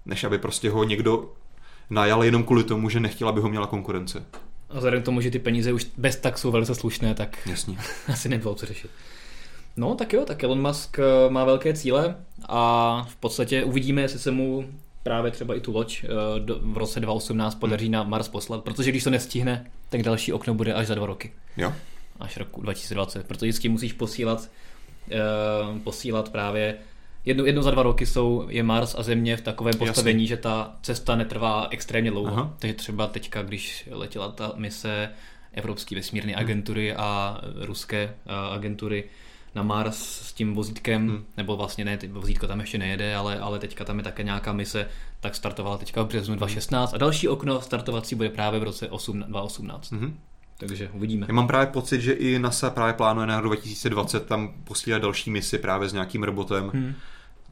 než 0.07 0.25
aby 0.25 0.39
prostě 0.39 0.71
ho 0.71 0.85
někdo 0.85 1.33
najal 1.91 2.25
jenom 2.25 2.45
kvůli 2.45 2.65
tomu, 2.65 2.89
že 2.89 3.01
nechtěl, 3.01 3.29
aby 3.29 3.41
ho 3.41 3.49
měla 3.49 3.67
konkurence. 3.67 4.25
A 4.71 4.75
vzhledem 4.77 5.03
k 5.03 5.05
tomu, 5.05 5.21
že 5.21 5.31
ty 5.31 5.39
peníze 5.39 5.73
už 5.73 5.87
bez 5.97 6.17
tak 6.17 6.39
jsou 6.39 6.51
velice 6.51 6.75
slušné, 6.75 7.15
tak 7.15 7.47
Jasně. 7.47 7.79
asi 8.13 8.29
nebylo 8.29 8.55
co 8.55 8.67
řešit. 8.67 8.91
No 9.77 9.95
tak 9.95 10.13
jo, 10.13 10.25
tak 10.25 10.45
Elon 10.45 10.63
Musk 10.63 10.99
eh, 10.99 11.31
má 11.31 11.45
velké 11.45 11.75
cíle 11.75 12.17
a 12.49 13.03
v 13.11 13.17
podstatě 13.17 13.65
uvidíme, 13.65 14.03
jestli 14.03 14.19
se 14.19 14.31
mu 14.31 14.67
právě 15.03 15.31
třeba 15.31 15.55
i 15.55 15.61
tu 15.61 15.73
loď 15.73 16.05
eh, 16.05 16.09
v 16.61 16.79
roce 16.79 17.01
2018 17.01 17.55
podaří 17.55 17.89
na 17.89 18.03
Mars 18.03 18.29
poslat, 18.29 18.65
protože 18.65 18.91
když 18.91 19.05
to 19.05 19.11
nestihne, 19.11 19.71
tak 19.89 20.03
další 20.03 20.33
okno 20.33 20.55
bude 20.55 20.75
až 20.75 20.87
za 20.87 20.95
dva 20.95 21.07
roky. 21.07 21.33
Jo. 21.57 21.73
Až 22.21 22.37
roku 22.37 22.63
2020, 22.63 23.27
protože 23.27 23.47
vždycky 23.47 23.69
musíš 23.69 23.93
posílat, 23.93 24.51
uh, 25.71 25.79
posílat 25.79 26.29
právě 26.29 26.79
jedno, 27.27 27.45
jedno 27.45 27.63
za 27.63 27.71
dva 27.71 27.83
roky 27.83 28.07
jsou, 28.07 28.47
je 28.49 28.63
Mars 28.63 28.95
a 28.99 29.03
Země 29.03 29.37
v 29.37 29.41
takovém 29.41 29.75
postavení, 29.75 30.23
Jasně. 30.23 30.37
že 30.37 30.37
ta 30.37 30.75
cesta 30.83 31.17
netrvá 31.17 31.69
extrémně 31.71 32.11
dlouho. 32.11 32.33
Aha. 32.33 32.55
Takže 32.59 32.75
třeba 32.75 33.07
teďka, 33.07 33.43
když 33.43 33.89
letěla 33.91 34.29
ta 34.33 34.53
mise 34.57 35.11
Evropské 35.53 35.95
vesmírné 35.95 36.33
hmm. 36.33 36.41
agentury 36.41 36.95
a 36.95 37.41
ruské 37.55 38.15
uh, 38.27 38.55
agentury, 38.55 39.05
na 39.55 39.63
Mars 39.63 39.99
s 39.99 40.33
tím 40.33 40.55
vozítkem, 40.55 41.09
hmm. 41.09 41.25
nebo 41.37 41.57
vlastně 41.57 41.85
ne, 41.85 41.99
vozítko 42.09 42.47
tam 42.47 42.61
ještě 42.61 42.79
nejede, 42.79 43.17
ale, 43.17 43.39
ale 43.39 43.59
teďka 43.59 43.85
tam 43.85 43.99
je 43.99 44.05
také 44.05 44.23
nějaká 44.23 44.53
mise, 44.53 44.89
tak 45.21 45.35
startovala 45.35 45.79
teďka 45.79 46.03
v 46.03 46.07
březnu 46.07 46.37
2016 46.37 46.95
a 46.95 46.99
další 46.99 47.29
okno 47.29 47.61
startovací 47.61 48.15
bude 48.15 48.29
právě 48.29 48.61
v 48.61 48.63
roce 48.63 48.89
8, 48.89 49.25
2018. 49.29 49.93
Hmm. 49.93 50.19
Takže 50.59 50.91
uvidíme. 50.93 51.27
Já 51.29 51.35
mám 51.35 51.47
právě 51.47 51.67
pocit, 51.67 52.01
že 52.01 52.13
i 52.13 52.39
NASA 52.39 52.71
právě 52.71 52.95
plánuje 52.95 53.27
na 53.27 53.41
rok 53.41 53.53
2020 53.53 54.27
tam 54.27 54.55
posílat 54.65 55.03
další 55.03 55.31
misi 55.31 55.59
právě 55.59 55.89
s 55.89 55.93
nějakým 55.93 56.23
robotem. 56.23 56.71
Hmm 56.75 56.95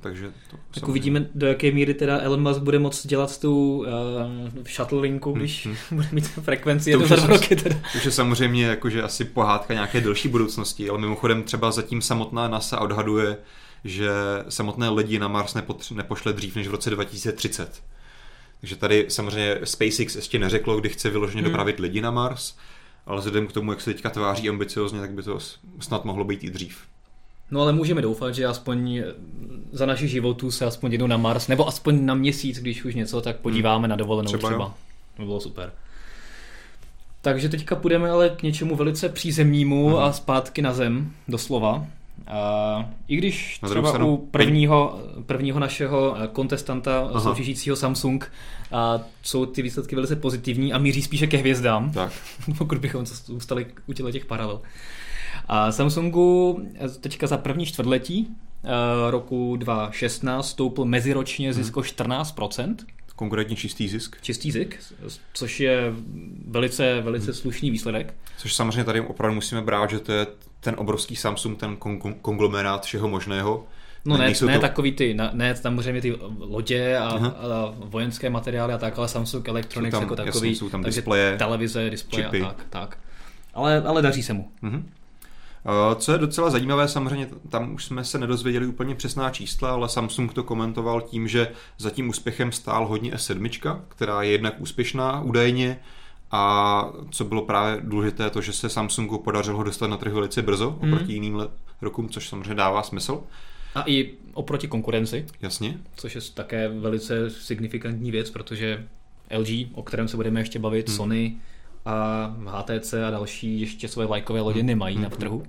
takže 0.05 0.27
to 0.27 0.33
tak 0.51 0.61
samozřejmě... 0.75 0.91
uvidíme, 0.91 1.27
do 1.35 1.47
jaké 1.47 1.73
míry 1.73 1.95
teda 1.95 2.21
Elon 2.21 2.43
Musk 2.43 2.61
bude 2.61 2.79
moct 2.79 3.07
dělat 3.07 3.41
tu 3.41 3.79
uh, 3.79 4.65
shuttle 4.75 5.01
linku, 5.01 5.31
hmm, 5.31 5.39
když 5.39 5.67
hmm. 5.67 5.77
bude 5.91 6.09
mít 6.13 6.29
frekvenci 6.29 6.91
jedno 6.91 7.07
za 7.07 7.17
dva 7.17 7.27
roky. 7.27 7.57
Teda. 7.57 7.77
To 7.93 7.99
už 7.99 8.05
je 8.05 8.11
samozřejmě 8.11 8.67
jakože 8.67 9.03
asi 9.03 9.25
pohádka 9.25 9.75
nějaké 9.75 10.01
delší 10.01 10.29
budoucnosti, 10.29 10.91
ale 10.91 10.99
mimochodem 10.99 11.43
třeba 11.43 11.71
zatím 11.71 12.03
samotná 12.03 12.49
NASA 12.49 12.81
odhaduje, 12.81 13.37
že 13.85 14.11
samotné 14.49 14.89
lidi 14.89 15.19
na 15.19 15.29
Mars 15.29 15.55
nepotř- 15.55 15.97
nepošle 15.97 16.33
dřív 16.33 16.57
než 16.57 16.69
v 16.69 16.71
roce 16.71 16.91
2030. 16.91 17.83
Takže 18.61 18.77
tady 18.77 19.07
samozřejmě 19.09 19.59
SpaceX 19.65 20.17
ještě 20.17 20.39
neřeklo, 20.39 20.81
kdy 20.81 20.89
chce 20.89 21.11
vyloženě 21.11 21.43
hmm. 21.43 21.51
dopravit 21.51 21.79
lidi 21.79 22.01
na 22.01 22.11
Mars, 22.11 22.57
ale 23.07 23.19
vzhledem 23.19 23.47
k 23.47 23.53
tomu, 23.53 23.73
jak 23.73 23.81
se 23.81 23.93
teďka 23.93 24.11
tváří 24.11 24.49
ambiciozně, 24.49 25.01
tak 25.01 25.11
by 25.11 25.23
to 25.23 25.39
snad 25.81 26.05
mohlo 26.05 26.25
být 26.25 26.45
i 26.45 26.51
dřív. 26.51 26.79
No 27.51 27.61
ale 27.61 27.73
můžeme 27.73 28.03
doufat, 28.03 28.35
že 28.35 28.47
aspoň 28.47 29.03
za 29.73 29.87
naši 29.87 30.09
životů 30.09 30.51
se 30.51 30.65
aspoň 30.65 30.93
jednou 30.93 31.07
na 31.07 31.17
Mars, 31.17 31.49
nebo 31.49 31.69
aspoň 31.69 32.07
na 32.07 32.15
měsíc, 32.15 32.61
když 32.61 32.85
už 32.85 32.95
něco, 32.95 33.21
tak 33.21 33.37
podíváme 33.37 33.83
hmm. 33.83 33.91
na 33.91 33.97
dovolenou 33.97 34.29
třeba. 34.29 34.49
třeba. 34.49 34.75
To 35.17 35.23
by 35.23 35.27
bylo 35.27 35.41
super. 35.41 35.73
Takže 37.21 37.49
teďka 37.49 37.77
půjdeme 37.77 38.11
ale 38.11 38.31
k 38.31 38.43
něčemu 38.43 38.77
velice 38.77 39.09
přízemnímu 39.09 39.89
hmm. 39.89 39.99
a 39.99 40.13
zpátky 40.13 40.63
na 40.63 40.73
zem, 40.73 41.13
doslova. 41.29 41.87
A 42.27 42.91
I 43.09 43.17
když 43.17 43.61
třeba 43.65 44.05
u 44.05 44.17
prvního, 44.17 45.01
prvního 45.27 45.61
našeho 45.61 46.17
kontestanta 46.33 47.09
Aha. 47.11 47.21
soutěžícího 47.21 47.77
Samsung 47.77 48.33
a 48.75 49.01
jsou 49.23 49.47
ty 49.47 49.63
výsledky 49.63 49.95
velice 49.95 50.17
pozitivní 50.17 50.73
a 50.73 50.79
míří 50.79 51.03
spíše 51.03 51.27
ke 51.27 51.37
hvězdám, 51.37 51.93
tak. 51.93 52.13
pokud 52.59 52.79
bychom 52.79 53.07
zůstali 53.07 53.67
u 53.87 53.93
těch 53.93 54.25
paralel. 54.25 54.61
A 55.49 55.73
Samsungu 55.73 56.61
teďka 57.01 57.27
za 57.27 57.39
první 57.39 57.67
čtvrtletí 57.67 58.29
eh, 58.29 59.11
roku 59.11 59.57
2016 59.57 60.49
stoupl 60.49 60.85
meziročně 60.85 61.53
zisk 61.53 61.77
o 61.77 61.81
14%. 61.81 62.77
Konkrétně 63.17 63.57
čistý 63.57 63.89
zisk. 63.89 64.17
Čistý 64.21 64.51
zisk, 64.51 64.75
což 65.35 65.61
je 65.61 65.93
velice, 66.49 67.01
velice 67.01 67.25
hmm. 67.25 67.35
slušný 67.35 67.71
výsledek. 67.71 68.15
Což 68.37 68.55
samozřejmě 68.55 68.85
tady 68.85 69.01
opravdu 69.01 69.35
musíme 69.35 69.63
brát, 69.63 69.91
že 69.91 69.99
to 69.99 70.13
je 70.13 70.27
ten 70.61 70.75
obrovský 70.79 71.17
Samsung, 71.17 71.59
ten 71.59 71.77
konglomerát 72.23 72.85
všeho 72.85 73.09
možného. 73.09 73.67
No 74.05 74.17
ne, 74.17 74.33
ne 74.47 74.55
to... 74.55 74.61
takový 74.61 74.93
ty, 74.93 75.17
ne 75.33 75.57
samozřejmě 75.57 76.01
ty 76.01 76.19
lodě 76.39 76.97
a, 76.97 77.09
a 77.09 77.75
vojenské 77.77 78.31
materiály 78.31 78.73
a 78.73 78.79
tak, 78.79 78.99
ale 78.99 79.09
Samsung 79.09 79.49
Electronics 79.49 79.93
tam, 79.93 80.03
jako 80.03 80.17
takový, 80.17 80.49
jasný, 80.49 80.55
jsou 80.55 80.69
tam 80.69 80.83
displeje, 80.83 81.37
televize, 81.39 81.91
displeje 81.91 82.27
a 82.27 82.31
tak, 82.31 82.67
tak. 82.71 82.99
Ale, 83.55 83.83
ale 83.83 84.03
daří 84.03 84.23
se 84.23 84.33
mu. 84.33 84.51
Mm-hmm. 84.63 84.83
Co 85.97 86.13
je 86.13 86.19
docela 86.19 86.51
zajímavé, 86.51 86.89
samozřejmě 86.89 87.29
tam 87.49 87.75
už 87.75 87.85
jsme 87.85 88.05
se 88.05 88.19
nedozvěděli 88.19 88.67
úplně 88.67 88.95
přesná 88.95 89.31
čísla, 89.31 89.73
ale 89.73 89.89
Samsung 89.89 90.33
to 90.33 90.43
komentoval 90.43 91.01
tím, 91.01 91.29
že 91.29 91.49
za 91.79 91.91
tím 91.91 92.09
úspěchem 92.09 92.53
stál 92.53 92.87
hodně 92.87 93.13
S7, 93.13 93.81
která 93.89 94.23
je 94.23 94.31
jednak 94.31 94.55
úspěšná 94.61 95.21
údajně, 95.21 95.79
a 96.31 96.85
co 97.11 97.25
bylo 97.25 97.43
právě 97.43 97.81
důležité, 97.85 98.31
to, 98.31 98.41
že 98.41 98.53
se 98.53 98.69
Samsungu 98.69 99.19
podařilo 99.19 99.63
dostat 99.63 99.87
na 99.87 99.97
trh 99.97 100.13
velice 100.13 100.43
brzo 100.43 100.79
mm. 100.81 100.93
oproti 100.93 101.13
jiným 101.13 101.47
rokům, 101.83 102.09
což 102.09 102.29
samozřejmě 102.29 102.55
dává 102.55 102.83
smysl. 102.83 103.23
A 103.75 103.83
i 103.87 104.11
oproti 104.35 104.69
konkurenci. 104.69 105.27
Jasně. 105.43 105.79
Což 105.97 106.15
je 106.15 106.21
také 106.35 106.69
velice 106.69 107.31
signifikantní 107.31 108.11
věc, 108.11 108.31
protože 108.31 108.87
LG, 109.39 109.49
o 109.75 109.83
kterém 109.83 110.09
se 110.09 110.17
budeme 110.17 110.41
ještě 110.41 110.59
bavit, 110.59 110.89
mm. 110.89 110.95
Sony, 110.95 111.37
a 111.85 112.35
HTC 112.47 112.95
a 112.95 113.11
další 113.11 113.61
ještě 113.61 113.89
své 113.89 114.07
vlajkové 114.07 114.41
lodě 114.41 114.61
hmm. 114.61 114.67
nemají 114.67 114.99
na 114.99 115.11
trhu. 115.11 115.43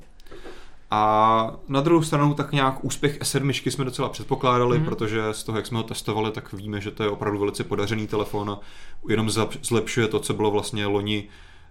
A 0.91 1.55
na 1.67 1.81
druhou 1.81 2.03
stranu 2.03 2.33
tak 2.33 2.51
nějak 2.51 2.85
úspěch 2.85 3.19
S7 3.19 3.69
jsme 3.69 3.85
docela 3.85 4.09
předpokládali, 4.09 4.79
mm. 4.79 4.85
protože 4.85 5.21
z 5.31 5.43
toho, 5.43 5.57
jak 5.57 5.65
jsme 5.65 5.77
ho 5.77 5.83
testovali, 5.83 6.31
tak 6.31 6.53
víme, 6.53 6.81
že 6.81 6.91
to 6.91 7.03
je 7.03 7.09
opravdu 7.09 7.39
velice 7.39 7.63
podařený 7.63 8.07
telefon 8.07 8.49
a 8.49 8.59
jenom 9.09 9.29
zlepšuje 9.61 10.07
to, 10.07 10.19
co 10.19 10.33
bylo 10.33 10.51
vlastně 10.51 10.85
loni 10.85 11.23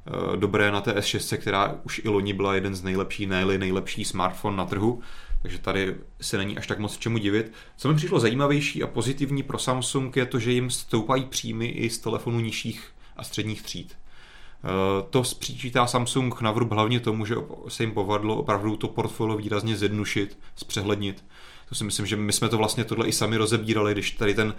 eh, 0.07 0.37
dobré 0.37 0.71
na 0.71 0.81
té 0.81 0.93
S6, 0.93 1.37
která 1.37 1.75
už 1.85 2.01
i 2.05 2.09
loni 2.09 2.33
byla 2.33 2.55
jeden 2.55 2.75
z 2.75 2.83
nejlepších, 2.83 3.29
ne 3.29 3.45
nejlepší 3.45 4.05
smartphone 4.05 4.57
na 4.57 4.64
trhu, 4.64 5.01
takže 5.45 5.59
tady 5.59 5.97
se 6.21 6.39
není 6.39 6.59
až 6.59 6.67
tak 6.67 6.79
moc 6.79 6.99
čemu 6.99 7.19
divit. 7.19 7.53
Co 7.77 7.89
mi 7.89 7.95
přišlo 7.95 8.21
zajímavější 8.21 8.83
a 8.83 8.87
pozitivní 8.87 9.43
pro 9.43 9.59
Samsung 9.59 10.17
je 10.17 10.27
to, 10.27 10.39
že 10.39 10.53
jim 10.53 10.71
stoupají 10.71 11.25
příjmy 11.25 11.67
i 11.67 11.91
z 11.91 11.99
telefonů 11.99 12.41
nižších 12.41 12.89
a 13.17 13.25
středních 13.25 13.63
tříd. 13.63 13.95
Eh, 13.95 14.69
to 15.11 15.23
přičítá 15.23 15.87
Samsung 15.87 16.41
na 16.41 16.51
vrub 16.51 16.73
hlavně 16.73 17.01
tomu, 17.01 17.27
že 17.27 17.35
se 17.69 17.83
jim 17.83 17.93
povedlo 17.93 18.37
opravdu 18.37 18.77
to 18.77 18.89
portfolio 18.89 19.37
výrazně 19.37 19.77
zjednušit, 19.77 20.39
zpřehlednit. 20.57 21.25
To 21.69 21.75
si 21.75 21.85
myslím, 21.85 22.07
že 22.07 22.17
my 22.17 22.33
jsme 22.33 22.49
to 22.49 22.59
vlastně 22.59 22.85
tohle 22.85 23.09
i 23.09 23.13
sami 23.13 23.37
rozebírali, 23.37 23.93
když 23.93 24.11
tady 24.11 24.35
ten 24.35 24.55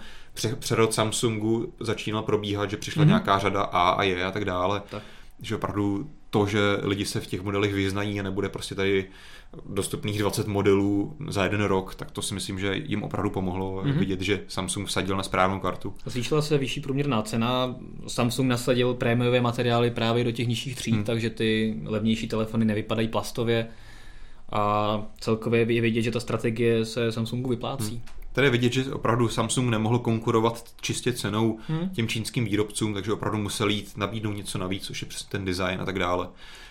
přerod 0.58 0.94
Samsungu 0.94 1.74
začínal 1.80 2.22
probíhat, 2.22 2.70
že 2.70 2.76
přišla 2.76 3.04
mm-hmm. 3.04 3.06
nějaká 3.06 3.38
řada 3.38 3.62
A 3.62 3.88
a 3.88 4.02
je 4.02 4.24
a 4.24 4.30
tak 4.30 4.44
dále. 4.44 4.82
Tak. 4.90 5.02
Že 5.42 5.56
opravdu 5.56 6.10
to, 6.36 6.46
že 6.46 6.60
lidi 6.82 7.04
se 7.04 7.20
v 7.20 7.26
těch 7.26 7.42
modelech 7.42 7.74
vyznají 7.74 8.20
a 8.20 8.22
nebude 8.22 8.48
prostě 8.48 8.74
tady 8.74 9.04
dostupných 9.68 10.18
20 10.18 10.46
modelů 10.46 11.16
za 11.28 11.44
jeden 11.44 11.60
rok, 11.60 11.94
tak 11.94 12.10
to 12.10 12.22
si 12.22 12.34
myslím, 12.34 12.58
že 12.58 12.74
jim 12.76 13.02
opravdu 13.02 13.30
pomohlo 13.30 13.82
mm-hmm. 13.82 13.98
vidět, 13.98 14.20
že 14.20 14.40
Samsung 14.48 14.88
vsadil 14.88 15.16
na 15.16 15.22
správnou 15.22 15.60
kartu. 15.60 15.94
Zvýšila 16.06 16.42
se 16.42 16.58
vyšší 16.58 16.80
průměrná 16.80 17.22
cena, 17.22 17.76
Samsung 18.06 18.48
nasadil 18.48 18.94
prémiové 18.94 19.40
materiály 19.40 19.90
právě 19.90 20.24
do 20.24 20.32
těch 20.32 20.48
nižších 20.48 20.76
tříd, 20.76 20.94
mm. 20.94 21.04
takže 21.04 21.30
ty 21.30 21.80
levnější 21.84 22.28
telefony 22.28 22.64
nevypadají 22.64 23.08
plastově 23.08 23.66
a 24.52 25.02
celkově 25.20 25.72
je 25.72 25.80
vidět, 25.80 26.02
že 26.02 26.10
ta 26.10 26.20
strategie 26.20 26.84
se 26.84 27.12
Samsungu 27.12 27.50
vyplácí. 27.50 27.94
Mm. 27.94 28.15
Tady 28.36 28.46
je 28.46 28.50
vidět, 28.50 28.72
že 28.72 28.94
opravdu 28.94 29.28
Samsung 29.28 29.70
nemohl 29.70 29.98
konkurovat 29.98 30.64
čistě 30.80 31.12
cenou 31.12 31.58
hmm. 31.68 31.88
těm 31.88 32.08
čínským 32.08 32.44
výrobcům, 32.44 32.94
takže 32.94 33.12
opravdu 33.12 33.38
musel 33.38 33.68
jít 33.68 33.96
nabídnout 33.96 34.32
něco 34.32 34.58
navíc, 34.58 34.82
což 34.82 35.02
je 35.02 35.08
přesně 35.08 35.28
ten 35.30 35.44
design 35.44 35.80
a 35.80 35.84
tak 35.84 35.98
dále. 35.98 36.28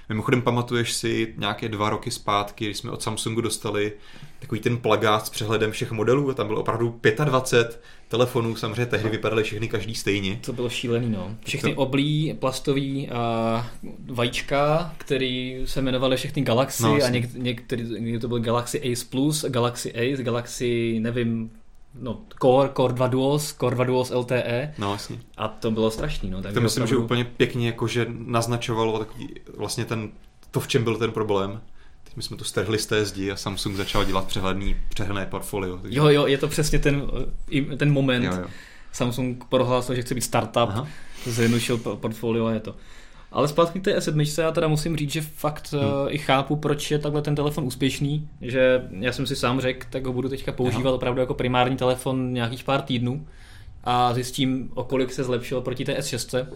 Mimochodem 0.09 0.41
pamatuješ 0.41 0.93
si 0.93 1.33
nějaké 1.37 1.69
dva 1.69 1.89
roky 1.89 2.11
zpátky, 2.11 2.65
když 2.65 2.77
jsme 2.77 2.91
od 2.91 3.01
Samsungu 3.01 3.41
dostali 3.41 3.93
takový 4.39 4.61
ten 4.61 4.77
plagát 4.77 5.25
s 5.25 5.29
přehledem 5.29 5.71
všech 5.71 5.91
modelů, 5.91 6.33
tam 6.33 6.47
bylo 6.47 6.59
opravdu 6.59 6.99
25 7.25 7.81
telefonů, 8.07 8.55
samozřejmě 8.55 8.85
tehdy 8.85 9.09
vypadaly 9.09 9.43
všechny 9.43 9.67
každý 9.67 9.95
stejně. 9.95 10.39
To 10.45 10.53
bylo 10.53 10.69
šílený, 10.69 11.09
no. 11.09 11.35
Všechny 11.45 11.73
to... 11.73 11.81
oblí, 11.81 12.35
plastový 12.39 13.09
a 13.09 13.67
vajíčka, 14.11 14.93
který 14.97 15.61
se 15.65 15.81
jmenovaly 15.81 16.17
všechny 16.17 16.41
Galaxy 16.41 16.83
no, 16.83 16.93
a 17.05 17.09
něk, 17.09 17.33
některý, 17.33 17.83
někdy 17.83 18.19
to 18.19 18.27
byl 18.27 18.39
Galaxy 18.39 18.91
Ace 18.91 19.05
Plus, 19.09 19.45
Galaxy 19.45 20.13
Ace, 20.13 20.23
Galaxy, 20.23 20.99
nevím, 20.99 21.51
no, 21.99 22.21
Core, 22.41 22.69
Core 22.77 22.93
2 22.93 23.07
Duos, 23.07 23.53
Core 23.53 23.75
2 23.75 23.83
Duos 23.83 24.09
LTE. 24.09 24.73
No, 24.77 24.91
jasně. 24.91 25.19
A 25.37 25.47
to 25.47 25.71
bylo 25.71 25.91
strašný. 25.91 26.29
No, 26.29 26.41
to 26.41 26.47
myslím, 26.47 26.83
opravdu... 26.83 26.87
že 26.87 26.97
úplně 26.97 27.23
pěkně 27.23 27.67
jakože 27.67 28.05
naznačovalo 28.09 28.99
takový, 28.99 29.29
vlastně 29.57 29.85
ten, 29.85 30.09
to, 30.51 30.59
v 30.59 30.67
čem 30.67 30.83
byl 30.83 30.97
ten 30.97 31.11
problém. 31.11 31.61
Teď 32.03 32.15
my 32.15 32.23
jsme 32.23 32.37
to 32.37 32.43
strhli 32.43 32.79
z 32.79 32.85
té 32.85 33.05
zdi 33.05 33.31
a 33.31 33.35
Samsung 33.35 33.75
začal 33.75 34.05
dělat 34.05 34.25
přehledný, 34.25 34.75
přehledné 34.89 35.25
portfolio. 35.25 35.77
Takže... 35.77 35.97
Jo, 35.97 36.07
jo, 36.07 36.27
je 36.27 36.37
to 36.37 36.47
přesně 36.47 36.79
ten, 36.79 37.03
ten 37.77 37.93
moment. 37.93 38.23
Jo, 38.23 38.33
jo. 38.35 38.47
Samsung 38.91 39.45
prohlásil, 39.45 39.95
že 39.95 40.01
chce 40.01 40.15
být 40.15 40.21
startup, 40.21 40.69
zjednodušil 41.25 41.77
portfolio 41.77 42.45
a 42.45 42.51
je 42.51 42.59
to. 42.59 42.75
Ale 43.35 43.47
zpátky 43.47 43.79
k 43.79 43.83
té 43.83 43.97
S7, 43.97 44.41
já 44.41 44.51
teda 44.51 44.67
musím 44.67 44.97
říct, 44.97 45.11
že 45.11 45.21
fakt 45.21 45.73
hmm. 45.73 45.83
uh, 45.83 46.07
i 46.09 46.17
chápu, 46.17 46.55
proč 46.55 46.91
je 46.91 46.99
takhle 46.99 47.21
ten 47.21 47.35
telefon 47.35 47.63
úspěšný, 47.63 48.29
že 48.41 48.87
já 48.99 49.11
jsem 49.11 49.27
si 49.27 49.35
sám 49.35 49.61
řekl, 49.61 49.87
tak 49.89 50.05
ho 50.05 50.13
budu 50.13 50.29
teďka 50.29 50.51
používat 50.51 50.89
Aha. 50.89 50.95
opravdu 50.95 51.21
jako 51.21 51.33
primární 51.33 51.77
telefon 51.77 52.33
nějakých 52.33 52.63
pár 52.63 52.81
týdnů 52.81 53.27
a 53.83 54.13
zjistím, 54.13 54.69
o 54.73 54.83
kolik 54.83 55.13
se 55.13 55.23
zlepšil 55.23 55.61
proti 55.61 55.85
té 55.85 55.93
S6. 55.93 56.47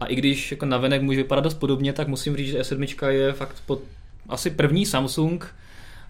A 0.00 0.06
i 0.06 0.14
když 0.14 0.50
jako 0.50 0.66
navenek 0.66 1.02
může 1.02 1.18
vypadat 1.18 1.44
dost 1.44 1.54
podobně, 1.54 1.92
tak 1.92 2.08
musím 2.08 2.36
říct, 2.36 2.48
že 2.48 2.60
S7 2.60 3.08
je 3.08 3.32
fakt 3.32 3.56
pod 3.66 3.80
asi 4.28 4.50
první 4.50 4.86
Samsung, 4.86 5.54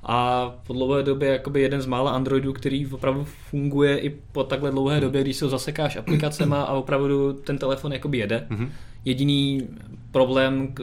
a 0.02 0.50
po 0.66 0.72
dlouhé 0.72 1.02
době 1.02 1.28
jakoby 1.28 1.60
jeden 1.60 1.82
z 1.82 1.86
mála 1.86 2.10
Androidů, 2.10 2.52
který 2.52 2.86
opravdu 2.86 3.24
funguje 3.24 3.98
i 3.98 4.10
po 4.32 4.44
takhle 4.44 4.70
dlouhé 4.70 5.00
době, 5.00 5.20
když 5.20 5.36
se 5.36 5.44
ho 5.44 5.48
zasekáš 5.48 5.96
aplikacema 5.96 6.62
a 6.62 6.72
opravdu 6.72 7.32
ten 7.32 7.58
telefon 7.58 7.92
jakoby 7.92 8.18
jede. 8.18 8.46
Mm-hmm. 8.50 8.68
Jediný 9.08 9.68
problém, 10.12 10.74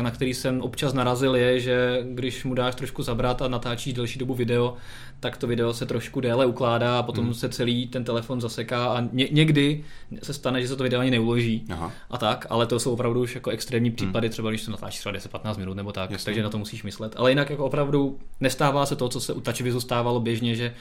na 0.00 0.10
který 0.10 0.34
jsem 0.34 0.60
občas 0.60 0.92
narazil, 0.92 1.36
je, 1.36 1.60
že 1.60 2.02
když 2.04 2.44
mu 2.44 2.54
dáš 2.54 2.74
trošku 2.74 3.02
zabrat 3.02 3.42
a 3.42 3.48
natáčíš 3.48 3.92
delší 3.92 4.18
dobu 4.18 4.34
video, 4.34 4.76
tak 5.20 5.36
to 5.36 5.46
video 5.46 5.74
se 5.74 5.86
trošku 5.86 6.20
déle 6.20 6.46
ukládá 6.46 6.98
a 6.98 7.02
potom 7.02 7.24
hmm. 7.24 7.34
se 7.34 7.48
celý 7.48 7.86
ten 7.86 8.04
telefon 8.04 8.40
zaseká 8.40 8.86
a 8.86 9.00
ně, 9.12 9.28
někdy 9.30 9.84
se 10.22 10.34
stane, 10.34 10.62
že 10.62 10.68
se 10.68 10.76
to 10.76 10.82
video 10.82 11.00
ani 11.00 11.10
neuloží 11.10 11.64
Aha. 11.70 11.92
a 12.10 12.18
tak, 12.18 12.46
ale 12.50 12.66
to 12.66 12.80
jsou 12.80 12.92
opravdu 12.92 13.20
už 13.20 13.34
jako 13.34 13.50
extrémní 13.50 13.88
hmm. 13.88 13.96
případy, 13.96 14.26
hmm. 14.26 14.32
třeba 14.32 14.50
když 14.50 14.64
to 14.64 14.70
natáčíš 14.70 15.00
třeba 15.00 15.14
10-15 15.14 15.58
minut 15.58 15.74
nebo 15.74 15.92
tak, 15.92 16.10
Jasně. 16.10 16.24
takže 16.24 16.42
na 16.42 16.50
to 16.50 16.58
musíš 16.58 16.82
myslet. 16.82 17.14
Ale 17.16 17.30
jinak 17.30 17.50
jako 17.50 17.64
opravdu 17.64 18.18
nestává 18.40 18.86
se 18.86 18.96
to, 18.96 19.08
co 19.08 19.20
se 19.20 19.32
u 19.32 19.40
TouchWizu 19.40 19.80
stávalo 19.80 20.20
běžně, 20.20 20.54
že 20.54 20.74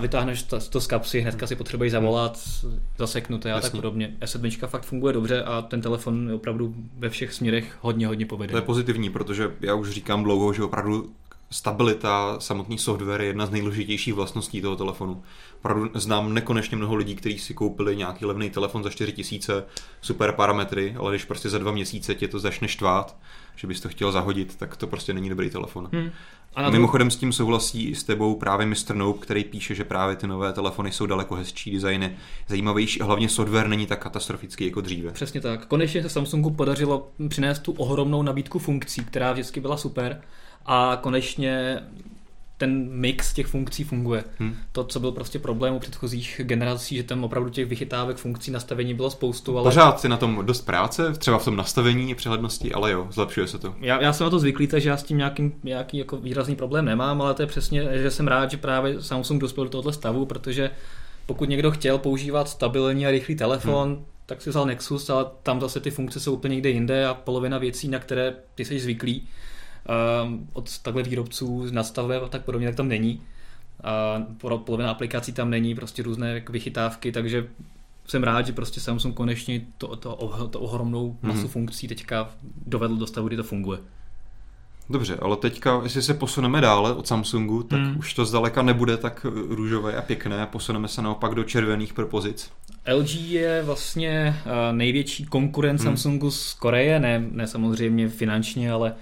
vytáhneš 0.00 0.42
to, 0.42 0.60
to 0.60 0.80
z 0.80 0.86
kapsy, 0.86 1.20
hnedka 1.20 1.46
si 1.46 1.56
potřebuješ 1.56 1.92
zavolat, 1.92 2.38
zaseknuté 2.98 3.52
a 3.52 3.56
Jasně. 3.56 3.70
tak 3.70 3.72
podobně. 3.72 4.14
S7 4.20 4.66
fakt 4.66 4.84
funguje 4.84 5.12
dobře 5.12 5.42
a 5.42 5.62
ten 5.62 5.80
telefon 5.80 6.28
je 6.28 6.34
opravdu 6.34 6.74
ve 6.98 7.10
všech 7.10 7.32
směrech 7.32 7.78
hodně, 7.80 8.06
hodně 8.06 8.26
povedený. 8.26 8.50
To 8.50 8.58
je 8.58 8.62
pozitivní, 8.62 9.10
protože 9.10 9.50
já 9.60 9.74
už 9.74 9.90
říkám 9.90 10.22
dlouho, 10.22 10.52
že 10.52 10.62
opravdu 10.62 11.10
stabilita, 11.50 12.36
samotný 12.40 12.78
software 12.78 13.20
je 13.20 13.26
jedna 13.26 13.46
z 13.46 13.50
nejdůležitějších 13.50 14.14
vlastností 14.14 14.60
toho 14.60 14.76
telefonu. 14.76 15.22
Opravdu 15.58 15.90
znám 15.94 16.34
nekonečně 16.34 16.76
mnoho 16.76 16.94
lidí, 16.94 17.14
kteří 17.14 17.38
si 17.38 17.54
koupili 17.54 17.96
nějaký 17.96 18.24
levný 18.24 18.50
telefon 18.50 18.84
za 18.84 18.90
4000, 18.90 19.64
super 20.00 20.32
parametry, 20.32 20.96
ale 20.98 21.12
když 21.12 21.24
prostě 21.24 21.48
za 21.48 21.58
dva 21.58 21.72
měsíce 21.72 22.14
tě 22.14 22.28
to 22.28 22.38
začne 22.38 22.68
štvát, 22.68 23.16
že 23.58 23.66
bys 23.66 23.80
to 23.80 23.88
chtěl 23.88 24.12
zahodit, 24.12 24.56
tak 24.56 24.76
to 24.76 24.86
prostě 24.86 25.14
není 25.14 25.28
dobrý 25.28 25.50
telefon. 25.50 25.88
Hmm. 25.92 26.10
A 26.54 26.62
na 26.62 26.70
Mimochodem 26.70 27.10
s 27.10 27.16
tím 27.16 27.32
souhlasí 27.32 27.88
i 27.88 27.94
s 27.94 28.04
tebou 28.04 28.34
právě 28.34 28.66
Mr. 28.66 28.94
Nope, 28.94 29.22
který 29.22 29.44
píše, 29.44 29.74
že 29.74 29.84
právě 29.84 30.16
ty 30.16 30.26
nové 30.26 30.52
telefony 30.52 30.92
jsou 30.92 31.06
daleko 31.06 31.34
hezčí, 31.34 31.70
designy 31.70 32.16
zajímavější 32.48 33.00
a 33.00 33.04
hlavně 33.04 33.28
software 33.28 33.68
není 33.68 33.86
tak 33.86 34.02
katastrofický 34.02 34.66
jako 34.66 34.80
dříve. 34.80 35.12
Přesně 35.12 35.40
tak. 35.40 35.66
Konečně 35.66 36.02
se 36.02 36.08
Samsungu 36.08 36.50
podařilo 36.50 37.10
přinést 37.28 37.58
tu 37.58 37.72
ohromnou 37.72 38.22
nabídku 38.22 38.58
funkcí, 38.58 39.04
která 39.04 39.32
vždycky 39.32 39.60
byla 39.60 39.76
super 39.76 40.22
a 40.66 40.98
konečně 41.02 41.80
ten 42.58 42.88
mix 42.90 43.32
těch 43.32 43.46
funkcí 43.46 43.84
funguje. 43.84 44.24
Hmm. 44.38 44.56
To, 44.72 44.84
co 44.84 45.00
byl 45.00 45.12
prostě 45.12 45.38
problém 45.38 45.74
u 45.74 45.78
předchozích 45.78 46.40
generací, 46.44 46.96
že 46.96 47.02
tam 47.02 47.24
opravdu 47.24 47.50
těch 47.50 47.66
vychytávek 47.66 48.16
funkcí 48.16 48.50
nastavení 48.50 48.94
bylo 48.94 49.10
spoustu. 49.10 49.58
Ale... 49.58 49.64
Pořád 49.64 50.00
si 50.00 50.08
na 50.08 50.16
tom 50.16 50.46
dost 50.46 50.60
práce, 50.60 51.12
třeba 51.12 51.38
v 51.38 51.44
tom 51.44 51.56
nastavení 51.56 52.14
přehlednosti, 52.14 52.72
ale 52.72 52.92
jo, 52.92 53.06
zlepšuje 53.10 53.46
se 53.46 53.58
to. 53.58 53.74
Já, 53.80 54.02
já 54.02 54.12
jsem 54.12 54.24
na 54.24 54.30
to 54.30 54.38
zvyklý, 54.38 54.66
takže 54.66 54.88
já 54.88 54.96
s 54.96 55.02
tím 55.02 55.18
nějaký, 55.18 55.52
nějaký 55.62 55.98
jako 55.98 56.16
výrazný 56.16 56.56
problém 56.56 56.84
nemám, 56.84 57.22
ale 57.22 57.34
to 57.34 57.42
je 57.42 57.46
přesně, 57.46 57.88
že 57.92 58.10
jsem 58.10 58.28
rád, 58.28 58.50
že 58.50 58.56
právě 58.56 59.02
Samsung 59.02 59.40
dospěl 59.40 59.64
do 59.64 59.70
tohoto 59.70 59.92
stavu, 59.92 60.26
protože 60.26 60.70
pokud 61.26 61.48
někdo 61.48 61.70
chtěl 61.70 61.98
používat 61.98 62.48
stabilní 62.48 63.06
a 63.06 63.10
rychlý 63.10 63.36
telefon, 63.36 63.88
hmm. 63.88 64.04
tak 64.26 64.42
si 64.42 64.50
vzal 64.50 64.66
Nexus, 64.66 65.10
ale 65.10 65.26
tam 65.42 65.60
zase 65.60 65.80
ty 65.80 65.90
funkce 65.90 66.20
jsou 66.20 66.34
úplně 66.34 66.54
někde 66.54 66.70
jinde 66.70 67.06
a 67.06 67.14
polovina 67.14 67.58
věcí, 67.58 67.88
na 67.88 67.98
které 67.98 68.34
ty 68.54 68.64
jsi 68.64 68.80
zvyklý, 68.80 69.28
um, 70.24 70.48
od 70.52 70.78
takhle 70.78 71.02
výrobců 71.02 71.66
nastavuje 71.70 72.20
a 72.20 72.28
tak 72.28 72.44
podobně, 72.44 72.66
tak 72.66 72.76
tam 72.76 72.88
není. 72.88 73.20
A 73.84 74.22
polovina 74.64 74.90
aplikací 74.90 75.32
tam 75.32 75.50
není, 75.50 75.74
prostě 75.74 76.02
různé 76.02 76.34
jako 76.34 76.52
vychytávky, 76.52 77.12
takže 77.12 77.48
jsem 78.06 78.22
rád, 78.22 78.46
že 78.46 78.52
prostě 78.52 78.80
Samsung 78.80 79.14
konečně 79.14 79.60
to, 79.78 79.96
to, 79.96 80.48
to 80.50 80.60
ohromnou 80.60 81.16
masu 81.22 81.38
hmm. 81.38 81.48
funkcí 81.48 81.88
teďka 81.88 82.30
dovedl 82.66 82.96
do 82.96 83.06
stavu, 83.06 83.28
kdy 83.28 83.36
to 83.36 83.42
funguje. 83.42 83.78
Dobře, 84.90 85.16
ale 85.22 85.36
teďka, 85.36 85.80
jestli 85.82 86.02
se 86.02 86.14
posuneme 86.14 86.60
dále 86.60 86.94
od 86.94 87.06
Samsungu, 87.06 87.62
tak 87.62 87.80
hmm. 87.80 87.98
už 87.98 88.14
to 88.14 88.24
zdaleka 88.24 88.62
nebude 88.62 88.96
tak 88.96 89.26
růžové 89.48 89.96
a 89.96 90.02
pěkné. 90.02 90.46
Posuneme 90.46 90.88
se 90.88 91.02
naopak 91.02 91.34
do 91.34 91.44
červených 91.44 91.92
propozic. 91.92 92.50
LG 92.94 93.14
je 93.14 93.62
vlastně 93.62 94.10
eh, 94.46 94.72
největší 94.72 95.24
konkurent 95.24 95.80
hmm. 95.80 95.86
Samsungu 95.86 96.30
z 96.30 96.54
Koreje, 96.54 97.00
ne, 97.00 97.24
ne 97.30 97.46
samozřejmě 97.46 98.08
finančně, 98.08 98.72
ale 98.72 98.94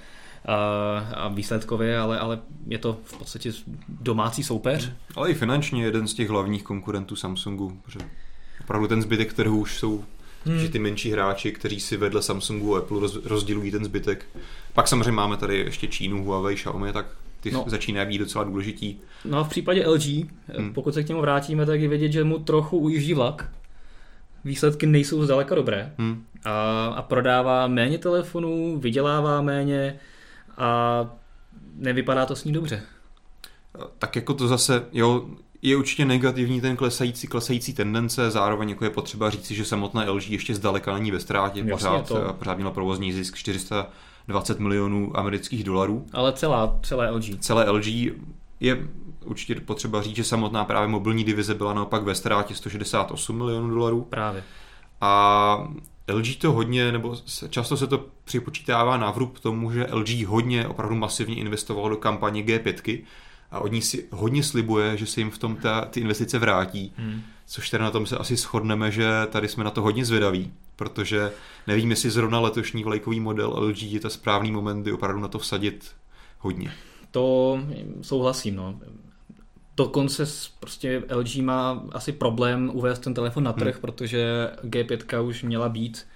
a 1.15 1.29
výsledkově, 1.29 1.99
ale, 1.99 2.19
ale 2.19 2.39
je 2.67 2.79
to 2.79 2.99
v 3.05 3.19
podstatě 3.19 3.53
domácí 3.89 4.43
soupeř. 4.43 4.93
Ale 5.17 5.31
i 5.31 5.35
finančně 5.35 5.85
jeden 5.85 6.09
z 6.09 6.15
těch 6.15 6.29
hlavních 6.29 6.63
konkurentů 6.63 7.17
Samsungu, 7.17 7.81
protože 7.85 7.99
opravdu 8.61 8.89
ten 8.89 9.03
zbytek 9.03 9.33
trhu 9.33 9.61
už 9.61 9.79
jsou 9.79 10.05
hmm. 10.47 10.59
že 10.59 10.69
ty 10.69 10.79
menší 10.79 11.11
hráči, 11.11 11.53
kteří 11.53 11.81
si 11.81 11.97
vedle 11.97 12.23
Samsungu 12.23 12.77
a 12.77 12.79
Apple 12.79 13.09
rozdělují 13.25 13.71
ten 13.71 13.85
zbytek. 13.85 14.27
Pak 14.75 14.89
samozřejmě 14.89 15.13
máme 15.13 15.37
tady 15.37 15.59
ještě 15.59 15.87
Čínu, 15.87 16.25
Huawei, 16.25 16.57
Xiaomi, 16.57 16.93
tak 16.93 17.07
ty 17.41 17.51
no. 17.51 17.65
začínají 17.67 18.09
být 18.09 18.19
docela 18.19 18.45
důležití. 18.45 19.01
No 19.25 19.39
a 19.39 19.45
v 19.45 19.49
případě 19.49 19.89
LG, 19.89 20.07
hmm. 20.07 20.73
pokud 20.75 20.95
se 20.95 21.05
k 21.05 21.09
němu 21.09 21.21
vrátíme, 21.21 21.67
tak 21.67 21.81
je 21.81 21.89
vidět, 21.89 22.13
že 22.13 22.25
mu 22.25 22.39
trochu 22.39 22.79
ujíždí 22.79 23.15
vlak. 23.15 23.51
Výsledky 24.45 24.87
nejsou 24.87 25.25
zdaleka 25.25 25.55
dobré. 25.55 25.93
Hmm. 25.99 26.25
A, 26.45 26.87
a 26.87 27.03
prodává 27.03 27.67
méně 27.67 27.99
telefonů, 27.99 28.79
vydělává 28.79 29.43
méně 29.43 29.99
a 30.59 31.01
nevypadá 31.75 32.27
to 32.27 32.37
s 32.37 32.45
ní 32.45 32.53
dobře. 32.53 32.83
Tak 33.99 34.17
jako 34.17 34.35
to 34.35 34.49
zase, 34.49 34.87
jo, 34.93 35.27
je 35.63 35.77
určitě 35.77 36.05
negativní 36.05 36.61
ten 36.61 36.77
klesající, 36.77 37.27
klesající 37.27 37.75
tendence, 37.75 38.31
zároveň 38.31 38.69
jako 38.69 38.85
je 38.85 38.91
potřeba 38.91 39.31
říci, 39.31 39.55
že 39.55 39.65
samotné 39.65 40.11
LG 40.11 40.31
ještě 40.31 40.55
zdaleka 40.55 40.95
není 40.95 41.11
ve 41.11 41.21
ztrátě, 41.21 41.65
pořád, 41.65 42.09
to... 42.09 42.33
pořád 42.39 42.55
měla 42.55 42.71
provozní 42.71 43.13
zisk 43.13 43.37
420 43.37 44.61
milionů 44.61 45.19
amerických 45.19 45.65
dolarů. 45.65 46.07
Ale 46.13 46.33
celá, 46.33 46.79
celé 46.83 47.11
LG. 47.11 47.41
Celé 47.41 47.71
LG 47.71 47.87
je 48.61 48.89
určitě 49.25 49.55
potřeba 49.55 50.03
říct, 50.03 50.17
že 50.17 50.25
samotná 50.25 50.65
právě 50.65 50.89
mobilní 50.89 51.25
divize 51.25 51.55
byla 51.55 51.75
naopak 51.75 52.03
ve 52.03 52.15
ztrátě 52.15 52.55
168 52.55 53.37
milionů 53.37 53.71
dolarů. 53.75 54.03
Právě. 54.03 54.45
A 55.01 55.69
LG 56.13 56.37
to 56.39 56.53
hodně, 56.53 56.93
nebo 56.93 57.17
často 57.49 57.77
se 57.77 57.87
to 57.87 58.07
připočítává 58.25 58.97
na 58.97 59.11
vrub 59.11 59.39
tomu, 59.39 59.73
že 59.73 59.87
LG 59.93 60.09
hodně 60.09 60.67
opravdu 60.69 60.95
masivně 60.95 61.37
investovalo 61.37 61.89
do 61.89 61.97
kampaně 61.97 62.43
G5, 62.43 63.03
a 63.51 63.61
od 63.61 63.73
ní 63.73 63.83
si 63.83 64.09
hodně 64.11 64.43
slibuje, 64.43 64.97
že 64.97 65.07
se 65.07 65.21
jim 65.21 65.31
v 65.31 65.39
tom 65.39 65.57
ta, 65.57 65.85
ty 65.85 66.01
investice 66.01 66.39
vrátí. 66.39 66.93
Hmm. 66.97 67.23
Což 67.47 67.71
teda 67.71 67.85
na 67.85 67.91
tom 67.91 68.07
se 68.07 68.19
asi 68.19 68.37
shodneme, 68.37 68.91
že 68.91 69.09
tady 69.31 69.49
jsme 69.49 69.65
na 69.65 69.71
to 69.71 69.83
hodně 69.83 70.05
zvědaví, 70.05 70.53
protože 70.77 71.33
nevím, 71.67 71.91
jestli 71.91 72.11
zrovna 72.11 72.41
letošní 72.41 72.85
vlajkový 72.85 73.21
model 73.21 73.51
LG 73.57 73.83
je 73.83 74.01
to 74.01 74.11
správný 74.11 74.53
moment, 74.53 74.83
kdy 74.83 74.93
opravdu 74.93 75.21
na 75.21 75.29
to 75.29 75.39
vsadit 75.39 75.91
hodně. 76.39 76.73
To 77.11 77.59
souhlasím, 78.03 78.57
no. 78.57 78.81
Dokonce 79.77 80.25
prostě 80.61 81.03
LG 81.15 81.37
má 81.37 81.85
asi 81.93 82.13
problém 82.13 82.71
uvést 82.75 82.99
ten 82.99 83.15
telefon 83.15 83.45
na 83.45 83.53
trh, 83.53 83.75
hmm. 83.75 83.81
protože 83.81 84.51
G5 84.63 85.27
už 85.27 85.43
měla 85.43 85.69
být 85.69 86.07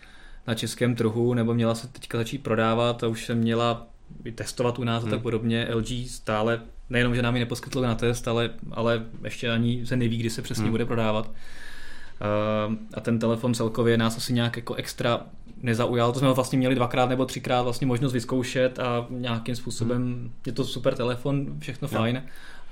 na 0.47 0.55
českém 0.55 0.95
trhu, 0.95 1.35
nebo 1.35 1.55
měla 1.55 1.75
se 1.75 1.89
teďka 1.89 2.19
začít 2.19 2.43
prodávat 2.43 3.05
a 3.05 3.09
už 3.09 3.27
se 3.27 3.35
měla 3.35 3.87
testovat 4.35 4.79
u 4.79 4.85
nás 4.85 5.03
hmm. 5.03 5.09
a 5.09 5.11
tak 5.11 5.19
hmm. 5.19 5.23
podobně. 5.23 5.69
LG 5.75 5.89
stále 6.09 6.61
nejenom, 6.91 7.15
že 7.15 7.23
nám 7.23 7.37
ji 7.37 7.41
neposkytlo 7.41 7.83
na 7.83 7.95
test, 7.95 8.29
ale, 8.29 8.51
ale 8.71 9.07
ještě 9.25 9.51
ani 9.51 9.87
se 9.87 9.97
neví, 9.97 10.19
kdy 10.19 10.31
se 10.31 10.43
přesně 10.43 10.63
hmm. 10.63 10.71
bude 10.71 10.87
prodávat. 10.87 11.31
Uh, 11.31 12.75
a 12.95 13.01
ten 13.01 13.19
telefon 13.19 13.55
celkově 13.55 13.99
nás 13.99 14.17
asi 14.17 14.33
nějak 14.33 14.57
jako 14.57 14.75
extra 14.75 15.21
nezaujal. 15.63 16.13
To 16.13 16.19
jsme 16.19 16.29
ho 16.29 16.35
vlastně 16.35 16.59
měli 16.59 16.75
dvakrát 16.75 17.09
nebo 17.09 17.25
třikrát 17.25 17.63
vlastně 17.63 17.87
možnost 17.87 18.13
vyzkoušet 18.13 18.79
a 18.79 19.07
nějakým 19.11 19.57
způsobem 19.57 20.03
hmm. 20.03 20.33
je 20.47 20.53
to 20.53 20.65
super 20.65 20.95
telefon, 20.95 21.47
všechno 21.59 21.89
no. 21.93 21.99
fajn, 21.99 22.23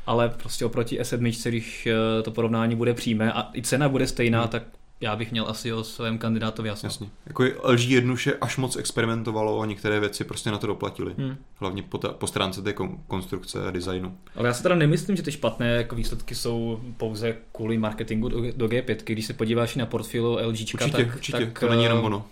ale 0.09 0.29
prostě 0.29 0.65
oproti 0.65 1.01
S7, 1.01 1.49
když 1.49 1.87
eh, 1.87 2.23
to 2.23 2.31
porovnání 2.31 2.77
bude 2.77 2.95
přímé 2.95 3.33
a 3.33 3.51
i 3.55 3.63
cena 3.63 3.89
bude 3.89 4.07
stejná, 4.07 4.41
hmm. 4.41 4.49
tak 4.49 4.63
já 5.01 5.17
bych 5.17 5.31
měl 5.31 5.45
asi 5.49 5.73
o 5.73 5.85
svém 5.85 6.19
kandidátovi 6.19 6.69
jasno. 6.69 6.87
Jasně. 6.87 7.09
Jako 7.27 7.45
LG 7.63 7.81
jednoduše 7.81 8.35
až 8.41 8.57
moc 8.57 8.77
experimentovalo 8.77 9.61
a 9.61 9.67
některé 9.67 10.01
věci 10.01 10.25
prostě 10.25 10.51
na 10.51 10.59
to 10.59 10.67
doplatili. 10.67 11.15
Hmm. 11.19 11.37
Hlavně 11.57 11.83
po, 11.83 11.99
ta, 11.99 12.09
po 12.09 12.27
stránce 12.27 12.63
té 12.63 12.75
konstrukce 13.07 13.69
a 13.69 13.71
designu. 13.71 14.19
Ale 14.37 14.49
já 14.49 14.55
si 14.55 14.63
teda 14.63 14.75
nemyslím, 14.75 15.17
že 15.17 15.23
ty 15.23 15.33
špatné 15.33 15.69
jako 15.69 15.97
výsledky 15.97 16.35
jsou 16.35 16.81
pouze 16.97 17.37
kvůli 17.53 17.79
marketingu 17.79 18.29
do, 18.29 18.41
do 18.57 18.67
G5. 18.67 18.97
Když 19.05 19.27
se 19.27 19.33
podíváš 19.33 19.77
na 19.77 19.87
portfolio 19.87 20.49
LG, 20.49 20.75
určitě, 20.75 20.91
tak, 20.91 21.15
určitě. 21.15 21.39
tak 21.39 21.59
to 21.59 21.69
není 21.69 21.85
jenom 21.85 22.05
ono. 22.05 22.25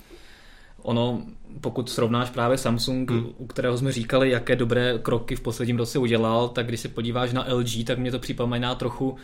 Ono, 0.86 1.22
pokud 1.60 1.90
srovnáš 1.90 2.30
právě 2.30 2.58
Samsung, 2.58 3.10
hmm. 3.10 3.26
u 3.38 3.46
kterého 3.46 3.78
jsme 3.78 3.92
říkali, 3.92 4.30
jaké 4.30 4.56
dobré 4.56 4.98
kroky 5.02 5.36
v 5.36 5.40
posledním 5.40 5.76
roce 5.76 5.98
udělal, 5.98 6.48
tak 6.48 6.66
když 6.66 6.80
se 6.80 6.88
podíváš 6.88 7.32
na 7.32 7.46
LG, 7.52 7.84
tak 7.86 7.98
mě 7.98 8.10
to 8.10 8.18
připomíná 8.18 8.74
trochu 8.74 9.16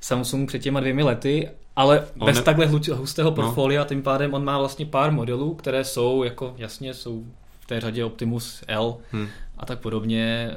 Samsung 0.00 0.48
před 0.48 0.58
těma 0.58 0.80
dvěmi 0.80 1.02
lety, 1.02 1.48
ale 1.76 2.06
on 2.18 2.26
bez 2.26 2.36
ne... 2.36 2.42
takhle 2.42 2.66
hustého 2.66 3.30
no. 3.30 3.32
portfolia, 3.32 3.82
no. 3.82 3.88
tím 3.88 4.02
pádem 4.02 4.34
on 4.34 4.44
má 4.44 4.58
vlastně 4.58 4.86
pár 4.86 5.12
modelů, 5.12 5.54
které 5.54 5.84
jsou 5.84 6.22
jako 6.22 6.54
jasně 6.58 6.94
jsou 6.94 7.24
v 7.60 7.66
té 7.66 7.80
řadě 7.80 8.04
Optimus 8.04 8.64
L 8.68 8.96
hmm. 9.12 9.28
a 9.58 9.66
tak 9.66 9.78
podobně. 9.78 10.50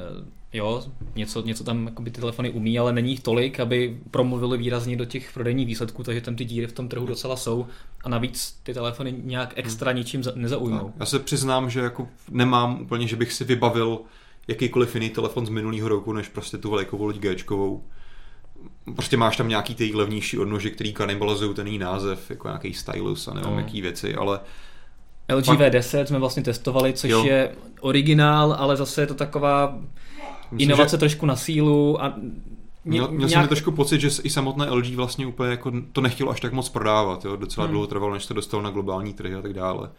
Jo, 0.57 0.83
něco, 1.15 1.41
něco 1.41 1.63
tam 1.63 1.89
by 1.99 2.11
ty 2.11 2.21
telefony 2.21 2.49
umí, 2.49 2.79
ale 2.79 2.93
není 2.93 3.11
jich 3.11 3.19
tolik, 3.19 3.59
aby 3.59 3.97
promluvili 4.11 4.57
výrazně 4.57 4.97
do 4.97 5.05
těch 5.05 5.33
prodejních 5.33 5.67
výsledků, 5.67 6.03
takže 6.03 6.21
tam 6.21 6.35
ty 6.35 6.45
díry 6.45 6.67
v 6.67 6.71
tom 6.71 6.87
trhu 6.87 7.05
docela 7.05 7.35
jsou 7.35 7.67
a 8.03 8.09
navíc 8.09 8.59
ty 8.63 8.73
telefony 8.73 9.15
nějak 9.23 9.53
extra 9.55 9.91
hmm. 9.91 9.97
ničím 9.97 10.23
nezaujmou. 10.35 10.93
Já 10.99 11.05
se 11.05 11.19
přiznám, 11.19 11.69
že 11.69 11.79
jako 11.79 12.07
nemám 12.31 12.81
úplně, 12.81 13.07
že 13.07 13.15
bych 13.15 13.33
si 13.33 13.43
vybavil 13.43 13.99
jakýkoliv 14.47 14.95
jiný 14.95 15.09
telefon 15.09 15.45
z 15.45 15.49
minulého 15.49 15.87
roku, 15.87 16.13
než 16.13 16.27
prostě 16.27 16.57
tu 16.57 16.71
velikou 16.71 17.03
loď 17.03 17.17
Gčkovou 17.17 17.83
prostě 18.95 19.17
máš 19.17 19.37
tam 19.37 19.49
nějaký 19.49 19.75
ty 19.75 19.91
levnější 19.93 20.37
odnože, 20.39 20.69
který 20.69 20.93
kanibalizují 20.93 21.55
ten 21.55 21.67
její 21.67 21.77
název, 21.77 22.29
jako 22.29 22.47
nějaký 22.47 22.73
stylus 22.73 23.27
a 23.27 23.33
nevím 23.33 23.51
no. 23.51 23.59
jaký 23.59 23.81
věci, 23.81 24.15
ale 24.15 24.39
LG 25.35 25.45
pak... 25.45 25.59
V10 25.59 26.03
jsme 26.03 26.19
vlastně 26.19 26.43
testovali, 26.43 26.93
což 26.93 27.11
jo. 27.11 27.25
je 27.25 27.51
originál, 27.79 28.55
ale 28.59 28.77
zase 28.77 29.01
je 29.01 29.07
to 29.07 29.13
taková 29.13 29.79
Myslím, 30.51 30.69
inovace 30.69 30.95
že... 30.95 30.97
trošku 30.97 31.25
na 31.25 31.35
sílu 31.35 32.03
a 32.03 32.15
Měl, 32.87 33.07
měl 33.07 33.29
nějak... 33.29 33.41
jsem 33.41 33.47
trošku 33.47 33.71
pocit, 33.71 34.01
že 34.01 34.09
i 34.23 34.29
samotné 34.29 34.69
LG 34.69 34.95
vlastně 34.95 35.27
úplně 35.27 35.49
jako 35.49 35.71
to 35.91 36.01
nechtělo 36.01 36.31
až 36.31 36.39
tak 36.39 36.53
moc 36.53 36.69
prodávat, 36.69 37.25
jo? 37.25 37.35
docela 37.35 37.65
hmm. 37.65 37.71
dlouho 37.71 37.87
trvalo, 37.87 38.13
než 38.13 38.25
to 38.25 38.33
dostalo 38.33 38.63
na 38.63 38.69
globální 38.69 39.13
trhy 39.13 39.35
a 39.35 39.41
tak 39.41 39.53
dále. 39.53 39.89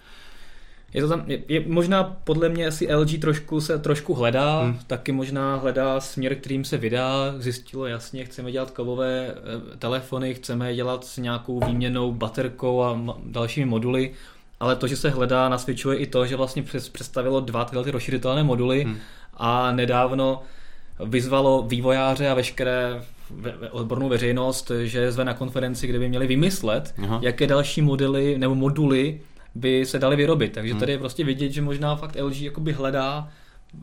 Je 0.94 1.02
to 1.02 1.08
tam, 1.08 1.22
je, 1.26 1.42
je, 1.48 1.64
možná 1.66 2.04
podle 2.04 2.48
mě 2.48 2.66
asi 2.66 2.94
LG 2.94 3.20
trošku 3.20 3.60
se 3.60 3.78
trošku 3.78 4.14
hledá, 4.14 4.62
hmm. 4.62 4.78
taky 4.86 5.12
možná 5.12 5.56
hledá 5.56 6.00
směr, 6.00 6.34
kterým 6.34 6.64
se 6.64 6.76
vydá, 6.76 7.34
zjistilo 7.38 7.86
jasně, 7.86 8.24
chceme 8.24 8.52
dělat 8.52 8.70
kovové 8.70 9.26
e, 9.26 9.76
telefony, 9.76 10.34
chceme 10.34 10.74
dělat 10.74 11.04
s 11.04 11.16
nějakou 11.16 11.60
výměnou 11.66 12.12
baterkou 12.12 12.82
a 12.82 12.94
ma, 12.94 13.18
dalšími 13.24 13.66
moduly, 13.66 14.12
ale 14.60 14.76
to, 14.76 14.86
že 14.86 14.96
se 14.96 15.10
hledá, 15.10 15.48
nasvědčuje 15.48 15.96
i 15.96 16.06
to, 16.06 16.26
že 16.26 16.36
vlastně 16.36 16.62
přes, 16.62 16.88
představilo 16.88 17.40
dva 17.40 17.64
tyhle 17.64 17.84
ty 17.84 17.90
rozšířitelné 17.90 18.44
moduly 18.44 18.84
hmm. 18.84 18.98
A 19.38 19.72
nedávno 19.72 20.42
vyzvalo 21.04 21.62
vývojáře 21.62 22.28
a 22.28 22.34
veškeré 22.34 23.02
ve, 23.30 23.70
odbornou 23.70 24.08
veřejnost, 24.08 24.70
že 24.82 25.12
zve 25.12 25.24
na 25.24 25.34
konferenci, 25.34 25.86
kde 25.86 25.98
by 25.98 26.08
měli 26.08 26.26
vymyslet, 26.26 26.94
Aha. 27.02 27.20
jaké 27.22 27.46
další 27.46 27.82
modely 27.82 28.38
nebo 28.38 28.54
moduly 28.54 29.20
by 29.54 29.86
se 29.86 29.98
daly 29.98 30.16
vyrobit. 30.16 30.52
Takže 30.52 30.72
hmm. 30.72 30.80
tady 30.80 30.92
je 30.92 30.98
prostě 30.98 31.24
vidět, 31.24 31.52
že 31.52 31.62
možná 31.62 31.96
fakt 31.96 32.16
LG 32.20 32.40
jakoby 32.40 32.72
hledá 32.72 33.28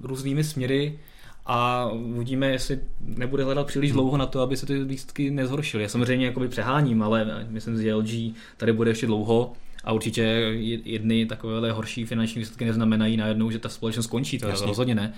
různými 0.04 0.44
směry 0.44 1.00
a 1.46 1.90
uvidíme, 1.92 2.48
jestli 2.48 2.80
nebude 3.00 3.44
hledat 3.44 3.68
příliš 3.68 3.92
hmm. 3.92 4.00
dlouho 4.00 4.18
na 4.18 4.26
to, 4.26 4.42
aby 4.42 4.58
se 4.58 4.66
ty 4.66 4.74
lístky 4.74 5.32
nezhoršily. 5.32 5.84
Já 5.84 5.90
samozřejmě 5.90 6.26
jakoby 6.26 6.48
přeháním, 6.48 7.04
ale 7.04 7.46
myslím, 7.50 7.82
že 7.82 7.96
LG 7.96 8.10
tady 8.58 8.74
bude 8.74 8.92
ještě 8.92 9.06
dlouho 9.06 9.54
A 9.86 9.92
určitě 9.92 10.22
jedny 10.86 11.26
takovéhle 11.26 11.72
horší 11.72 12.06
finanční 12.06 12.40
výsledky 12.40 12.66
neznamenají 12.66 13.18
najednou, 13.18 13.52
že 13.52 13.60
ta 13.60 13.70
společnost 13.70 14.08
končí, 14.08 14.40
to 14.40 14.48
Jasně. 14.48 14.68
rozhodně 14.68 14.96
ne. 14.96 15.14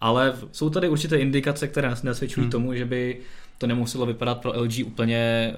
Ale 0.00 0.34
jsou 0.52 0.70
tady 0.70 0.88
určité 0.88 1.18
indikace, 1.18 1.68
které 1.68 1.88
nás 1.88 2.02
nasvědčují 2.02 2.44
hmm. 2.44 2.50
tomu, 2.50 2.74
že 2.74 2.84
by 2.84 3.20
to 3.58 3.66
nemuselo 3.66 4.06
vypadat 4.06 4.40
pro 4.40 4.52
LG 4.60 4.72
úplně 4.86 5.52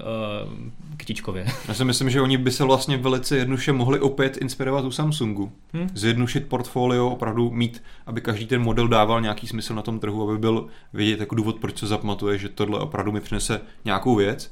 uh, 0.45 0.53
kytičkově. 0.97 1.45
Já 1.67 1.73
si 1.73 1.85
myslím, 1.85 2.09
že 2.09 2.21
oni 2.21 2.37
by 2.37 2.51
se 2.51 2.63
vlastně 2.63 2.97
velice 2.97 3.37
jednoduše 3.37 3.73
mohli 3.73 3.99
opět 3.99 4.37
inspirovat 4.37 4.85
u 4.85 4.91
Samsungu. 4.91 5.51
Hmm? 5.73 5.89
Zjednušit 5.93 6.47
portfolio, 6.47 7.07
opravdu 7.09 7.51
mít, 7.51 7.83
aby 8.05 8.21
každý 8.21 8.45
ten 8.45 8.61
model 8.61 8.87
dával 8.87 9.21
nějaký 9.21 9.47
smysl 9.47 9.75
na 9.75 9.81
tom 9.81 9.99
trhu, 9.99 10.29
aby 10.29 10.39
byl 10.39 10.67
vědět 10.93 11.19
jako 11.19 11.35
důvod, 11.35 11.55
proč 11.55 11.77
se 11.77 11.87
zapamatuje, 11.87 12.37
že 12.37 12.49
tohle 12.49 12.79
opravdu 12.79 13.11
mi 13.11 13.21
přinese 13.21 13.61
nějakou 13.85 14.15
věc 14.15 14.51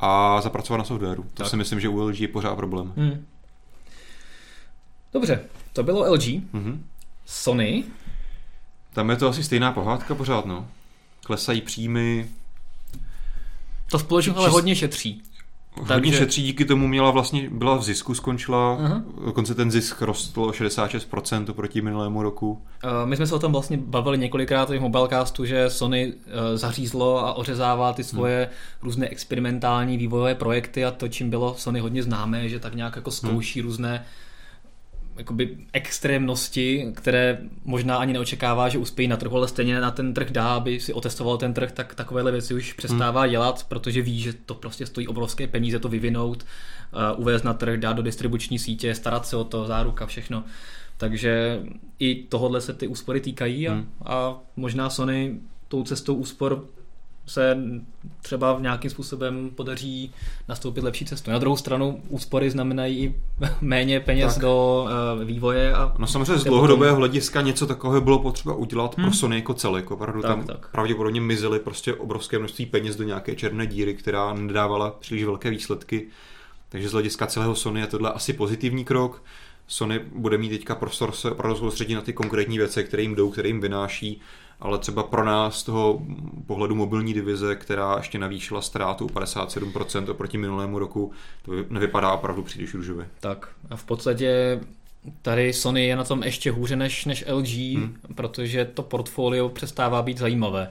a 0.00 0.40
zapracovat 0.40 0.78
na 0.78 0.84
softwaru. 0.84 1.22
To 1.22 1.42
tak. 1.42 1.46
si 1.46 1.56
myslím, 1.56 1.80
že 1.80 1.88
u 1.88 2.00
LG 2.00 2.20
je 2.20 2.28
pořád 2.28 2.54
problém. 2.54 2.92
Hmm. 2.96 3.24
Dobře, 5.16 5.40
to 5.72 5.82
bylo 5.82 6.12
LG. 6.12 6.22
Mm-hmm. 6.22 6.78
Sony. 7.26 7.84
Tam 8.92 9.10
je 9.10 9.16
to 9.16 9.28
asi 9.28 9.44
stejná 9.44 9.72
pohádka 9.72 10.14
pořád, 10.14 10.46
no. 10.46 10.68
Klesají 11.24 11.60
příjmy, 11.60 12.28
to 13.90 13.98
společnost 13.98 14.36
ale 14.36 14.48
hodně 14.48 14.76
šetří. 14.76 15.22
Hodně 15.72 15.88
Takže... 15.88 16.12
šetří, 16.12 16.42
díky 16.42 16.64
tomu 16.64 16.88
měla 16.88 17.10
vlastně, 17.10 17.50
byla 17.50 17.76
v 17.76 17.82
zisku, 17.82 18.14
skončila, 18.14 18.78
uh-huh. 18.78 19.02
dokonce 19.24 19.54
ten 19.54 19.70
zisk 19.70 20.02
rostl 20.02 20.42
o 20.42 20.50
66% 20.50 21.52
proti 21.52 21.82
minulému 21.82 22.22
roku. 22.22 22.50
Uh, 22.50 23.08
my 23.08 23.16
jsme 23.16 23.26
se 23.26 23.34
o 23.34 23.38
tom 23.38 23.52
vlastně 23.52 23.76
bavili 23.76 24.18
několikrát 24.18 24.70
v 24.70 24.80
Mobilecastu, 24.80 25.44
že 25.44 25.70
Sony 25.70 26.12
uh, 26.12 26.22
zařízlo 26.54 27.26
a 27.26 27.32
ořezává 27.32 27.92
ty 27.92 28.04
svoje 28.04 28.38
hmm. 28.38 28.54
různé 28.82 29.08
experimentální 29.08 29.96
vývojové 29.96 30.34
projekty 30.34 30.84
a 30.84 30.90
to, 30.90 31.08
čím 31.08 31.30
bylo 31.30 31.54
Sony 31.58 31.80
hodně 31.80 32.02
známé, 32.02 32.48
že 32.48 32.60
tak 32.60 32.74
nějak 32.74 32.96
jako 32.96 33.10
zkouší 33.10 33.60
hmm. 33.60 33.68
různé 33.68 34.04
jakoby 35.18 35.58
extrémnosti, 35.72 36.92
které 36.94 37.38
možná 37.64 37.96
ani 37.96 38.12
neočekává, 38.12 38.68
že 38.68 38.78
uspějí 38.78 39.08
na 39.08 39.16
trhu, 39.16 39.36
ale 39.36 39.48
stejně 39.48 39.80
na 39.80 39.90
ten 39.90 40.14
trh 40.14 40.30
dá, 40.30 40.54
aby 40.54 40.80
si 40.80 40.92
otestoval 40.92 41.38
ten 41.38 41.54
trh, 41.54 41.72
tak 41.72 41.94
takovéhle 41.94 42.32
věci 42.32 42.54
už 42.54 42.72
přestává 42.72 43.20
hmm. 43.20 43.30
dělat, 43.30 43.66
protože 43.68 44.02
ví, 44.02 44.20
že 44.20 44.32
to 44.32 44.54
prostě 44.54 44.86
stojí 44.86 45.08
obrovské 45.08 45.46
peníze 45.46 45.78
to 45.78 45.88
vyvinout, 45.88 46.42
uh, 47.14 47.20
uvést 47.20 47.42
na 47.42 47.54
trh, 47.54 47.80
dát 47.80 47.92
do 47.92 48.02
distribuční 48.02 48.58
sítě, 48.58 48.94
starat 48.94 49.26
se 49.26 49.36
o 49.36 49.44
to, 49.44 49.66
záruka, 49.66 50.06
všechno. 50.06 50.44
Takže 50.96 51.60
i 51.98 52.14
tohohle 52.14 52.60
se 52.60 52.72
ty 52.72 52.86
úspory 52.86 53.20
týkají 53.20 53.68
a, 53.68 53.72
hmm. 53.72 53.86
a 54.04 54.40
možná 54.56 54.90
Sony 54.90 55.40
tou 55.68 55.82
cestou 55.82 56.14
úspor 56.14 56.64
se 57.26 57.58
třeba 58.22 58.52
v 58.52 58.62
nějakým 58.62 58.90
způsobem 58.90 59.50
podaří 59.54 60.12
nastoupit 60.48 60.84
lepší 60.84 61.04
cestu. 61.04 61.30
Na 61.30 61.38
druhou 61.38 61.56
stranu 61.56 62.02
úspory 62.08 62.50
znamenají 62.50 63.04
i 63.04 63.14
méně 63.60 64.00
peněz 64.00 64.34
tak. 64.34 64.42
do 64.42 64.86
uh, 65.18 65.24
vývoje. 65.24 65.74
A 65.74 65.94
no 65.98 66.06
samozřejmě 66.06 66.38
z 66.38 66.44
dlouhodobého 66.44 66.92
potom... 66.92 67.00
hlediska 67.00 67.40
něco 67.40 67.66
takového 67.66 68.00
bylo 68.00 68.18
potřeba 68.18 68.54
udělat 68.54 68.96
hmm. 68.96 69.06
pro 69.06 69.14
Sony 69.14 69.36
jako 69.36 69.54
celek. 69.54 69.90
Opravdu 69.90 70.22
tak, 70.22 70.30
tam 70.30 70.46
tak. 70.46 70.70
pravděpodobně 70.72 71.20
mizely 71.20 71.58
prostě 71.58 71.94
obrovské 71.94 72.38
množství 72.38 72.66
peněz 72.66 72.96
do 72.96 73.04
nějaké 73.04 73.34
černé 73.34 73.66
díry, 73.66 73.94
která 73.94 74.34
nedávala 74.34 74.90
příliš 74.90 75.24
velké 75.24 75.50
výsledky. 75.50 76.06
Takže 76.68 76.88
z 76.88 76.92
hlediska 76.92 77.26
celého 77.26 77.54
Sony 77.54 77.80
je 77.80 77.86
tohle 77.86 78.12
asi 78.12 78.32
pozitivní 78.32 78.84
krok. 78.84 79.22
Sony 79.66 80.00
bude 80.14 80.38
mít 80.38 80.48
teďka 80.48 80.74
prostor 80.74 81.12
se 81.12 81.30
opravdu 81.30 81.58
soustředit 81.58 81.94
na 81.94 82.00
ty 82.00 82.12
konkrétní 82.12 82.58
věci, 82.58 82.84
které 82.84 83.02
jim 83.02 83.14
jdou, 83.14 83.30
které 83.30 83.48
jim 83.48 83.60
vynáší 83.60 84.20
ale 84.60 84.78
třeba 84.78 85.02
pro 85.02 85.24
nás 85.24 85.58
z 85.58 85.62
toho 85.62 86.02
pohledu 86.46 86.74
mobilní 86.74 87.14
divize, 87.14 87.56
která 87.56 87.94
ještě 87.96 88.18
navýšila 88.18 88.60
ztrátu 88.60 89.06
57% 89.06 90.10
oproti 90.10 90.38
minulému 90.38 90.78
roku, 90.78 91.12
to 91.42 91.52
nevypadá 91.70 92.12
opravdu 92.12 92.42
příliš 92.42 92.74
růžově. 92.74 93.08
Tak 93.20 93.48
a 93.70 93.76
v 93.76 93.84
podstatě 93.84 94.60
tady 95.22 95.52
Sony 95.52 95.86
je 95.86 95.96
na 95.96 96.04
tom 96.04 96.22
ještě 96.22 96.50
hůře 96.50 96.76
než, 96.76 97.04
než 97.04 97.24
LG, 97.32 97.48
hmm. 97.48 97.96
protože 98.14 98.64
to 98.64 98.82
portfolio 98.82 99.48
přestává 99.48 100.02
být 100.02 100.18
zajímavé. 100.18 100.70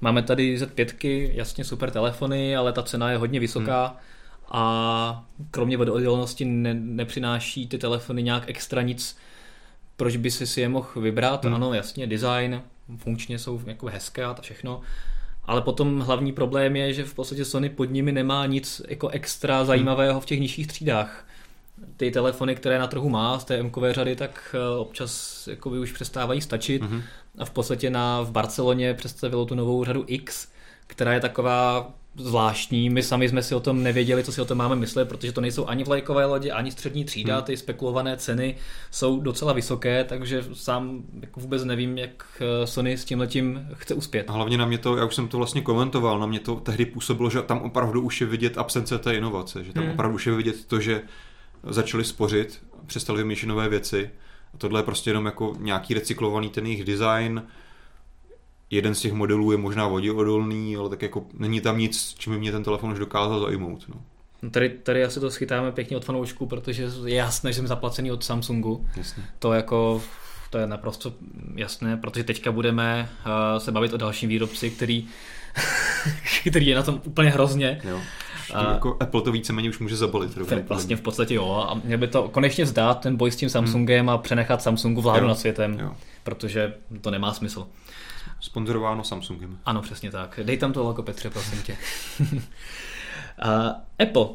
Máme 0.00 0.22
tady 0.22 0.56
Z5, 0.56 1.30
jasně 1.32 1.64
super 1.64 1.90
telefony, 1.90 2.56
ale 2.56 2.72
ta 2.72 2.82
cena 2.82 3.10
je 3.10 3.16
hodně 3.16 3.40
vysoká. 3.40 3.86
Hmm 3.86 3.96
a 4.50 5.24
kromě 5.50 5.76
vodoodolnosti 5.76 6.44
ne, 6.44 6.74
nepřináší 6.74 7.66
ty 7.66 7.78
telefony 7.78 8.22
nějak 8.22 8.44
extra 8.46 8.82
nic, 8.82 9.16
proč 9.96 10.16
by 10.16 10.30
si 10.30 10.46
si 10.46 10.60
je 10.60 10.68
mohl 10.68 11.00
vybrat. 11.00 11.44
Hmm. 11.44 11.54
Ano, 11.54 11.74
jasně, 11.74 12.06
design, 12.06 12.62
funkčně 12.96 13.38
jsou 13.38 13.60
jako 13.66 13.86
hezké 13.86 14.24
a 14.24 14.34
to 14.34 14.42
všechno. 14.42 14.80
Ale 15.44 15.62
potom 15.62 16.00
hlavní 16.00 16.32
problém 16.32 16.76
je, 16.76 16.92
že 16.94 17.04
v 17.04 17.14
podstatě 17.14 17.44
Sony 17.44 17.68
pod 17.68 17.84
nimi 17.84 18.12
nemá 18.12 18.46
nic 18.46 18.82
jako 18.88 19.08
extra 19.08 19.64
zajímavého 19.64 20.20
v 20.20 20.26
těch 20.26 20.40
nižších 20.40 20.66
třídách. 20.66 21.26
Ty 21.96 22.10
telefony, 22.10 22.54
které 22.54 22.78
na 22.78 22.86
trhu 22.86 23.08
má 23.08 23.38
z 23.38 23.44
té 23.44 23.58
m 23.58 23.70
řady, 23.90 24.16
tak 24.16 24.54
eh, 24.58 24.78
občas 24.78 25.46
jako 25.46 25.70
by 25.70 25.78
už 25.78 25.92
přestávají 25.92 26.40
stačit. 26.40 26.82
Mm-hmm. 26.82 27.02
A 27.38 27.44
v 27.44 27.50
podstatě 27.50 27.90
na, 27.90 28.20
v 28.20 28.30
Barceloně 28.30 28.94
představilo 28.94 29.46
tu 29.46 29.54
novou 29.54 29.84
řadu 29.84 30.04
X, 30.06 30.48
která 30.86 31.12
je 31.12 31.20
taková 31.20 31.92
zvláštní. 32.20 32.90
My 32.90 33.02
sami 33.02 33.28
jsme 33.28 33.42
si 33.42 33.54
o 33.54 33.60
tom 33.60 33.82
nevěděli, 33.82 34.24
co 34.24 34.32
si 34.32 34.40
o 34.40 34.44
tom 34.44 34.58
máme 34.58 34.76
myslet, 34.76 35.08
protože 35.08 35.32
to 35.32 35.40
nejsou 35.40 35.66
ani 35.66 35.84
vlajkové 35.84 36.24
lodě, 36.24 36.52
ani 36.52 36.70
střední 36.70 37.04
třída. 37.04 37.34
Hmm. 37.34 37.44
Ty 37.44 37.56
spekulované 37.56 38.16
ceny 38.16 38.56
jsou 38.90 39.20
docela 39.20 39.52
vysoké, 39.52 40.04
takže 40.04 40.44
sám 40.52 41.02
jako 41.20 41.40
vůbec 41.40 41.64
nevím, 41.64 41.98
jak 41.98 42.24
eh, 42.40 42.66
Sony 42.66 42.96
s 42.96 43.04
tím 43.04 43.18
letím 43.18 43.68
chce 43.74 43.94
uspět. 43.94 44.30
A 44.30 44.32
hlavně 44.32 44.58
na 44.58 44.66
mě 44.66 44.78
to, 44.78 44.96
já 44.96 45.04
už 45.04 45.14
jsem 45.14 45.28
to 45.28 45.36
vlastně 45.36 45.60
komentoval, 45.60 46.18
na 46.18 46.26
mě 46.26 46.40
to 46.40 46.54
tehdy 46.54 46.86
působilo, 46.86 47.30
že 47.30 47.42
tam 47.42 47.58
opravdu 47.58 48.00
už 48.00 48.20
je 48.20 48.26
vidět 48.26 48.58
absence 48.58 48.98
té 48.98 49.14
inovace, 49.14 49.64
že 49.64 49.72
tam 49.72 49.82
hmm. 49.82 49.92
opravdu 49.92 50.14
už 50.14 50.26
je 50.26 50.32
vidět 50.32 50.64
to, 50.64 50.80
že 50.80 51.02
začali 51.62 52.04
spořit, 52.04 52.62
přestali 52.86 53.18
vymýšlet 53.18 53.48
nové 53.48 53.68
věci. 53.68 54.10
A 54.54 54.58
tohle 54.58 54.80
je 54.80 54.84
prostě 54.84 55.10
jenom 55.10 55.26
jako 55.26 55.52
nějaký 55.58 55.94
recyklovaný 55.94 56.48
ten 56.48 56.66
jejich 56.66 56.84
design, 56.84 57.42
jeden 58.70 58.94
z 58.94 59.00
těch 59.00 59.12
modelů 59.12 59.52
je 59.52 59.58
možná 59.58 59.88
voděodolný, 59.88 60.76
ale 60.76 60.88
tak 60.88 61.02
jako 61.02 61.26
není 61.34 61.60
tam 61.60 61.78
nic, 61.78 62.14
čím 62.18 62.32
by 62.32 62.38
mě 62.38 62.52
ten 62.52 62.64
telefon 62.64 62.92
už 62.92 62.98
dokázal 62.98 63.40
zajmout. 63.40 63.84
No. 63.88 63.94
No 64.42 64.50
tady, 64.50 64.68
tady 64.68 65.04
asi 65.04 65.20
to 65.20 65.30
schytáme 65.30 65.72
pěkně 65.72 65.96
od 65.96 66.04
fanoušků, 66.04 66.46
protože 66.46 66.90
je 67.04 67.14
jasné, 67.14 67.52
že 67.52 67.56
jsem 67.56 67.66
zaplacený 67.66 68.12
od 68.12 68.24
Samsungu. 68.24 68.86
Jasně. 68.96 69.22
To 69.38 69.52
jako 69.52 70.02
to 70.50 70.58
je 70.58 70.66
naprosto 70.66 71.12
jasné, 71.54 71.96
protože 71.96 72.24
teďka 72.24 72.52
budeme 72.52 73.08
uh, 73.26 73.58
se 73.58 73.72
bavit 73.72 73.92
o 73.92 73.96
dalším 73.96 74.28
výrobci, 74.28 74.70
který, 74.70 75.06
který 76.50 76.66
je 76.66 76.76
na 76.76 76.82
tom 76.82 77.00
úplně 77.04 77.30
hrozně. 77.30 77.80
Jo. 77.84 78.00
A, 78.54 78.72
jako 78.72 78.96
Apple 79.00 79.22
to 79.22 79.32
víceméně 79.32 79.68
už 79.68 79.78
může 79.78 79.96
zabalit. 79.96 80.38
Vlastně 80.68 80.96
v 80.96 81.00
podstatě 81.00 81.34
jo. 81.34 81.66
A 81.68 81.80
měl 81.84 81.98
by 81.98 82.08
to 82.08 82.28
konečně 82.28 82.66
zdát 82.66 83.00
ten 83.00 83.16
boj 83.16 83.30
s 83.30 83.36
tím 83.36 83.48
Samsungem 83.48 84.00
hmm. 84.00 84.08
a 84.08 84.18
přenechat 84.18 84.62
Samsungu 84.62 85.00
vládu 85.00 85.24
jo. 85.24 85.28
nad 85.28 85.38
světem, 85.38 85.78
jo. 85.78 85.96
protože 86.24 86.74
to 87.00 87.10
nemá 87.10 87.34
smysl. 87.34 87.66
Sponzorováno 88.40 89.04
Samsungem. 89.04 89.58
Ano, 89.64 89.82
přesně 89.82 90.10
tak. 90.10 90.40
Dej 90.42 90.58
tam 90.58 90.72
to 90.72 90.82
logo, 90.82 91.02
Petře, 91.02 91.30
prosím 91.30 91.62
tě. 91.62 91.76
uh, 92.20 92.36
Apple. 94.08 94.26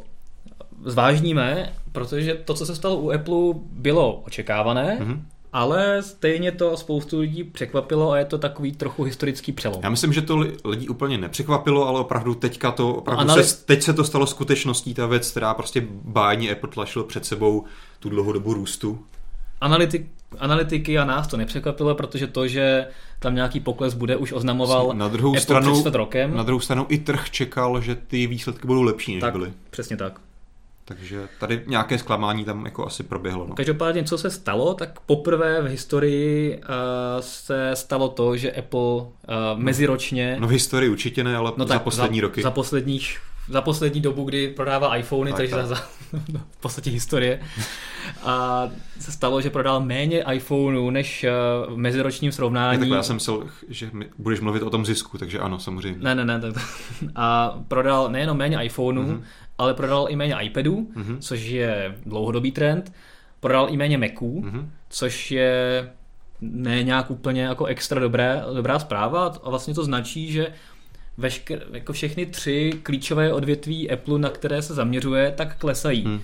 Zvážníme, 0.86 1.74
protože 1.92 2.36
to, 2.36 2.54
co 2.54 2.66
se 2.66 2.76
stalo 2.76 2.98
u 2.98 3.12
Apple, 3.12 3.54
bylo 3.72 4.16
očekávané, 4.16 4.98
mm-hmm. 5.02 5.22
ale 5.54 6.04
stejně 6.04 6.52
to 6.52 6.78
spoustu 6.78 7.20
lidí 7.20 7.44
překvapilo 7.44 8.12
a 8.12 8.18
je 8.18 8.26
to 8.26 8.38
takový 8.38 8.72
trochu 8.72 9.04
historický 9.04 9.52
přelom. 9.52 9.80
Já 9.84 9.90
myslím, 9.90 10.14
že 10.14 10.22
to 10.22 10.38
lidi 10.66 10.88
úplně 10.88 11.18
nepřekvapilo, 11.18 11.88
ale 11.88 12.00
opravdu 12.00 12.36
teďka 12.36 12.72
to, 12.72 12.96
opravdu 12.96 13.22
Analy... 13.22 13.44
se, 13.44 13.66
teď 13.66 13.84
se 13.84 13.94
to 13.94 14.04
stalo 14.04 14.28
skutečností, 14.28 14.94
ta 14.94 15.06
věc, 15.06 15.32
která 15.32 15.54
prostě 15.54 15.88
bájně 16.04 16.52
Apple 16.52 16.70
tlačil 16.70 17.04
před 17.04 17.26
sebou 17.26 17.66
tu 18.00 18.10
dlouhodobu 18.10 18.54
růstu. 18.54 19.06
Analytik, 19.62 20.08
analytiky 20.40 20.98
a 20.98 21.06
nás 21.06 21.28
to 21.28 21.38
nepřekvapilo, 21.38 21.96
protože 21.96 22.28
to, 22.28 22.48
že 22.48 22.88
tam 23.20 23.36
nějaký 23.36 23.60
pokles 23.60 23.94
bude, 23.94 24.16
už 24.16 24.34
oznamoval 24.34 24.92
na 24.94 25.08
druhou 25.08 25.32
Apple 25.32 25.42
stranu, 25.42 25.82
před 25.82 25.96
rokem. 25.96 26.36
Na 26.36 26.44
druhou 26.44 26.60
stranu 26.60 26.86
i 26.90 26.98
trh 26.98 27.30
čekal, 27.30 27.82
že 27.82 27.96
ty 27.96 28.28
výsledky 28.28 28.68
budou 28.68 28.82
lepší, 28.82 29.14
než 29.14 29.22
tak, 29.22 29.34
byly. 29.34 29.54
Přesně 29.70 29.98
tak. 29.98 30.20
Takže 30.88 31.28
tady 31.40 31.64
nějaké 31.68 31.98
zklamání 31.98 32.46
tam 32.46 32.66
jako 32.66 32.86
asi 32.86 33.04
proběhlo. 33.04 33.46
No. 33.50 33.56
Každopádně, 33.56 34.04
co 34.04 34.18
se 34.18 34.30
stalo, 34.30 34.74
tak 34.74 35.00
poprvé 35.00 35.62
v 35.62 35.66
historii 35.66 36.58
uh, 36.58 36.64
se 37.20 37.72
stalo 37.74 38.10
to, 38.10 38.38
že 38.38 38.52
Apple 38.52 38.80
uh, 38.80 39.10
meziročně... 39.56 40.38
No 40.40 40.48
v 40.48 40.52
historii 40.52 40.90
určitě 40.90 41.24
ne, 41.24 41.38
ale 41.38 41.52
no 41.58 41.68
za 41.68 41.74
tak, 41.74 41.84
poslední 41.84 42.20
za, 42.20 42.22
roky. 42.22 42.42
Za 42.42 42.52
posledních 42.52 43.20
za 43.50 43.62
poslední 43.62 44.02
dobu, 44.02 44.24
kdy 44.24 44.48
prodává 44.48 44.96
iPhony, 44.98 45.32
tak, 45.32 45.38
takže 45.38 45.56
tak. 45.56 45.66
Za, 45.66 45.76
za, 45.76 46.40
v 46.52 46.58
podstatě 46.62 46.90
historie. 46.90 47.40
A 48.24 48.68
se 49.00 49.12
stalo, 49.12 49.42
že 49.42 49.50
prodal 49.50 49.82
méně 49.82 50.24
iPhoneů 50.34 50.90
než 50.90 51.26
uh, 51.68 51.74
v 51.74 51.78
meziročním 51.78 52.32
srovnání. 52.32 52.80
tak 52.80 52.90
já 52.90 53.04
jsem 53.04 53.16
myslel, 53.16 53.48
že 53.70 53.92
budeš 54.18 54.40
mluvit 54.40 54.64
o 54.64 54.70
tom 54.70 54.86
zisku, 54.86 55.18
takže 55.18 55.40
ano, 55.40 55.60
samozřejmě. 55.60 56.04
Ne, 56.04 56.16
ne, 56.16 56.26
ne. 56.26 56.40
Tak, 56.40 56.54
a 57.16 57.60
prodal 57.68 58.10
nejenom 58.12 58.38
méně 58.38 58.58
iPhoneů, 58.64 59.06
mm-hmm. 59.06 59.22
ale 59.58 59.74
prodal 59.74 60.08
i 60.10 60.16
méně 60.16 60.36
iPadů, 60.42 60.88
mm-hmm. 60.96 61.18
což 61.20 61.42
je 61.42 61.96
dlouhodobý 62.06 62.52
trend. 62.52 62.94
Prodal 63.40 63.68
i 63.70 63.78
méně 63.78 63.98
Maců, 63.98 64.42
mm-hmm. 64.46 64.66
což 64.90 65.32
je 65.32 65.90
ne 66.42 66.84
nějak 66.84 67.12
úplně 67.12 67.42
jako 67.42 67.66
extra 67.66 68.02
dobré, 68.02 68.44
dobrá 68.54 68.80
zpráva 68.80 69.34
a 69.44 69.50
vlastně 69.50 69.74
to 69.74 69.84
značí, 69.84 70.32
že 70.32 70.54
vešker, 71.18 71.66
jako 71.72 71.94
všechny 71.94 72.26
tři 72.26 72.74
klíčové 72.84 73.34
odvětví 73.34 73.92
Apple, 73.92 74.20
na 74.20 74.30
které 74.30 74.62
se 74.62 74.74
zaměřuje, 74.74 75.34
tak 75.38 75.58
klesají. 75.58 76.04
Hmm. 76.04 76.22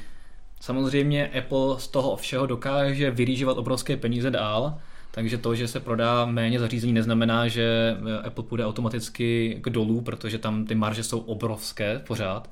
Samozřejmě 0.60 1.28
Apple 1.28 1.80
z 1.80 1.88
toho 1.88 2.16
všeho 2.16 2.46
dokáže 2.46 3.12
vyrýžovat 3.12 3.58
obrovské 3.58 3.98
peníze 3.98 4.32
dál, 4.32 4.78
takže 5.12 5.38
to, 5.38 5.56
že 5.56 5.68
se 5.68 5.80
prodá 5.80 6.26
méně 6.26 6.60
zařízení, 6.60 6.94
neznamená, 6.94 7.48
že 7.48 7.98
Apple 8.24 8.44
půjde 8.44 8.66
automaticky 8.66 9.58
k 9.62 9.70
dolů, 9.70 10.02
protože 10.02 10.38
tam 10.38 10.66
ty 10.66 10.76
marže 10.76 11.04
jsou 11.04 11.20
obrovské 11.20 12.00
pořád. 12.08 12.50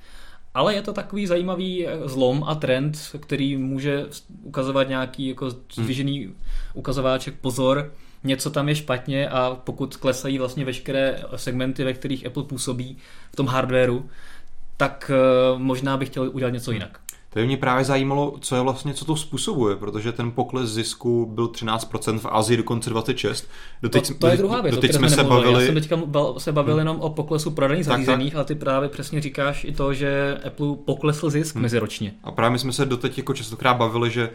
Ale 0.54 0.76
je 0.76 0.82
to 0.82 0.94
takový 0.94 1.28
zajímavý 1.28 1.88
zlom 2.06 2.44
a 2.48 2.56
trend, 2.56 2.98
který 3.20 3.58
může 3.58 4.06
ukazovat 4.44 4.90
nějaký 4.90 5.28
jako 5.28 5.50
hmm. 5.78 6.36
ukazováček 6.74 7.36
pozor, 7.42 7.92
něco 8.24 8.50
tam 8.50 8.70
je 8.70 8.76
špatně 8.76 9.30
a 9.30 9.58
pokud 9.64 9.98
klesají 9.98 10.38
vlastně 10.38 10.66
veškeré 10.66 11.24
segmenty, 11.36 11.84
ve 11.84 11.94
kterých 11.94 12.26
Apple 12.26 12.44
působí 12.44 12.98
v 13.32 13.36
tom 13.36 13.48
hardwareu, 13.48 14.10
tak 14.78 15.12
eh, 15.14 15.60
možná 15.60 15.98
bych 15.98 16.10
chtěl 16.10 16.30
udělat 16.34 16.54
něco 16.54 16.72
jinak. 16.72 17.00
To 17.34 17.40
mě 17.40 17.58
právě 17.58 17.86
zajímalo, 17.86 18.36
co 18.42 18.56
je 18.56 18.62
vlastně, 18.62 18.94
co 18.94 19.06
to 19.06 19.16
způsobuje, 19.16 19.76
protože 19.76 20.12
ten 20.12 20.32
pokles 20.32 20.70
zisku 20.70 21.26
byl 21.26 21.48
13%, 21.48 22.20
v 22.20 22.26
Asii 22.26 22.58
dokonce 22.58 22.92
26%. 22.92 23.46
Doteď, 23.82 24.08
to, 24.08 24.14
to 24.14 24.28
je 24.28 24.38
druhá 24.38 24.62
věc, 24.62 24.76
doteď 24.76 24.94
jsme 24.94 25.10
se 25.10 25.24
bavili... 25.24 25.54
Já 25.54 25.66
jsem 25.66 25.76
teďka 25.76 25.98
se 26.38 26.52
bavil 26.52 26.74
hmm. 26.74 26.80
jenom 26.80 27.02
o 27.02 27.10
poklesu 27.10 27.52
prodaných 27.52 27.86
zařízeních, 27.86 28.36
ale 28.36 28.46
ty 28.46 28.56
právě 28.56 28.90
přesně 28.90 29.22
říkáš 29.22 29.64
i 29.64 29.72
to, 29.72 29.94
že 29.94 30.38
Apple 30.48 30.76
poklesl 30.86 31.30
zisk 31.30 31.56
hmm. 31.56 31.62
meziročně. 31.62 32.14
A 32.24 32.32
právě 32.32 32.60
jsme 32.60 32.74
se 32.74 32.86
doteď 32.86 33.18
jako 33.18 33.34
častokrát 33.34 33.78
bavili, 33.78 34.12
že 34.12 34.30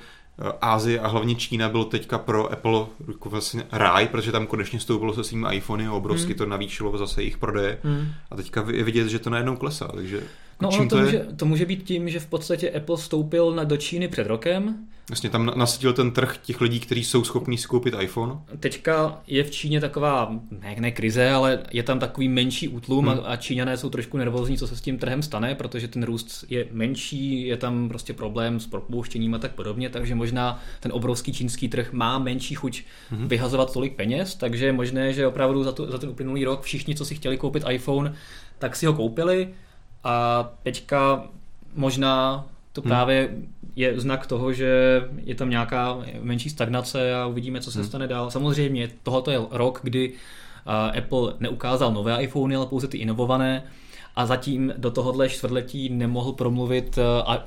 Ázie 0.61 1.01
a 1.01 1.09
hlavně 1.09 1.35
Čína 1.35 1.69
bylo 1.69 1.85
teďka 1.85 2.19
pro 2.19 2.53
Apple 2.53 2.87
jako 3.09 3.31
vlastně 3.31 3.67
ráj, 3.73 4.09
protože 4.09 4.33
tam 4.33 4.47
konečně 4.47 4.81
stoupilo 4.81 5.15
se 5.15 5.25
svými 5.25 5.49
iPhony 5.53 5.87
a 5.87 5.93
obrovsky 5.93 6.33
hmm. 6.33 6.39
to 6.39 6.47
navýšilo 6.47 6.99
zase 6.99 7.23
jejich 7.23 7.39
prodeje. 7.39 7.79
Hmm. 7.83 8.09
A 8.31 8.37
teďka 8.37 8.65
je 8.71 8.85
vidět, 8.85 9.09
že 9.09 9.19
to 9.19 9.31
najednou 9.31 9.57
klesá. 9.57 9.89
Takže 9.95 10.23
No 10.63 10.69
ono 10.69 10.89
to, 10.89 10.97
to, 10.97 11.03
může, 11.03 11.19
to 11.37 11.47
může 11.47 11.67
být 11.67 11.83
tím, 11.83 12.09
že 12.09 12.21
v 12.21 12.27
podstatě 12.27 12.71
Apple 12.71 12.97
vstoupil 12.97 13.53
na, 13.53 13.65
do 13.65 13.77
Číny 13.77 14.09
před 14.09 14.27
rokem. 14.27 14.87
Vlastně 15.09 15.31
tam 15.31 15.53
nasadil 15.57 15.93
ten 15.93 16.11
trh 16.11 16.39
těch 16.43 16.61
lidí, 16.61 16.81
kteří 16.81 17.05
jsou 17.05 17.25
schopní 17.25 17.59
si 17.59 17.69
koupit 17.69 17.95
iPhone. 18.01 18.33
Teďka 18.61 19.21
je 19.27 19.45
v 19.45 19.51
Číně 19.51 19.81
taková, 19.81 20.41
ne, 20.51 20.77
ne 20.79 20.91
krize, 20.91 21.31
ale 21.31 21.59
je 21.73 21.83
tam 21.83 21.99
takový 21.99 22.29
menší 22.29 22.69
útlum 22.69 23.07
hmm. 23.07 23.19
a, 23.19 23.23
a 23.23 23.37
Číňané 23.37 23.77
jsou 23.77 23.91
trošku 23.91 24.17
nervózní, 24.17 24.59
co 24.59 24.67
se 24.67 24.77
s 24.77 24.81
tím 24.81 24.99
trhem 24.99 25.23
stane, 25.23 25.55
protože 25.55 25.89
ten 25.89 26.03
růst 26.03 26.45
je 26.49 26.67
menší, 26.71 27.47
je 27.47 27.57
tam 27.57 27.89
prostě 27.89 28.13
problém 28.13 28.61
s 28.61 28.67
propouštěním 28.67 29.35
a 29.35 29.39
tak 29.39 29.53
podobně, 29.53 29.89
takže 29.89 30.15
možná 30.15 30.61
ten 30.81 30.93
obrovský 30.93 31.33
čínský 31.33 31.69
trh 31.69 31.93
má 31.93 32.19
menší 32.19 32.55
chuť 32.55 32.83
hmm. 33.11 33.29
vyhazovat 33.29 33.73
tolik 33.73 33.97
peněz, 33.97 34.35
takže 34.35 34.67
je 34.67 34.73
možné, 34.73 35.13
že 35.13 35.27
opravdu 35.27 35.65
za, 35.65 35.73
to, 35.73 35.91
za 35.91 35.99
ten 35.99 36.09
uplynulý 36.09 36.45
rok 36.45 36.63
všichni, 36.63 36.95
co 36.95 37.05
si 37.05 37.15
chtěli 37.15 37.37
koupit 37.37 37.65
iPhone, 37.71 38.15
tak 38.59 38.77
si 38.77 38.87
ho 38.87 38.93
koupili 38.93 39.49
a 40.05 40.49
teďka 40.63 41.25
možná 41.75 42.47
to 42.73 42.81
hmm. 42.81 42.89
právě 42.89 43.31
je 43.77 44.01
znak 44.01 44.27
toho, 44.27 44.53
že 44.53 45.03
je 45.25 45.35
tam 45.35 45.51
nějaká 45.51 45.99
menší 46.21 46.51
stagnace 46.51 47.15
a 47.15 47.27
uvidíme, 47.27 47.61
co 47.61 47.73
se 47.73 47.79
hmm. 47.79 47.89
stane 47.89 48.07
dál. 48.07 48.31
Samozřejmě 48.31 48.91
tohoto 49.03 49.31
je 49.31 49.41
rok, 49.51 49.81
kdy 49.83 50.13
Apple 50.99 51.35
neukázal 51.41 51.93
nové 51.93 52.23
iPhony, 52.23 52.57
ale 52.57 52.67
pouze 52.67 52.89
ty 52.89 52.99
inovované 52.99 53.63
a 54.17 54.27
zatím 54.27 54.73
do 54.77 54.91
tohohle 54.91 55.29
čtvrtletí 55.29 55.89
nemohl 55.89 56.33
promluvit 56.33 56.99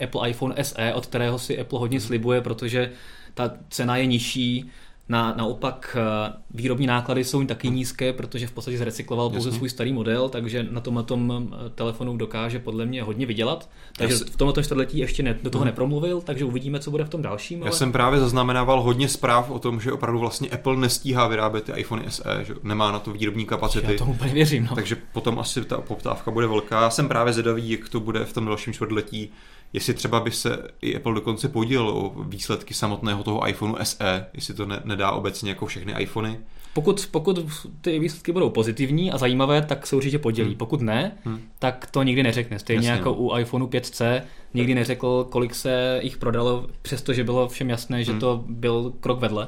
Apple 0.03 0.29
iPhone 0.29 0.55
SE, 0.61 0.93
od 0.93 1.05
kterého 1.05 1.39
si 1.39 1.59
Apple 1.59 1.79
hodně 1.79 1.97
hmm. 1.97 2.07
slibuje, 2.07 2.41
protože 2.41 2.91
ta 3.33 3.51
cena 3.69 3.97
je 3.97 4.05
nižší, 4.05 4.69
na, 5.09 5.33
naopak 5.37 5.97
eh, 5.99 6.33
výrobní 6.51 6.87
náklady 6.87 7.23
jsou 7.23 7.45
taky 7.45 7.69
nízké, 7.69 8.13
protože 8.13 8.47
v 8.47 8.51
podstatě 8.51 8.77
zrecykloval 8.77 9.29
pouze 9.29 9.51
svůj 9.51 9.69
starý 9.69 9.93
model, 9.93 10.29
takže 10.29 10.67
na 10.71 10.81
tom, 10.81 11.03
tom 11.05 11.53
eh, 11.53 11.69
telefonu 11.69 12.17
dokáže 12.17 12.59
podle 12.59 12.85
mě 12.85 13.03
hodně 13.03 13.25
vydělat. 13.25 13.69
Takže 13.97 14.13
Jasně. 14.13 14.31
v 14.31 14.37
tomto 14.37 14.63
čtvrtletí 14.63 14.97
ještě 14.97 15.23
ne, 15.23 15.39
do 15.43 15.49
toho 15.49 15.61
hmm. 15.61 15.65
nepromluvil, 15.65 16.21
takže 16.21 16.45
uvidíme, 16.45 16.79
co 16.79 16.91
bude 16.91 17.05
v 17.05 17.09
tom 17.09 17.21
dalším. 17.21 17.61
Ale... 17.61 17.67
Já 17.67 17.71
jsem 17.71 17.91
právě 17.91 18.19
zaznamenával 18.19 18.81
hodně 18.81 19.09
zpráv 19.09 19.49
o 19.49 19.59
tom, 19.59 19.81
že 19.81 19.91
opravdu 19.91 20.19
vlastně 20.19 20.49
Apple 20.49 20.77
nestíhá 20.77 21.27
vyrábět 21.27 21.63
ty 21.63 21.71
iPhone 21.75 22.03
SE, 22.11 22.43
že 22.43 22.53
nemá 22.63 22.91
na 22.91 22.99
to 22.99 23.11
výrobní 23.11 23.45
kapacity. 23.45 23.91
Já 23.91 23.97
tomu 23.97 24.11
úplně 24.11 24.33
věřím. 24.33 24.67
No. 24.69 24.75
Takže 24.75 24.97
potom 25.13 25.39
asi 25.39 25.65
ta 25.65 25.77
poptávka 25.77 26.31
bude 26.31 26.47
velká. 26.47 26.81
Já 26.81 26.89
jsem 26.89 27.07
právě 27.07 27.33
zvědavý, 27.33 27.69
jak 27.69 27.89
to 27.89 27.99
bude 27.99 28.25
v 28.25 28.33
tom 28.33 28.45
dalším 28.45 28.73
čtvrtletí 28.73 29.31
jestli 29.73 29.93
třeba 29.93 30.19
by 30.19 30.31
se 30.31 30.57
i 30.81 30.95
Apple 30.95 31.13
dokonce 31.13 31.49
podělil 31.49 31.89
o 31.89 32.23
výsledky 32.23 32.73
samotného 32.73 33.23
toho 33.23 33.49
iPhoneu 33.49 33.75
SE, 33.83 34.25
jestli 34.33 34.53
to 34.53 34.65
ne, 34.65 34.81
nedá 34.97 35.11
obecně 35.11 35.49
jako 35.49 35.65
všechny 35.65 35.93
iPhony. 35.99 36.39
Pokud, 36.73 37.07
pokud 37.11 37.39
ty 37.81 37.99
výsledky 37.99 38.31
budou 38.31 38.49
pozitivní 38.49 39.11
a 39.11 39.17
zajímavé, 39.17 39.61
tak 39.61 39.87
se 39.87 39.95
určitě 39.95 40.19
podělí. 40.19 40.49
Hmm. 40.49 40.57
Pokud 40.57 40.81
ne, 40.81 41.11
hmm. 41.23 41.41
tak 41.59 41.87
to 41.91 42.03
nikdy 42.03 42.23
neřekne. 42.23 42.59
Stejně 42.59 42.87
Jasně. 42.87 42.99
jako 42.99 43.09
no. 43.09 43.15
u 43.15 43.37
iPhoneu 43.37 43.67
5C 43.67 44.21
nikdy 44.53 44.75
neřekl, 44.75 45.27
kolik 45.29 45.55
se 45.55 45.99
jich 46.03 46.17
prodalo, 46.17 46.67
přestože 46.81 47.23
bylo 47.23 47.47
všem 47.47 47.69
jasné, 47.69 48.03
že 48.03 48.11
hmm. 48.11 48.19
to 48.19 48.43
byl 48.47 48.93
krok 48.99 49.19
vedle. 49.19 49.47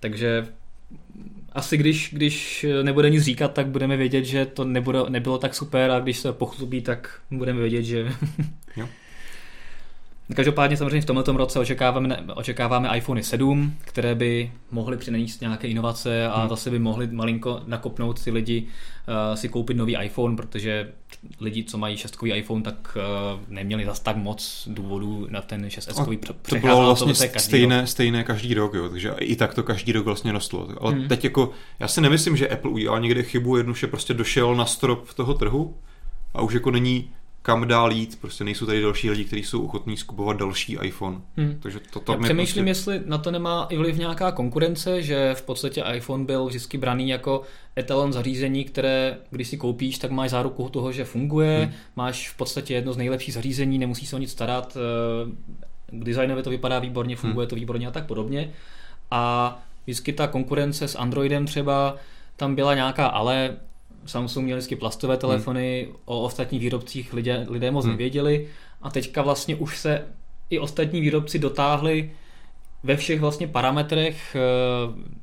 Takže 0.00 0.46
asi 1.52 1.76
když, 1.76 2.10
když 2.12 2.66
nebude 2.82 3.10
nic 3.10 3.22
říkat, 3.22 3.52
tak 3.52 3.66
budeme 3.66 3.96
vědět, 3.96 4.24
že 4.24 4.46
to 4.46 4.64
nebude, 4.64 4.98
nebylo 5.08 5.38
tak 5.38 5.54
super 5.54 5.90
a 5.90 6.00
když 6.00 6.18
se 6.18 6.32
pochlubí, 6.32 6.80
tak 6.80 7.20
budeme 7.30 7.60
vědět, 7.60 7.82
že 7.82 8.14
jo. 8.76 8.88
Každopádně 10.34 10.76
samozřejmě 10.76 11.00
v 11.00 11.04
tomto 11.04 11.32
roce 11.32 11.58
očekáváme, 11.58 12.24
očekáváme 12.34 12.96
iPhone 12.96 13.22
7, 13.22 13.74
které 13.80 14.14
by 14.14 14.52
mohly 14.70 14.96
přinést 14.96 15.40
nějaké 15.40 15.68
inovace 15.68 16.26
a 16.26 16.40
hmm. 16.40 16.48
zase 16.48 16.70
by 16.70 16.78
mohly 16.78 17.06
malinko 17.06 17.62
nakopnout 17.66 18.18
si 18.18 18.30
lidi 18.30 18.62
uh, 18.62 19.34
si 19.34 19.48
koupit 19.48 19.76
nový 19.76 19.96
iPhone, 19.96 20.36
protože 20.36 20.92
lidi, 21.40 21.64
co 21.64 21.78
mají 21.78 21.96
šestkový 21.96 22.32
iPhone, 22.32 22.62
tak 22.62 22.96
uh, 22.96 23.40
neměli 23.48 23.84
zas 23.84 24.00
tak 24.00 24.16
moc 24.16 24.68
důvodů 24.70 25.26
na 25.30 25.42
ten 25.42 25.70
6 25.70 25.90
s 25.90 25.96
To 26.48 26.56
bylo 26.56 26.84
vlastně 26.84 27.14
to 27.14 27.38
stejné, 27.38 27.80
rok. 27.80 27.88
stejné 27.88 28.24
každý 28.24 28.54
rok, 28.54 28.74
jo, 28.74 28.88
takže 28.88 29.12
i 29.18 29.36
tak 29.36 29.54
to 29.54 29.62
každý 29.62 29.92
rok 29.92 30.04
vlastně 30.04 30.32
rostlo. 30.32 30.68
Ale 30.80 30.92
hmm. 30.92 31.08
teď 31.08 31.24
jako, 31.24 31.50
já 31.80 31.88
si 31.88 32.00
nemyslím, 32.00 32.36
že 32.36 32.48
Apple 32.48 32.70
udělal 32.70 33.00
někde 33.00 33.22
chybu, 33.22 33.56
jednoduše 33.56 33.86
prostě 33.86 34.14
došel 34.14 34.54
na 34.54 34.66
strop 34.66 35.14
toho 35.14 35.34
trhu 35.34 35.76
a 36.34 36.42
už 36.42 36.54
jako 36.54 36.70
není 36.70 37.10
kam 37.48 37.68
dál 37.68 37.92
jít, 37.92 38.18
prostě 38.20 38.44
nejsou 38.44 38.66
tady 38.66 38.82
další 38.82 39.10
lidi, 39.10 39.24
kteří 39.24 39.42
jsou 39.42 39.64
ochotní 39.64 39.96
skupovat 39.96 40.36
další 40.36 40.78
iPhone. 40.82 41.16
Hmm. 41.36 41.58
Takže 41.60 41.80
to, 41.92 42.00
to 42.00 42.12
Já 42.12 42.18
přemýšlím, 42.18 42.64
prostě... 42.64 42.90
jestli 42.90 43.00
na 43.06 43.18
to 43.18 43.30
nemá 43.30 43.66
i 43.70 43.76
vliv 43.76 43.96
nějaká 43.96 44.32
konkurence, 44.32 45.02
že 45.02 45.34
v 45.34 45.42
podstatě 45.42 45.84
iPhone 45.94 46.24
byl 46.24 46.46
vždycky 46.46 46.78
braný 46.78 47.08
jako 47.08 47.42
etalon 47.78 48.12
zařízení, 48.12 48.64
které 48.64 49.16
když 49.30 49.48
si 49.48 49.56
koupíš, 49.56 49.98
tak 49.98 50.10
máš 50.10 50.30
záruku 50.30 50.68
toho, 50.68 50.92
že 50.92 51.04
funguje, 51.04 51.58
hmm. 51.58 51.72
máš 51.96 52.30
v 52.30 52.36
podstatě 52.36 52.74
jedno 52.74 52.92
z 52.92 52.96
nejlepších 52.96 53.34
zařízení, 53.34 53.78
nemusíš 53.78 54.08
se 54.08 54.16
o 54.16 54.18
nic 54.18 54.30
starat, 54.30 54.76
eh, 54.76 55.30
designově 55.92 56.42
to 56.42 56.50
vypadá 56.50 56.78
výborně, 56.78 57.16
funguje 57.16 57.44
hmm. 57.44 57.50
to 57.50 57.56
výborně 57.56 57.86
a 57.86 57.90
tak 57.90 58.06
podobně. 58.06 58.50
A 59.10 59.58
vždycky 59.84 60.12
ta 60.12 60.26
konkurence 60.26 60.88
s 60.88 60.98
Androidem 60.98 61.46
třeba 61.46 61.96
tam 62.36 62.54
byla 62.54 62.74
nějaká 62.74 63.06
ale 63.06 63.56
Samsung 64.06 64.44
měl 64.44 64.56
vždycky 64.56 64.76
plastové 64.76 65.14
hmm. 65.14 65.20
telefony, 65.20 65.86
hmm. 65.86 65.96
o 66.04 66.22
ostatních 66.22 66.60
výrobcích 66.60 67.12
lidé, 67.12 67.46
lidé 67.48 67.70
moc 67.70 67.84
hmm. 67.84 67.92
nevěděli 67.92 68.48
a 68.82 68.90
teďka 68.90 69.22
vlastně 69.22 69.56
už 69.56 69.78
se 69.78 70.04
i 70.50 70.58
ostatní 70.58 71.00
výrobci 71.00 71.38
dotáhli 71.38 72.10
ve 72.82 72.96
všech 72.96 73.20
vlastně 73.20 73.48
parametrech 73.48 74.36
eh, 74.36 74.40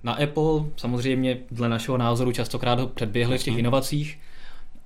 na 0.04 0.14
Apple, 0.14 0.64
samozřejmě 0.78 1.38
dle 1.52 1.70
našeho 1.70 1.98
názoru 1.98 2.32
častokrát 2.32 2.80
ho 2.80 2.88
předběhli 2.88 3.38
v 3.38 3.44
těch 3.44 3.58
inovacích, 3.58 4.20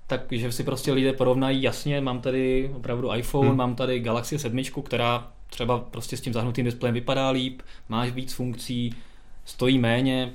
takže 0.08 0.52
si 0.52 0.64
prostě 0.64 0.92
lidé 0.92 1.14
porovnají, 1.14 1.62
jasně, 1.62 2.02
mám 2.02 2.22
tady 2.22 2.72
opravdu 2.76 3.14
iPhone, 3.14 3.48
hmm. 3.48 3.58
mám 3.58 3.76
tady 3.76 4.00
Galaxy 4.00 4.40
7, 4.40 4.64
která 4.84 5.28
třeba 5.50 5.80
prostě 5.80 6.18
s 6.18 6.22
tím 6.22 6.34
zahnutým 6.34 6.66
displejem 6.66 6.94
vypadá 6.94 7.30
líp, 7.30 7.62
máš 7.90 8.12
víc 8.12 8.34
funkcí, 8.34 8.96
stojí 9.46 9.80
méně, 9.80 10.32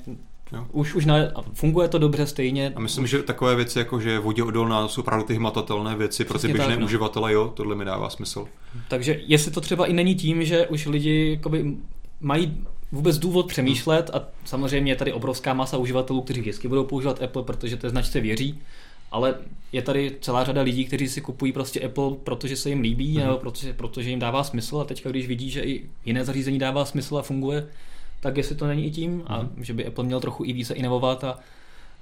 Jo. 0.54 0.66
Už, 0.72 0.94
už 0.94 1.04
na, 1.04 1.16
funguje 1.52 1.88
to 1.88 1.98
dobře 1.98 2.26
stejně. 2.26 2.72
A 2.76 2.80
myslím, 2.80 3.06
že 3.06 3.22
takové 3.22 3.56
věci, 3.56 3.78
jako 3.78 4.00
že 4.00 4.18
vodě 4.18 4.42
odolná, 4.42 4.88
jsou 4.88 5.00
opravdu 5.00 5.26
ty 5.26 5.34
hmatatelné 5.34 5.96
věci 5.96 6.24
pro 6.24 6.38
ty 6.38 6.46
běžné 6.46 6.66
tak, 6.66 6.78
no. 6.78 6.86
uživatele, 6.86 7.32
jo, 7.32 7.52
tohle 7.56 7.74
mi 7.74 7.84
dává 7.84 8.10
smysl. 8.10 8.46
Takže 8.88 9.20
jestli 9.26 9.50
to 9.50 9.60
třeba 9.60 9.86
i 9.86 9.92
není 9.92 10.14
tím, 10.14 10.44
že 10.44 10.66
už 10.66 10.86
lidi 10.86 11.30
jakoby, 11.30 11.76
mají 12.20 12.64
vůbec 12.92 13.18
důvod 13.18 13.46
přemýšlet 13.46 14.10
a 14.12 14.28
samozřejmě 14.44 14.92
je 14.92 14.96
tady 14.96 15.12
obrovská 15.12 15.54
masa 15.54 15.76
uživatelů, 15.76 16.22
kteří 16.22 16.40
vždycky 16.40 16.68
budou 16.68 16.84
používat 16.84 17.22
Apple, 17.22 17.42
protože 17.42 17.76
té 17.76 17.90
značce 17.90 18.20
věří, 18.20 18.58
ale 19.10 19.34
je 19.72 19.82
tady 19.82 20.16
celá 20.20 20.44
řada 20.44 20.62
lidí, 20.62 20.84
kteří 20.84 21.08
si 21.08 21.20
kupují 21.20 21.52
prostě 21.52 21.80
Apple, 21.80 22.10
protože 22.24 22.56
se 22.56 22.68
jim 22.68 22.80
líbí, 22.80 23.18
mm. 23.18 23.24
nebo 23.24 23.36
protože, 23.36 23.72
protože 23.72 24.10
jim 24.10 24.18
dává 24.18 24.44
smysl 24.44 24.78
a 24.78 24.84
teďka, 24.84 25.10
když 25.10 25.26
vidí, 25.26 25.50
že 25.50 25.60
i 25.60 25.84
jiné 26.04 26.24
zařízení 26.24 26.58
dává 26.58 26.84
smysl 26.84 27.18
a 27.18 27.22
funguje, 27.22 27.66
tak 28.24 28.36
jestli 28.36 28.54
to 28.56 28.66
není 28.66 28.86
i 28.86 28.90
tím, 28.90 29.22
a 29.26 29.42
mm. 29.42 29.64
že 29.64 29.72
by 29.72 29.86
Apple 29.86 30.04
měl 30.04 30.20
trochu 30.20 30.44
i 30.44 30.52
více 30.52 30.74
inovovat 30.74 31.24
a, 31.24 31.38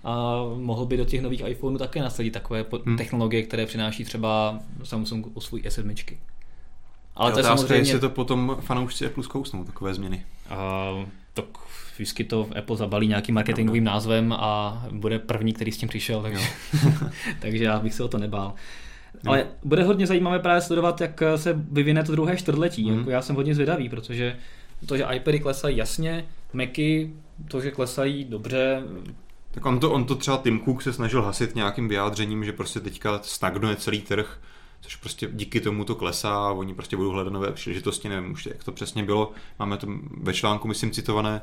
a 0.05 0.45
mohl 0.57 0.87
by 0.87 0.97
do 0.97 1.05
těch 1.05 1.23
nových 1.23 1.43
iPhoneů 1.47 1.79
také 1.79 2.03
nasadit 2.03 2.31
takové 2.31 2.64
mm. 2.85 2.97
technologie, 2.97 3.43
které 3.43 3.66
přináší 3.66 4.05
třeba 4.05 4.59
Samsung 4.85 5.27
o 5.35 5.41
svůj 5.41 5.61
S7. 5.61 6.16
Ale 7.16 7.31
je 7.31 7.33
to 7.33 7.39
je 7.39 7.45
samozřejmě... 7.45 7.75
jestli 7.75 8.01
to 8.01 8.11
potom 8.11 8.57
fanoušci 8.61 9.07
Apple 9.07 9.25
zkousnou, 9.25 9.64
takové 9.64 9.95
změny. 9.95 10.25
A, 10.51 10.89
tak 11.35 11.45
vždycky 11.95 12.25
to 12.25 12.49
Apple 12.59 12.77
zabalí 12.77 13.09
nějakým 13.09 13.35
marketingovým 13.35 13.85
názvem 13.85 14.33
a 14.33 14.83
bude 14.91 15.18
první, 15.18 15.53
který 15.53 15.73
s 15.73 15.79
tím 15.79 15.89
přišel, 15.89 16.23
takže, 16.23 16.47
takže 17.41 17.64
já 17.64 17.79
bych 17.79 17.95
se 17.95 18.05
o 18.05 18.09
to 18.09 18.18
nebál. 18.18 18.55
Ale 19.27 19.47
bude 19.64 19.85
hodně 19.85 20.07
zajímavé 20.07 20.39
právě 20.39 20.61
sledovat, 20.61 21.01
jak 21.01 21.23
se 21.37 21.64
vyvine 21.73 22.05
to 22.05 22.12
druhé 22.12 22.37
čtvrtletí. 22.37 22.91
Mm. 22.91 22.99
Jako 22.99 23.11
já 23.11 23.23
jsem 23.23 23.37
hodně 23.37 23.55
zvědavý, 23.55 23.89
protože 23.89 24.37
to, 24.87 24.97
že 24.97 25.07
iPady 25.14 25.41
klesají 25.41 25.76
jasně, 25.76 26.24
Macy, 26.53 27.11
to, 27.49 27.61
že 27.61 27.70
klesají 27.70 28.24
dobře, 28.24 28.83
tak 29.53 29.66
on 29.66 29.80
to, 29.80 29.93
on 29.93 30.05
to 30.05 30.14
třeba 30.14 30.37
Tim 30.37 30.61
Cook 30.64 30.83
se 30.83 30.93
snažil 30.93 31.22
hasit 31.22 31.55
nějakým 31.55 31.89
vyjádřením, 31.89 32.45
že 32.45 32.53
prostě 32.53 32.80
teďka 32.80 33.20
stagnuje 33.22 33.76
celý 33.76 34.01
trh, 34.01 34.41
což 34.80 34.97
prostě 34.97 35.28
díky 35.33 35.61
tomu 35.61 35.85
to 35.85 35.95
klesá 35.95 36.35
a 36.35 36.53
oni 36.53 36.74
prostě 36.74 36.97
budou 36.97 37.11
hledat 37.11 37.33
nové 37.33 37.53
příležitosti, 37.53 38.09
nevím 38.09 38.33
už 38.33 38.47
jak 38.47 38.64
to 38.64 38.72
přesně 38.72 39.03
bylo, 39.03 39.33
máme 39.59 39.76
to 39.76 39.87
ve 40.20 40.35
článku, 40.35 40.68
myslím, 40.68 40.91
citované, 40.91 41.41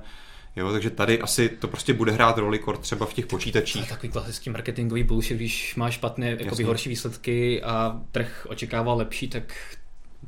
Jo, 0.56 0.72
takže 0.72 0.90
tady 0.90 1.22
asi 1.22 1.50
to 1.50 1.68
prostě 1.68 1.94
bude 1.94 2.12
hrát 2.12 2.38
roli 2.38 2.60
kor 2.60 2.78
třeba 2.78 3.06
v 3.06 3.14
těch 3.14 3.28
počítačích. 3.28 3.82
To 3.82 3.86
je 3.86 3.90
takový 3.90 4.12
klasický 4.12 4.50
marketingový 4.50 5.04
bullshit, 5.04 5.38
když 5.38 5.76
máš 5.76 5.94
špatné, 5.94 6.38
jakoby 6.40 6.64
horší 6.64 6.90
výsledky 6.90 7.64
a 7.64 8.02
trh 8.12 8.48
očekává 8.50 8.94
lepší, 8.94 9.28
tak 9.28 9.54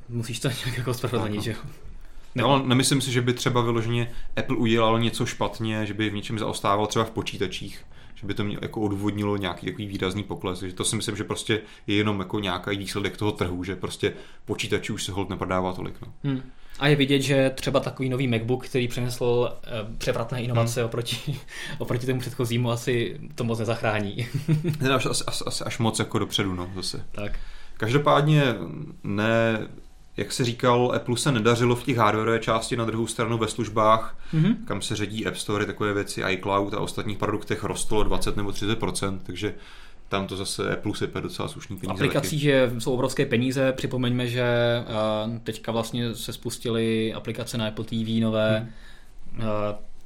musíš 0.09 0.39
to 0.39 0.47
nějak 0.47 0.77
jako 0.77 0.93
spravedlnit, 0.93 1.43
že 1.43 1.51
jo? 1.51 1.57
No, 2.35 2.49
ale 2.49 2.63
nemyslím 2.65 3.01
si, 3.01 3.11
že 3.11 3.21
by 3.21 3.33
třeba 3.33 3.61
vyloženě 3.61 4.11
Apple 4.35 4.57
udělal 4.57 4.99
něco 4.99 5.25
špatně, 5.25 5.85
že 5.85 5.93
by 5.93 6.09
v 6.09 6.13
něčem 6.13 6.39
zaostával 6.39 6.87
třeba 6.87 7.05
v 7.05 7.11
počítačích, 7.11 7.85
že 8.15 8.27
by 8.27 8.33
to 8.33 8.43
mě 8.43 8.57
jako 8.61 8.81
odvodnilo 8.81 9.37
nějaký 9.37 9.65
takový 9.65 9.87
výrazný 9.87 10.23
pokles. 10.23 10.59
Takže 10.59 10.75
to 10.75 10.85
si 10.85 10.95
myslím, 10.95 11.15
že 11.15 11.23
prostě 11.23 11.61
je 11.87 11.95
jenom 11.95 12.19
jako 12.19 12.39
nějaký 12.39 12.77
výsledek 12.77 13.17
toho 13.17 13.31
trhu, 13.31 13.63
že 13.63 13.75
prostě 13.75 14.13
počítačů 14.45 14.93
už 14.93 15.03
se 15.03 15.11
hold 15.11 15.29
neprodává 15.29 15.73
tolik. 15.73 15.95
No. 16.01 16.13
Hmm. 16.23 16.41
A 16.79 16.87
je 16.87 16.95
vidět, 16.95 17.21
že 17.21 17.51
třeba 17.55 17.79
takový 17.79 18.09
nový 18.09 18.27
MacBook, 18.27 18.65
který 18.65 18.87
přinesl 18.87 19.49
eh, 19.63 19.69
převratné 19.97 20.43
inovace 20.43 20.79
hmm. 20.79 20.85
oproti, 20.85 21.39
oproti 21.77 22.05
tomu 22.05 22.19
předchozímu, 22.19 22.71
asi 22.71 23.19
to 23.35 23.43
moc 23.43 23.59
nezachrání. 23.59 24.27
až, 24.95 25.05
až, 25.05 25.23
až, 25.47 25.61
až 25.65 25.77
moc 25.77 25.99
jako 25.99 26.19
dopředu, 26.19 26.55
no, 26.55 26.71
zase. 26.75 27.05
Tak. 27.11 27.39
Každopádně 27.77 28.43
ne, 29.03 29.67
jak 30.17 30.31
se 30.31 30.45
říkal, 30.45 30.91
Apple 30.95 31.17
se 31.17 31.31
nedařilo 31.31 31.75
v 31.75 31.83
těch 31.83 31.97
hardware 31.97 32.41
části 32.41 32.77
na 32.77 32.85
druhou 32.85 33.07
stranu 33.07 33.37
ve 33.37 33.47
službách, 33.47 34.17
mm-hmm. 34.33 34.55
kam 34.65 34.81
se 34.81 34.95
řadí 34.95 35.25
App 35.25 35.37
Store, 35.37 35.65
takové 35.65 35.93
věci, 35.93 36.21
iCloud 36.29 36.73
a 36.73 36.79
ostatních 36.79 37.17
produktech 37.17 37.63
rostlo 37.63 38.03
20 38.03 38.37
nebo 38.37 38.49
30% 38.49 39.19
takže 39.23 39.53
tam 40.11 40.27
to 40.27 40.37
zase 40.37 40.73
Apple 40.73 40.95
sype 40.95 41.21
docela 41.21 41.47
slušný 41.47 41.77
peníze. 41.77 41.93
Aplikací, 41.93 42.39
že 42.39 42.71
jsou 42.79 42.93
obrovské 42.93 43.25
peníze, 43.25 43.71
připomeňme, 43.71 44.27
že 44.27 44.45
teďka 45.43 45.71
vlastně 45.71 46.15
se 46.15 46.33
spustily 46.33 47.13
aplikace 47.13 47.57
na 47.57 47.67
Apple 47.67 47.85
TV 47.85 48.21
nové, 48.21 48.69
hmm. 49.33 49.43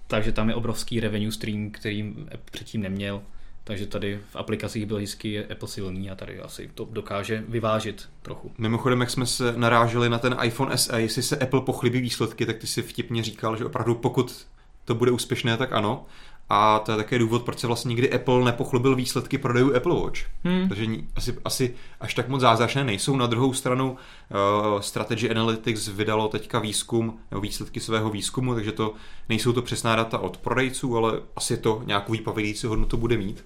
takže 0.08 0.32
tam 0.32 0.50
je 0.50 0.56
obrovský 0.56 1.00
revenue 1.00 1.32
stream, 1.32 1.72
který 1.72 2.14
předtím 2.52 2.82
neměl. 2.82 3.22
Takže 3.68 3.88
tady 3.88 4.20
v 4.30 4.36
aplikacích 4.36 4.86
byl 4.86 4.98
hezky 4.98 5.46
Apple 5.46 5.68
silný 5.68 6.12
a 6.12 6.16
tady 6.16 6.40
asi 6.40 6.70
to 6.74 6.88
dokáže 6.92 7.44
vyvážit 7.48 8.10
trochu. 8.22 8.52
Mimochodem, 8.58 9.02
jak 9.02 9.10
jsme 9.10 9.26
se 9.26 9.54
naráželi 9.58 10.10
na 10.10 10.20
ten 10.20 10.38
iPhone 10.44 10.78
SE, 10.78 11.02
jestli 11.02 11.24
se 11.24 11.38
Apple 11.38 11.62
pochlibí 11.62 12.02
výsledky, 12.02 12.46
tak 12.46 12.58
ty 12.58 12.68
si 12.68 12.82
vtipně 12.82 13.24
říkal, 13.24 13.58
že 13.58 13.66
opravdu 13.66 13.96
pokud 13.96 14.48
to 14.86 14.96
bude 14.96 15.12
úspěšné, 15.12 15.58
tak 15.58 15.74
ano. 15.74 16.06
A 16.50 16.80
to 16.80 16.92
je 16.92 16.98
také 16.98 17.20
důvod, 17.20 17.44
proč 17.44 17.60
se 17.60 17.68
vlastně 17.68 17.90
nikdy 17.90 18.14
Apple 18.14 18.46
nepochlubil 18.46 18.96
výsledky 18.96 19.38
prodejů 19.38 19.76
Apple 19.76 19.96
Watch. 19.96 20.20
Hmm. 20.44 20.68
Takže 20.68 20.86
asi, 21.16 21.38
asi 21.46 21.76
až 22.02 22.14
tak 22.14 22.28
moc 22.28 22.42
zázračné 22.42 22.84
nejsou. 22.84 23.16
Na 23.16 23.28
druhou 23.28 23.54
stranu 23.54 23.92
uh, 23.92 24.80
Strategy 24.80 25.30
Analytics 25.30 25.88
vydalo 25.88 26.28
teďka 26.28 26.60
výzkum, 26.60 27.20
nebo 27.32 27.42
výsledky 27.42 27.80
svého 27.80 28.10
výzkumu, 28.10 28.54
takže 28.56 28.72
to 28.72 28.94
nejsou 29.30 29.54
to 29.54 29.62
přesná 29.62 29.96
data 29.96 30.20
od 30.20 30.38
prodejců, 30.38 30.98
ale 30.98 31.20
asi 31.36 31.58
to 31.58 31.82
nějakou 31.86 32.12
výpovědící 32.12 32.68
hodnotu 32.68 32.98
bude 32.98 33.18
mít. 33.18 33.46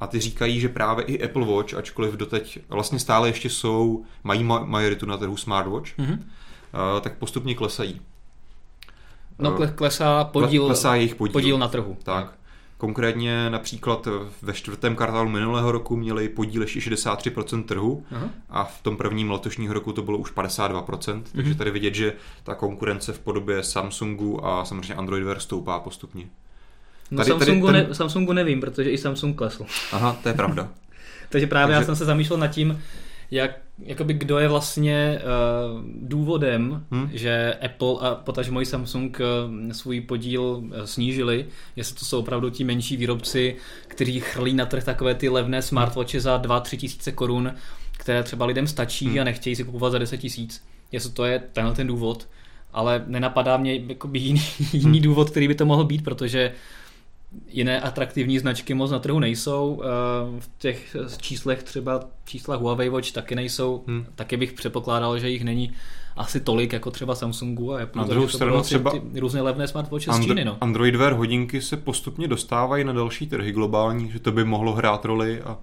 A 0.00 0.06
ty 0.06 0.20
říkají, 0.20 0.60
že 0.60 0.68
právě 0.68 1.04
i 1.04 1.24
Apple 1.24 1.46
Watch, 1.46 1.74
ačkoliv 1.74 2.14
doteď 2.14 2.58
vlastně 2.68 2.98
stále 2.98 3.28
ještě 3.28 3.50
jsou, 3.50 4.04
mají 4.24 4.44
majoritu 4.44 5.06
na 5.06 5.16
trhu 5.16 5.36
smartwatch, 5.36 5.98
mm-hmm. 5.98 6.18
uh, 6.18 7.00
tak 7.00 7.18
postupně 7.18 7.54
klesají. 7.54 8.00
No 9.38 9.58
klesá 9.74 10.24
podíl, 10.24 10.66
klesá 10.66 10.94
jejich 10.94 11.14
podíl. 11.14 11.32
podíl 11.32 11.58
na 11.58 11.68
trhu. 11.68 11.96
Tak. 12.02 12.34
Konkrétně 12.78 13.50
například 13.50 14.08
ve 14.42 14.52
čtvrtém 14.52 14.96
kvartálu 14.96 15.28
minulého 15.28 15.72
roku 15.72 15.96
měli 15.96 16.28
podíl 16.28 16.62
ještě 16.62 16.80
63% 16.80 17.64
trhu 17.64 18.04
Aha. 18.10 18.30
a 18.50 18.64
v 18.64 18.82
tom 18.82 18.96
prvním 18.96 19.30
letošního 19.30 19.74
roku 19.74 19.92
to 19.92 20.02
bylo 20.02 20.18
už 20.18 20.32
52%, 20.34 20.84
mm-hmm. 20.84 21.22
takže 21.36 21.54
tady 21.54 21.70
vidět, 21.70 21.94
že 21.94 22.12
ta 22.44 22.54
konkurence 22.54 23.12
v 23.12 23.18
podobě 23.18 23.62
Samsungu 23.62 24.46
a 24.46 24.64
samozřejmě 24.64 24.94
Android 24.94 25.24
Wear 25.24 25.40
stoupá 25.40 25.80
postupně. 25.80 26.24
No 27.10 27.16
tady, 27.16 27.30
Samsungu, 27.30 27.66
tady 27.66 27.78
ten... 27.78 27.88
ne, 27.88 27.94
Samsungu 27.94 28.32
nevím, 28.32 28.60
protože 28.60 28.90
i 28.90 28.98
Samsung 28.98 29.36
klesl. 29.36 29.66
Aha, 29.92 30.16
to 30.22 30.28
je 30.28 30.34
pravda. 30.34 30.68
takže 31.28 31.46
právě 31.46 31.74
takže... 31.74 31.82
já 31.82 31.86
jsem 31.86 31.96
se 31.96 32.04
zamýšlel 32.04 32.38
nad 32.38 32.48
tím, 32.48 32.82
jak, 33.32 33.50
jakoby 33.78 34.14
kdo 34.14 34.38
je 34.38 34.48
vlastně 34.48 35.18
uh, 35.18 35.80
důvodem, 36.08 36.86
hmm? 36.90 37.10
že 37.12 37.54
Apple 37.64 37.94
a 38.00 38.14
potažmo 38.14 38.60
i 38.60 38.66
Samsung 38.66 39.20
uh, 39.20 39.72
svůj 39.72 40.00
podíl 40.00 40.42
uh, 40.42 40.70
snížili, 40.84 41.46
jestli 41.76 41.96
to 41.96 42.04
jsou 42.04 42.18
opravdu 42.18 42.50
ti 42.50 42.64
menší 42.64 42.96
výrobci, 42.96 43.56
kteří 43.88 44.20
chrlí 44.20 44.54
na 44.54 44.66
trh 44.66 44.84
takové 44.84 45.14
ty 45.14 45.28
levné 45.28 45.62
smartwatche 45.62 46.20
za 46.20 46.42
2-3 46.42 46.76
tisíce 46.76 47.12
korun, 47.12 47.54
které 47.92 48.22
třeba 48.22 48.46
lidem 48.46 48.66
stačí 48.66 49.06
hmm. 49.06 49.20
a 49.20 49.24
nechtějí 49.24 49.56
si 49.56 49.64
kupovat 49.64 49.92
za 49.92 49.98
10 49.98 50.16
tisíc. 50.16 50.64
Jestli 50.92 51.10
to 51.10 51.24
je 51.24 51.42
tenhle 51.52 51.74
ten 51.74 51.86
důvod, 51.86 52.28
ale 52.72 53.04
nenapadá 53.06 53.56
mě 53.56 53.74
jakoby 53.74 54.18
jiný, 54.18 54.42
jiný 54.72 54.98
hmm. 54.98 55.02
důvod, 55.02 55.30
který 55.30 55.48
by 55.48 55.54
to 55.54 55.66
mohl 55.66 55.84
být, 55.84 56.04
protože 56.04 56.52
jiné 57.48 57.80
atraktivní 57.80 58.38
značky 58.38 58.74
moc 58.74 58.90
na 58.90 58.98
trhu 58.98 59.20
nejsou. 59.20 59.82
Eh, 59.84 60.40
v 60.40 60.50
těch 60.58 60.96
číslech 61.20 61.62
třeba 61.62 62.00
čísla 62.24 62.56
Huawei 62.56 62.88
Watch 62.88 63.12
taky 63.12 63.34
nejsou. 63.34 63.84
Hmm. 63.86 64.06
Taky 64.14 64.36
bych 64.36 64.52
předpokládal, 64.52 65.18
že 65.18 65.30
jich 65.30 65.44
není 65.44 65.72
asi 66.16 66.40
tolik 66.40 66.72
jako 66.72 66.90
třeba 66.90 67.14
Samsungu 67.14 67.74
a 67.74 67.82
Apple. 67.82 68.02
Na 68.02 68.08
druhou 68.08 68.28
stranu 68.28 68.62
třeba 68.62 68.90
ty 68.90 69.20
různé 69.20 69.40
levné 69.40 69.68
smartwatche 69.68 70.10
Andro- 70.10 70.22
z 70.22 70.26
Číny. 70.26 70.44
No. 70.44 70.56
Android 70.60 70.96
Wear 70.96 71.12
hodinky 71.12 71.60
se 71.60 71.76
postupně 71.76 72.28
dostávají 72.28 72.84
na 72.84 72.92
další 72.92 73.26
trhy 73.26 73.52
globální, 73.52 74.10
že 74.10 74.18
to 74.18 74.32
by 74.32 74.44
mohlo 74.44 74.72
hrát 74.72 75.04
roli 75.04 75.42
a 75.42 75.58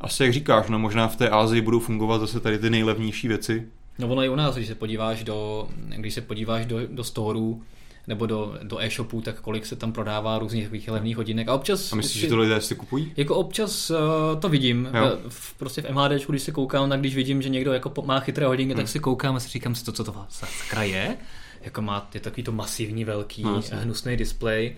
asi 0.00 0.22
jak 0.22 0.32
říkáš, 0.32 0.68
no 0.68 0.78
možná 0.78 1.08
v 1.08 1.16
té 1.16 1.30
Ázii 1.30 1.60
budou 1.60 1.80
fungovat 1.80 2.18
zase 2.18 2.40
tady 2.40 2.58
ty 2.58 2.70
nejlevnější 2.70 3.28
věci. 3.28 3.66
No 3.98 4.08
ono 4.08 4.24
i 4.24 4.28
u 4.28 4.34
nás, 4.34 4.54
když 4.54 4.68
se 4.68 4.74
podíváš 4.74 5.24
do, 5.24 5.68
když 5.96 6.14
se 6.14 6.20
podíváš 6.20 6.66
do, 6.66 6.86
do 6.86 7.04
storů, 7.04 7.62
nebo 8.10 8.26
do, 8.26 8.58
do 8.62 8.80
e-shopu, 8.80 9.20
tak 9.20 9.40
kolik 9.40 9.66
se 9.66 9.76
tam 9.76 9.92
prodává 9.92 10.38
různých 10.38 10.64
takových 10.64 10.88
levných 10.88 11.16
hodinek. 11.16 11.48
A 11.48 11.54
občas... 11.54 11.92
A 11.92 11.96
myslíš, 11.96 12.22
že 12.22 12.28
to 12.28 12.38
lidé 12.38 12.60
si 12.60 12.74
kupují? 12.74 13.12
Jako 13.16 13.34
občas 13.34 13.90
uh, 13.90 13.96
to 14.40 14.48
vidím. 14.48 14.88
Jo. 14.94 15.18
V, 15.28 15.54
prostě 15.54 15.82
v 15.82 15.90
MHD, 15.90 16.26
když 16.28 16.42
se 16.42 16.52
koukám, 16.52 16.88
tak 16.88 17.00
když 17.00 17.14
vidím, 17.14 17.42
že 17.42 17.48
někdo 17.48 17.72
jako 17.72 17.92
má 18.04 18.20
chytré 18.20 18.46
hodinky, 18.46 18.74
hmm. 18.74 18.82
tak 18.82 18.88
si 18.88 18.98
koukám 18.98 19.36
a 19.36 19.40
si 19.40 19.48
říkám 19.48 19.74
si 19.74 19.84
to, 19.84 19.92
co 19.92 20.04
to 20.04 20.14
sakra 20.28 20.82
je. 20.82 21.16
Jako 21.62 21.82
má, 21.82 22.08
je 22.14 22.20
takový 22.20 22.42
to 22.42 22.52
masivní, 22.52 23.04
velký, 23.04 23.42
no, 23.42 23.62
hnusný 23.72 24.16
displej. 24.16 24.76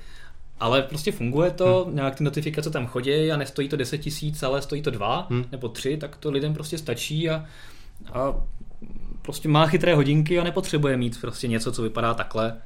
Ale 0.61 0.83
prostě 0.83 1.13
funguje 1.13 1.51
to, 1.51 1.85
hmm. 1.87 1.97
nějak 1.97 2.15
ty 2.15 2.25
notifikace 2.25 2.71
tam 2.71 2.87
chodí 2.87 3.33
a 3.33 3.37
nestojí 3.37 3.69
to 3.69 3.77
10 3.77 3.99
tisíc, 3.99 4.43
ale 4.43 4.63
stojí 4.63 4.83
to 4.83 4.91
2 4.91 5.27
hmm. 5.31 5.45
nebo 5.53 5.69
3, 5.69 5.97
tak 5.97 6.17
to 6.17 6.31
lidem 6.31 6.55
prostě 6.55 6.79
stačí 6.79 7.31
a, 7.31 7.47
a 8.13 8.35
prostě 9.23 9.49
má 9.49 9.67
chytré 9.67 9.95
hodinky 9.95 10.39
a 10.39 10.45
nepotřebuje 10.45 10.97
mít 10.97 11.21
prostě 11.21 11.49
něco, 11.49 11.73
co 11.73 11.83
vypadá 11.83 12.15
takhle. 12.15 12.57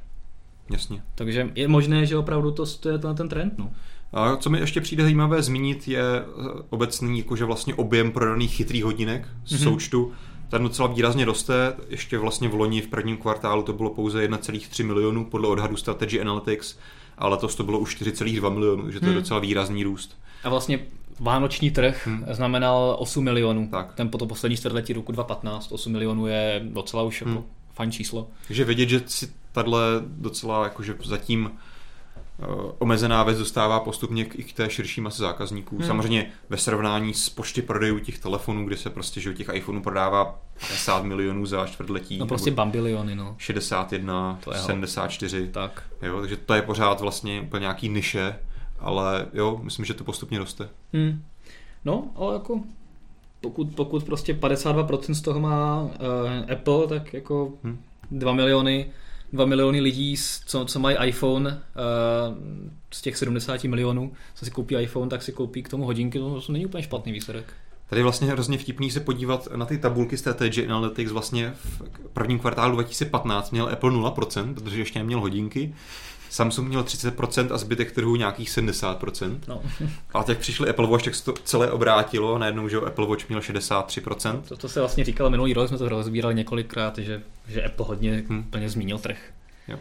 Jasně. 0.71 1.03
Takže 1.15 1.51
je 1.55 1.67
možné, 1.67 2.05
že 2.05 2.17
opravdu 2.17 2.51
to, 2.51 2.65
to 2.65 2.89
je 2.89 2.97
ten 2.97 3.29
trend. 3.29 3.53
No. 3.57 3.71
A 4.13 4.35
co 4.37 4.49
mi 4.49 4.59
ještě 4.59 4.81
přijde 4.81 5.03
zajímavé 5.03 5.43
zmínit, 5.43 5.87
je 5.87 6.01
eh, 6.01 6.23
obecný 6.69 7.17
jakože 7.17 7.45
vlastně 7.45 7.75
objem 7.75 8.11
prodaných 8.11 8.55
chytrých 8.55 8.83
hodinek 8.83 9.27
z 9.45 9.53
mm-hmm. 9.53 9.63
součtu. 9.63 10.11
Ten 10.49 10.63
docela 10.63 10.87
výrazně 10.87 11.25
roste, 11.25 11.73
ještě 11.89 12.17
vlastně 12.17 12.49
v 12.49 12.53
loni 12.53 12.81
v 12.81 12.87
prvním 12.87 13.17
kvartálu 13.17 13.63
to 13.63 13.73
bylo 13.73 13.89
pouze 13.89 14.27
1,3 14.27 14.85
milionů 14.85 15.25
podle 15.25 15.47
odhadu 15.47 15.77
Strategy 15.77 16.21
Analytics, 16.21 16.77
a 17.17 17.27
letos 17.27 17.55
to 17.55 17.63
bylo 17.63 17.79
už 17.79 18.01
4,2 18.01 18.53
milionů, 18.53 18.91
že 18.91 18.99
to 18.99 19.05
je 19.05 19.11
hmm. 19.11 19.21
docela 19.21 19.39
výrazný 19.39 19.83
růst. 19.83 20.17
A 20.43 20.49
vlastně 20.49 20.79
vánoční 21.19 21.71
trh 21.71 22.07
hmm. 22.07 22.25
znamenal 22.31 22.95
8 22.99 23.23
milionů. 23.23 23.67
Tak. 23.71 23.93
Ten 23.93 24.09
po 24.09 24.17
to 24.17 24.25
poslední 24.25 24.57
čtvrtletí 24.57 24.93
roku 24.93 25.11
2015, 25.11 25.71
8 25.71 25.91
milionů 25.91 26.27
je 26.27 26.61
docela 26.63 27.03
už 27.03 27.21
jako 27.21 27.31
hmm. 27.31 27.43
fajn 27.73 27.91
číslo. 27.91 28.27
Takže 28.47 28.65
vidět, 28.65 28.89
že 28.89 29.01
si 29.05 29.27
tahle 29.63 29.81
docela 30.07 30.63
jakože 30.63 30.95
zatím 31.05 31.51
eh, 31.51 32.45
omezená 32.79 33.23
věc 33.23 33.37
dostává 33.37 33.79
postupně 33.79 34.25
k, 34.25 34.39
i 34.39 34.43
k 34.43 34.53
té 34.53 34.69
širší 34.69 35.01
mase 35.01 35.21
zákazníků. 35.21 35.77
Hmm. 35.77 35.87
Samozřejmě 35.87 36.31
ve 36.49 36.57
srovnání 36.57 37.13
s 37.13 37.29
počty 37.29 37.61
prodejů 37.61 37.99
těch 37.99 38.19
telefonů, 38.19 38.65
kde 38.65 38.77
se 38.77 38.89
prostě, 38.89 39.21
že 39.21 39.33
těch 39.33 39.49
iPhoneů 39.53 39.83
prodává 39.83 40.39
50 40.59 41.03
milionů 41.03 41.45
za 41.45 41.67
čtvrtletí. 41.67 42.17
No 42.17 42.27
prostě 42.27 42.51
bambiliony, 42.51 43.15
no. 43.15 43.35
61, 43.37 44.39
to 44.43 44.53
je 44.53 44.59
74. 44.59 45.47
Tak. 45.47 45.83
Jo, 46.01 46.19
takže 46.19 46.37
to 46.37 46.53
je 46.53 46.61
pořád 46.61 47.01
vlastně 47.01 47.41
úplně 47.41 47.61
nějaký 47.61 47.89
niše, 47.89 48.39
ale 48.79 49.27
jo, 49.33 49.59
myslím, 49.63 49.85
že 49.85 49.93
to 49.93 50.03
postupně 50.03 50.39
roste. 50.39 50.69
Hmm. 50.93 51.23
No, 51.85 52.07
ale 52.15 52.33
jako 52.33 52.61
pokud, 53.41 53.75
pokud 53.75 54.03
prostě 54.03 54.33
52% 54.33 55.13
z 55.13 55.21
toho 55.21 55.39
má 55.39 55.81
uh, 55.81 55.89
Apple, 56.51 56.87
tak 56.87 57.13
jako 57.13 57.53
hmm. 57.63 57.77
2 58.11 58.33
miliony 58.33 58.91
2 59.33 59.45
miliony 59.45 59.81
lidí, 59.81 60.15
co, 60.45 60.65
co 60.65 60.79
mají 60.79 60.97
iPhone, 61.05 61.49
uh, 61.49 62.37
z 62.91 63.01
těch 63.01 63.17
70 63.17 63.63
milionů, 63.63 64.11
co 64.35 64.45
si 64.45 64.51
koupí 64.51 64.75
iPhone, 64.75 65.09
tak 65.09 65.23
si 65.23 65.31
koupí 65.31 65.63
k 65.63 65.69
tomu 65.69 65.85
hodinky, 65.85 66.19
to, 66.19 66.41
to 66.41 66.51
není 66.51 66.65
úplně 66.65 66.83
špatný 66.83 67.11
výsledek. 67.11 67.53
Tady 67.89 67.99
je 67.99 68.03
vlastně 68.03 68.27
hrozně 68.27 68.57
vtipný 68.57 68.91
se 68.91 68.99
podívat 68.99 69.47
na 69.55 69.65
ty 69.65 69.77
tabulky 69.77 70.17
Strategy 70.17 70.67
Analytics. 70.67 71.11
Vlastně 71.11 71.53
v 71.55 71.81
prvním 72.13 72.39
kvartálu 72.39 72.73
2015 72.73 73.51
měl 73.51 73.69
Apple 73.69 73.91
0%, 73.91 74.53
protože 74.53 74.81
ještě 74.81 74.99
neměl 74.99 75.19
hodinky. 75.19 75.73
Samsung 76.29 76.67
měl 76.67 76.83
30% 76.83 77.53
a 77.53 77.57
zbytek 77.57 77.91
trhu 77.91 78.15
nějakých 78.15 78.49
70%. 78.49 79.39
No. 79.47 79.61
A 80.13 80.25
jak 80.27 80.37
přišli 80.37 80.69
Apple 80.69 80.87
Watch, 80.87 81.03
tak 81.03 81.15
se 81.15 81.25
to 81.25 81.33
celé 81.43 81.71
obrátilo 81.71 82.37
najednou, 82.37 82.67
že 82.67 82.77
Apple 82.77 83.07
Watch 83.07 83.29
měl 83.29 83.39
63%. 83.39 84.41
To, 84.41 84.57
to 84.57 84.69
se 84.69 84.79
vlastně 84.79 85.03
říkalo 85.03 85.29
minulý 85.29 85.53
rok, 85.53 85.67
jsme 85.67 85.77
to 85.77 85.89
rozbírali 85.89 86.35
několikrát, 86.35 86.97
že, 86.97 87.21
že 87.47 87.63
Apple 87.63 87.85
hodně 87.85 88.11
Hmm. 88.11 88.25
hmm. 88.29 88.43
plně 88.43 88.69
zmínil 88.69 88.97
trh. 88.97 89.17
Jo. 89.67 89.77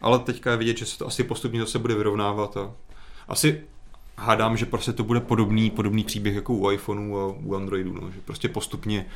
Ale 0.00 0.18
teďka 0.18 0.50
je 0.50 0.56
vidět, 0.56 0.78
že 0.78 0.86
se 0.86 0.98
to 0.98 1.06
asi 1.06 1.24
postupně 1.24 1.60
zase 1.60 1.78
bude 1.78 1.94
vyrovnávat 1.94 2.56
a 2.56 2.70
asi 3.28 3.60
hádám, 4.18 4.56
že 4.56 4.66
prostě 4.66 4.92
to 4.92 5.04
bude 5.04 5.20
podobný, 5.20 5.70
podobný 5.70 6.04
příběh 6.04 6.34
jako 6.34 6.54
u 6.54 6.70
iPhoneu 6.70 7.16
a 7.16 7.26
u 7.26 7.54
Androidu, 7.54 7.92
no, 7.92 8.10
že 8.10 8.20
prostě 8.20 8.48
postupně 8.48 9.06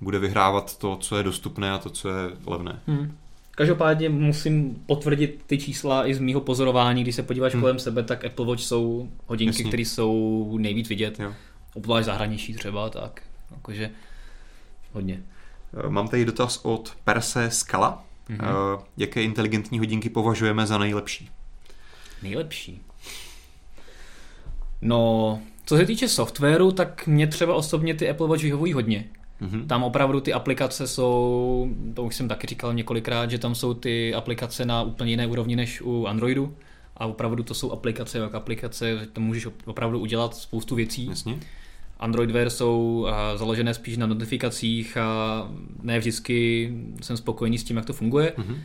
bude 0.00 0.18
vyhrávat 0.18 0.78
to, 0.78 0.96
co 0.96 1.16
je 1.16 1.22
dostupné 1.22 1.72
a 1.72 1.78
to, 1.78 1.90
co 1.90 2.08
je 2.08 2.30
levné. 2.46 2.80
Hmm. 2.86 3.16
Každopádně 3.58 4.08
musím 4.08 4.74
potvrdit 4.86 5.42
ty 5.46 5.58
čísla 5.58 6.06
i 6.08 6.14
z 6.14 6.18
mýho 6.18 6.40
pozorování, 6.40 7.02
když 7.02 7.14
se 7.14 7.22
podíváš 7.22 7.52
Hmm. 7.52 7.60
kolem 7.62 7.78
sebe, 7.78 8.02
tak 8.02 8.24
Apple 8.24 8.46
Watch 8.46 8.62
jsou 8.62 9.08
hodinky, 9.26 9.64
které 9.64 9.82
jsou 9.82 10.56
nejvíc 10.60 10.88
vidět. 10.88 11.20
Jo. 11.20 11.32
Obzvlášť 11.74 12.06
zahraničí 12.06 12.54
třeba, 12.54 12.90
tak 12.90 13.22
jakože 13.50 13.90
hodně. 14.92 15.22
Eh, 15.86 15.88
Mám 15.90 16.08
tady 16.08 16.24
dotaz 16.24 16.60
od 16.62 16.96
Perse 17.04 17.50
Skala. 17.50 18.04
Mhm. 18.28 18.38
Mm-hmm. 18.40 18.80
Jaké 18.96 19.22
inteligentní 19.22 19.78
hodinky 19.78 20.10
považujeme 20.10 20.66
za 20.66 20.78
nejlepší? 20.78 21.30
Nejlepší. 22.22 22.80
No, 24.82 25.40
co 25.64 25.76
se 25.76 25.86
týče 25.86 26.08
softwaru, 26.08 26.72
tak 26.72 27.06
mě 27.06 27.26
třeba 27.26 27.54
osobně 27.54 27.94
ty 27.94 28.10
Apple 28.10 28.28
Watch 28.28 28.42
vyhovují 28.42 28.72
hodně. 28.72 29.04
Mm-hmm. 29.42 29.66
Tam 29.66 29.82
opravdu 29.82 30.20
ty 30.20 30.32
aplikace 30.32 30.86
jsou, 30.86 31.68
to 31.94 32.04
už 32.04 32.16
jsem 32.16 32.28
taky 32.28 32.46
říkal 32.46 32.74
několikrát, 32.74 33.30
že 33.30 33.38
tam 33.38 33.54
jsou 33.54 33.74
ty 33.74 34.14
aplikace 34.14 34.64
na 34.64 34.82
úplně 34.82 35.10
jiné 35.10 35.26
úrovni 35.26 35.56
než 35.56 35.80
u 35.80 36.06
Androidu. 36.06 36.54
A 36.96 37.06
opravdu 37.06 37.42
to 37.42 37.54
jsou 37.54 37.72
aplikace 37.72 38.18
jak 38.18 38.34
aplikace, 38.34 38.98
že 38.98 39.06
to 39.06 39.20
můžeš 39.20 39.46
op- 39.46 39.52
opravdu 39.64 39.98
udělat 39.98 40.34
spoustu 40.34 40.74
věcí. 40.74 41.06
Jasně. 41.06 41.38
Android 42.00 42.30
Wear 42.30 42.50
jsou 42.50 43.06
a, 43.08 43.36
založené 43.36 43.74
spíš 43.74 43.96
na 43.96 44.06
notifikacích 44.06 44.96
a 44.96 45.48
ne 45.82 45.98
vždycky 45.98 46.70
jsem 47.02 47.16
spokojený 47.16 47.58
s 47.58 47.64
tím, 47.64 47.76
jak 47.76 47.86
to 47.86 47.92
funguje. 47.92 48.32
Mm-hmm. 48.38 48.56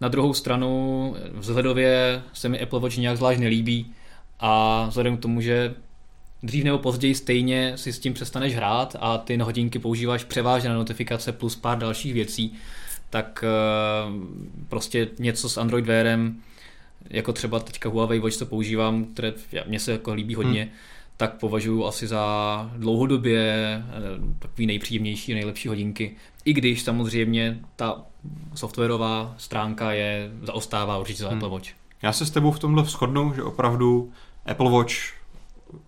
Na 0.00 0.08
druhou 0.08 0.34
stranu 0.34 1.16
vzhledově 1.32 2.22
se 2.32 2.48
mi 2.48 2.60
Apple 2.60 2.80
Watch 2.80 2.96
nějak 2.96 3.16
zvlášť 3.16 3.40
nelíbí 3.40 3.92
a 4.40 4.86
vzhledem 4.88 5.16
k 5.16 5.20
tomu, 5.20 5.40
že 5.40 5.74
dřív 6.44 6.64
nebo 6.64 6.78
později 6.78 7.14
stejně 7.14 7.72
si 7.76 7.92
s 7.92 7.98
tím 7.98 8.14
přestaneš 8.14 8.54
hrát 8.54 8.96
a 9.00 9.18
ty 9.18 9.36
hodinky 9.36 9.78
používáš 9.78 10.24
převážně 10.24 10.68
na 10.68 10.74
notifikace 10.74 11.32
plus 11.32 11.56
pár 11.56 11.78
dalších 11.78 12.14
věcí, 12.14 12.54
tak 13.10 13.44
eh, 13.46 14.10
prostě 14.68 15.08
něco 15.18 15.48
s 15.48 15.58
Android 15.58 15.86
Wearem, 15.86 16.36
jako 17.10 17.32
třeba 17.32 17.60
teďka 17.60 17.88
Huawei 17.88 18.18
Watch, 18.18 18.36
co 18.36 18.46
používám, 18.46 19.04
které 19.04 19.32
mě 19.66 19.80
se 19.80 19.92
jako 19.92 20.14
líbí 20.14 20.34
hodně, 20.34 20.62
hmm. 20.62 20.70
tak 21.16 21.34
považuji 21.34 21.86
asi 21.86 22.06
za 22.06 22.70
dlouhodobě 22.76 23.42
eh, 23.42 23.92
takový 24.38 24.66
nejpříjemnější, 24.66 25.34
nejlepší 25.34 25.68
hodinky. 25.68 26.16
I 26.44 26.52
když 26.52 26.82
samozřejmě 26.82 27.58
ta 27.76 28.02
softwarová 28.54 29.34
stránka 29.38 29.92
je 29.92 30.30
zaostává 30.42 30.98
určitě 30.98 31.22
za 31.22 31.28
Hmm. 31.28 31.38
Apple 31.38 31.48
Watch. 31.48 31.68
Já 32.02 32.12
se 32.12 32.26
s 32.26 32.30
tebou 32.30 32.50
v 32.50 32.58
tomhle 32.58 32.84
shodnu, 32.84 33.32
že 33.34 33.42
opravdu 33.42 34.12
Apple 34.46 34.70
Watch 34.70 34.94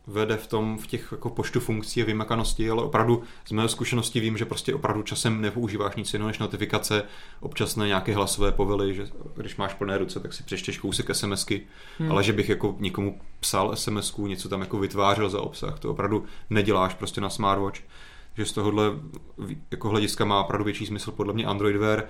vede 0.07 0.37
v 0.37 0.47
tom 0.47 0.79
v 0.79 0.87
těch 0.87 1.09
jako 1.13 1.31
počtu 1.31 1.61
funkcí 1.61 2.03
a 2.03 2.07
vymakanosti, 2.07 2.71
ale 2.71 2.83
opravdu 2.83 3.23
z 3.45 3.53
mé 3.53 3.69
zkušenosti 3.69 4.21
vím, 4.21 4.37
že 4.37 4.45
prostě 4.45 4.75
opravdu 4.75 5.03
časem 5.03 5.41
nepoužíváš 5.41 5.97
nic 5.97 6.13
jiného 6.13 6.29
než 6.29 6.39
notifikace, 6.39 7.03
občasné 7.41 7.87
nějaké 7.87 8.15
hlasové 8.15 8.53
povely, 8.53 8.95
že 8.95 9.09
když 9.37 9.57
máš 9.57 9.75
plné 9.75 9.99
ruce, 9.99 10.21
tak 10.21 10.33
si 10.33 10.43
přečteš 10.43 10.79
kousek 10.79 11.15
SMSky, 11.15 11.67
hmm. 11.99 12.11
ale 12.11 12.23
že 12.23 12.33
bych 12.33 12.49
jako 12.49 12.77
někomu 12.79 13.21
psal 13.41 13.77
SMSku, 13.77 14.27
něco 14.27 14.49
tam 14.49 14.61
jako 14.61 14.79
vytvářel 14.79 15.29
za 15.29 15.41
obsah, 15.41 15.79
to 15.79 15.91
opravdu 15.91 16.25
neděláš 16.51 16.95
prostě 16.95 17.21
na 17.21 17.31
smartwatch, 17.31 17.81
že 18.37 18.45
z 18.45 18.53
tohohle 18.53 18.85
jako 19.71 19.89
hlediska 19.89 20.25
má 20.25 20.41
opravdu 20.41 20.65
větší 20.65 20.87
smysl 20.87 21.11
podle 21.11 21.33
mě 21.33 21.47
Android 21.47 21.77
Wear, 21.77 22.05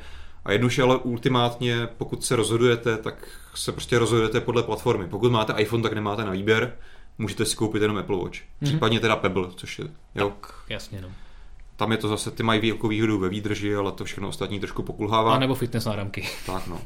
a 0.46 0.52
jednoduše 0.52 0.82
ale 0.82 0.96
ultimátně, 0.96 1.88
pokud 1.98 2.24
se 2.24 2.36
rozhodujete, 2.36 2.96
tak 2.96 3.28
se 3.54 3.72
prostě 3.72 3.98
rozhodujete 3.98 4.40
podle 4.40 4.62
platformy. 4.62 5.06
Pokud 5.06 5.32
máte 5.32 5.62
iPhone, 5.62 5.82
tak 5.82 5.92
nemáte 5.92 6.24
na 6.24 6.30
výběr, 6.30 6.76
můžete 7.18 7.44
si 7.44 7.56
koupit 7.56 7.82
jenom 7.82 7.96
Apple 7.96 8.16
Watch. 8.16 8.38
Případně 8.64 9.00
teda 9.00 9.16
Pebble, 9.16 9.48
což 9.56 9.78
je, 9.78 9.84
jo. 10.14 10.30
Tak, 10.30 10.54
jasně 10.68 11.00
no. 11.00 11.08
Tam 11.76 11.92
je 11.92 11.98
to 11.98 12.08
zase, 12.08 12.30
ty 12.30 12.42
mají 12.42 12.70
velkou 12.70 12.88
výhodu 12.88 13.18
ve 13.18 13.28
výdrži, 13.28 13.76
ale 13.76 13.92
to 13.92 14.04
všechno 14.04 14.28
ostatní 14.28 14.60
trošku 14.60 14.82
pokulhává. 14.82 15.34
A 15.34 15.38
nebo 15.38 15.54
fitness 15.54 15.84
náramky. 15.84 16.28
Tak 16.46 16.66
no. 16.66 16.80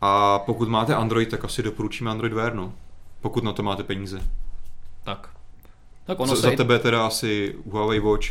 A 0.00 0.38
pokud 0.38 0.68
máte 0.68 0.94
Android, 0.94 1.28
tak 1.28 1.44
asi 1.44 1.62
doporučíme 1.62 2.10
Android 2.10 2.32
Wear, 2.32 2.54
no. 2.54 2.72
Pokud 3.20 3.44
na 3.44 3.52
to 3.52 3.62
máte 3.62 3.82
peníze. 3.82 4.22
Tak. 5.04 5.30
Tak 6.06 6.20
ono 6.20 6.28
Co, 6.30 6.36
se... 6.36 6.50
za 6.50 6.56
tebe 6.56 6.78
teda 6.78 7.06
asi 7.06 7.54
Huawei 7.70 8.00
Watch. 8.00 8.26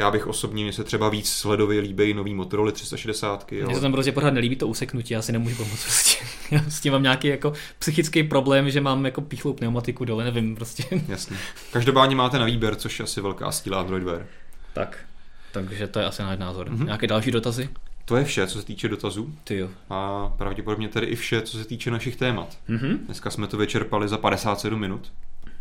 Já 0.00 0.10
bych 0.10 0.26
osobně, 0.26 0.64
mně 0.64 0.72
se 0.72 0.84
třeba 0.84 1.08
víc 1.08 1.32
sledově 1.32 1.80
líbí 1.80 2.14
nový 2.14 2.34
Motorola 2.34 2.72
360. 2.72 3.50
Mně 3.50 3.62
Ale... 3.62 3.74
se 3.74 3.80
tam 3.80 3.92
prostě 3.92 4.12
pořád 4.12 4.30
nelíbí 4.30 4.56
to 4.56 4.68
useknutí, 4.68 5.14
já 5.14 5.22
si 5.22 5.32
nemůžu 5.32 5.56
pomoct 5.56 5.84
prostě. 5.84 6.24
Já 6.50 6.62
s 6.68 6.80
tím 6.80 6.92
mám 6.92 7.02
nějaký 7.02 7.28
jako 7.28 7.52
psychický 7.78 8.22
problém, 8.22 8.70
že 8.70 8.80
mám 8.80 9.04
jako 9.04 9.20
píchlou 9.20 9.52
pneumatiku 9.52 10.04
dole, 10.04 10.24
nevím 10.24 10.56
prostě. 10.56 10.84
Jasně. 11.08 11.36
Každopádně 11.72 12.16
máte 12.16 12.38
na 12.38 12.44
výběr, 12.44 12.74
což 12.76 12.98
je 12.98 13.02
asi 13.02 13.20
velká 13.20 13.52
stíla 13.52 13.80
Android 13.80 14.04
Wear. 14.04 14.26
Tak. 14.72 14.98
Takže 15.52 15.86
to 15.86 15.98
je 15.98 16.04
asi 16.04 16.22
náš 16.22 16.38
názor. 16.38 16.70
Mhm. 16.70 16.78
Mm-hmm. 16.78 16.84
Nějaké 16.84 17.06
další 17.06 17.30
dotazy? 17.30 17.68
To 18.04 18.16
je 18.16 18.24
vše, 18.24 18.46
co 18.46 18.58
se 18.58 18.66
týče 18.66 18.88
dotazů. 18.88 19.34
Ty 19.44 19.56
jo. 19.56 19.68
A 19.90 20.28
pravděpodobně 20.38 20.88
tedy 20.88 21.06
i 21.06 21.16
vše, 21.16 21.42
co 21.42 21.58
se 21.58 21.64
týče 21.64 21.90
našich 21.90 22.16
témat. 22.16 22.58
Mhm. 22.68 22.98
Dneska 23.04 23.30
jsme 23.30 23.46
to 23.46 23.56
vyčerpali 23.56 24.08
za 24.08 24.18
57 24.18 24.80
minut. 24.80 25.12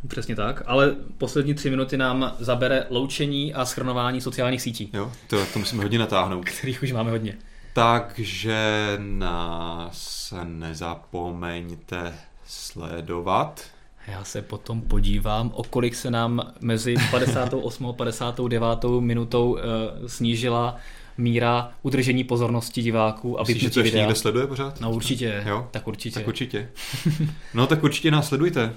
Přesně 0.08 0.36
tak, 0.36 0.64
ale 0.66 0.96
poslední 1.18 1.54
tři 1.54 1.70
minuty 1.70 1.98
nám 1.98 2.36
zabere 2.40 2.86
loučení 2.90 3.54
a 3.54 3.66
schrnování 3.66 4.22
sociálních 4.22 4.62
sítí, 4.62 4.90
Jo, 4.94 5.12
to, 5.28 5.46
to 5.54 5.60
musíme 5.60 5.84
hodně 5.84 6.00
natáhnout. 6.00 6.46
kterých 6.50 6.84
už 6.84 6.92
máme 6.92 7.12
hodně. 7.12 7.38
Takže 7.74 8.58
nás 9.00 10.34
nezapomeňte 10.44 12.14
sledovat. 12.48 13.62
Já 14.08 14.24
se 14.24 14.42
potom 14.42 14.82
podívám, 14.82 15.52
o 15.56 15.64
kolik 15.64 15.96
se 15.96 16.12
nám 16.12 16.54
mezi 16.62 16.96
58. 17.12 17.86
a 17.86 17.94
59. 17.94 18.64
minutou 19.00 19.52
uh, 19.52 19.60
snížila 20.08 20.76
míra 21.18 21.72
udržení 21.82 22.24
pozornosti 22.24 22.82
diváků 22.82 23.40
a 23.40 23.42
Myslíš, 23.44 23.62
že 23.62 23.70
to 23.70 23.80
ještě 23.80 23.82
videa. 23.84 24.02
někde 24.02 24.16
sleduje 24.20 24.48
pořád? 24.48 24.82
No 24.82 24.92
určitě, 24.92 25.44
Jo? 25.48 25.68
tak 25.72 25.88
určitě. 25.88 26.20
Tak 26.20 26.28
určitě. 26.28 26.70
No 27.54 27.68
tak 27.68 27.84
určitě 27.84 28.12
nás 28.12 28.28
sledujte. 28.28 28.74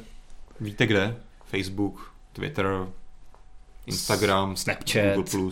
Víte 0.60 0.86
kde? 0.86 1.16
Facebook, 1.44 2.12
Twitter, 2.32 2.86
Instagram, 3.86 4.56
Snapchat. 4.56 5.14
Google+. 5.16 5.50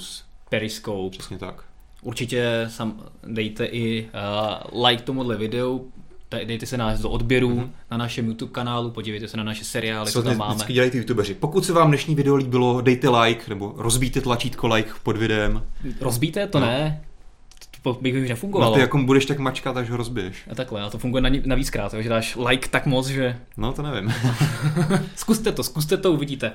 Periscope. 0.49 1.17
Přesně 1.19 1.39
tak. 1.39 1.65
Určitě 2.03 2.67
sam 2.71 3.03
dejte 3.27 3.65
i 3.65 4.09
uh, 4.73 4.85
like 4.87 5.03
tomuhle 5.03 5.37
videu, 5.37 5.93
dej- 6.31 6.47
dejte 6.47 6.67
se 6.67 6.77
nás 6.77 7.01
do 7.01 7.11
odběrů 7.11 7.49
Mhm. 7.49 7.59
mm-hmm. 7.65 7.71
na 7.91 7.97
našem 7.97 8.27
YouTube 8.27 8.53
kanálu, 8.53 8.91
podívejte 8.91 9.29
se 9.29 9.37
na 9.37 9.45
naše 9.45 9.65
seriály, 9.65 10.07
co 10.13 10.23
Co 10.23 10.29
tam 10.29 10.37
máme. 10.37 10.55
vždycky 10.55 10.73
dělají 10.73 10.91
ty 10.91 10.99
youtubeři. 10.99 11.35
Pokud 11.35 11.65
se 11.65 11.73
vám 11.73 11.89
dnešní 11.89 12.15
video 12.15 12.35
líbilo, 12.37 12.81
dejte 12.81 13.09
like 13.09 13.43
nebo 13.49 13.75
rozbíjte 13.77 14.21
tlačítko 14.21 14.69
like 14.69 14.91
pod 15.03 15.17
videem. 15.17 15.63
Rozbíte 16.01 16.47
to 16.47 16.61
No. 16.61 16.67
ne? 16.67 17.05
Bych 18.01 18.15
už 18.15 18.23
No 18.23 18.29
nefungovalo. 18.29 18.75
ty 18.75 18.81
jako 18.81 18.99
budeš 18.99 19.27
tak 19.27 19.39
mačkat, 19.39 19.77
až 19.77 19.91
ho 19.91 19.97
rozbiješ. 19.97 20.37
A 20.51 20.55
takhle, 20.55 20.83
a 20.83 20.91
to 20.91 20.99
funguje 20.99 21.21
na, 21.23 21.31
na 21.45 21.55
víckrát, 21.57 21.91
takže 21.91 22.09
dáš 22.09 22.37
like 22.49 22.69
tak 22.69 22.87
moc, 22.87 23.07
že 23.07 23.37
No 23.57 23.73
to 23.73 23.83
nevím. 23.83 24.13
zkuste 25.17 25.53
to, 25.53 25.63
zkuste 25.63 25.97
to, 25.97 26.13
uvidíte. 26.13 26.53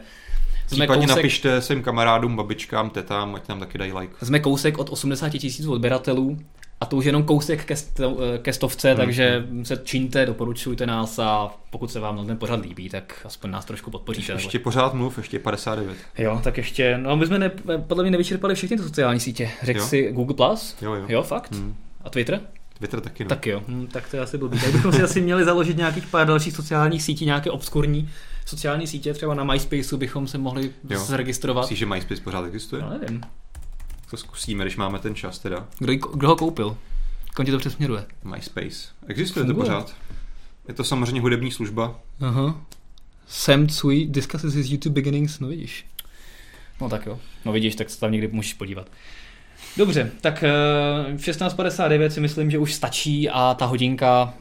Jsme 0.67 0.77
Případně 0.85 1.07
kousek, 1.07 1.17
napište 1.17 1.61
svým 1.61 1.83
kamarádům, 1.83 2.35
babičkám, 2.35 2.89
tetám, 2.89 3.35
ať 3.35 3.47
nám 3.47 3.59
taky 3.59 3.77
dají 3.77 3.93
like. 3.93 4.13
jsme 4.23 4.39
kousek 4.39 4.77
od 4.77 4.89
80 4.89 5.29
tisíc 5.29 5.65
odběratelů 5.67 6.37
a 6.81 6.85
to 6.85 6.95
už 6.95 7.05
jenom 7.05 7.23
kousek 7.23 7.65
ke, 7.65 7.75
sto, 7.75 8.17
ke 8.41 8.53
stovce, 8.53 8.87
Hmm. 8.89 8.97
takže 8.97 9.45
se 9.63 9.77
čiňte, 9.83 10.25
doporučujte 10.25 10.85
nás 10.85 11.19
a 11.19 11.49
pokud 11.69 11.91
se 11.91 11.99
vám 11.99 12.27
ten 12.27 12.37
pořad 12.37 12.61
líbí, 12.61 12.89
tak 12.89 13.21
aspoň 13.25 13.51
nás 13.51 13.65
trošku 13.65 13.91
podpoříte. 13.91 14.33
Ještě 14.33 14.59
pořád 14.59 14.93
mluv, 14.93 15.17
ještě 15.17 15.39
59. 15.39 15.97
Jo, 16.17 16.41
tak 16.43 16.57
ještě, 16.57 16.97
no 16.97 17.15
my 17.17 17.25
jsme 17.25 17.39
ne, 17.39 17.51
podle 17.87 18.03
mě 18.03 18.11
nevyčerpali 18.11 18.55
všechny 18.55 18.77
ty 18.77 18.83
sociální 18.83 19.19
sítě. 19.19 19.49
Řekl 19.63 19.79
Jo. 19.79 19.85
si 19.85 20.11
Google+? 20.11 20.35
Plus? 20.35 20.75
Jo, 20.81 20.93
jo. 20.93 21.05
Jo, 21.09 21.23
fakt? 21.23 21.51
Hmm. 21.51 21.75
A 22.03 22.09
Twitter? 22.09 22.41
Twitter 22.77 23.01
taky 23.01 23.23
no. 23.23 23.29
Tak 23.29 23.47
jo, 23.47 23.63
hm, 23.67 23.87
tak 23.91 24.09
to 24.09 24.15
je 24.17 24.21
asi 24.23 24.37
blbý. 24.37 24.59
Tak 24.59 24.71
bychom 24.71 24.91
si 24.91 25.01
asi 25.03 25.21
měli 25.21 25.45
založit 25.45 25.77
nějakých 25.77 26.07
pár 26.07 26.27
dalších 26.27 26.55
sociálních 26.55 27.03
sítí, 27.03 27.25
nějaké 27.25 27.51
obskurní 27.51 28.09
sociální 28.45 28.87
sítě, 28.87 29.13
třeba 29.13 29.33
na 29.33 29.43
MySpaceu 29.43 29.97
bychom 29.97 30.27
se 30.27 30.37
mohli 30.37 30.71
Jo. 30.89 30.99
zaregistrovat. 30.99 31.63
Myslíš, 31.63 31.79
že 31.79 31.85
MySpace 31.85 32.21
pořád 32.21 32.45
existuje? 32.45 32.81
No 32.81 32.89
nevím. 32.89 33.21
To 34.09 34.17
zkusíme, 34.17 34.63
když 34.63 34.77
máme 34.77 34.99
ten 34.99 35.15
čas 35.15 35.39
teda. 35.39 35.67
Kdo, 35.79 35.91
jí- 35.91 35.99
kdo 36.13 36.27
ho 36.27 36.35
koupil? 36.35 36.77
Kam 37.33 37.45
ti 37.45 37.51
to 37.51 37.59
přesměruje? 37.59 38.05
MySpace. 38.23 38.87
Existuje 39.07 39.45
Funguje. 39.45 39.65
to 39.65 39.71
pořád. 39.71 39.95
Je 40.67 40.73
to 40.73 40.83
samozřejmě 40.83 41.21
hudební 41.21 41.51
služba. 41.51 41.99
Aha. 42.21 42.61
Sam 43.27 43.67
Tsui 43.67 44.05
discusses 44.05 44.53
his 44.53 44.69
YouTube 44.69 44.93
beginnings, 44.93 45.39
no 45.39 45.47
vidíš. 45.47 45.85
No 46.81 46.89
tak 46.89 47.05
jo, 47.05 47.19
no 47.45 47.51
vidíš, 47.51 47.75
tak 47.75 47.89
se 47.89 47.99
tam 47.99 48.11
někdy 48.11 48.27
můžeš 48.27 48.53
podívat. 48.53 48.87
Dobře, 49.77 50.11
tak 50.21 50.41
v 51.15 51.19
16.59 51.19 52.07
si 52.07 52.19
myslím, 52.21 52.51
že 52.51 52.57
už 52.57 52.73
stačí 52.73 53.29
a 53.29 53.53
ta 53.53 53.65
hodinka 53.65 54.33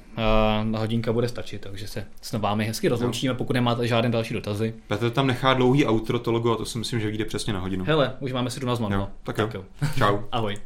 uh, 0.73 0.79
hodinka 0.79 1.13
bude 1.13 1.29
stačit, 1.29 1.61
takže 1.61 1.89
se 1.89 2.07
s 2.23 2.33
vámi 2.33 2.65
hezky 2.65 2.89
rozloučíme, 2.89 3.33
no. 3.33 3.39
pokud 3.39 3.53
nemáte 3.53 3.87
žádné 3.87 4.11
další 4.11 4.35
dotazy. 4.35 4.75
Petr 4.89 5.11
tam 5.11 5.27
nechá 5.27 5.55
dlouhý 5.55 5.87
outro 5.87 6.19
to 6.19 6.33
logo 6.33 6.53
a 6.53 6.57
to 6.57 6.65
si 6.65 6.79
myslím, 6.79 7.01
že 7.01 7.09
vyjde 7.09 7.25
přesně 7.25 7.53
na 7.53 7.59
hodinu. 7.61 7.85
Hele, 7.85 8.13
už 8.21 8.33
máme 8.33 8.51
17 8.51 8.79
minut. 8.79 9.09
Tak, 9.23 9.37
tak 9.37 9.55
jo. 9.55 9.65
Čau. 9.99 10.19
Ahoj. 10.33 10.57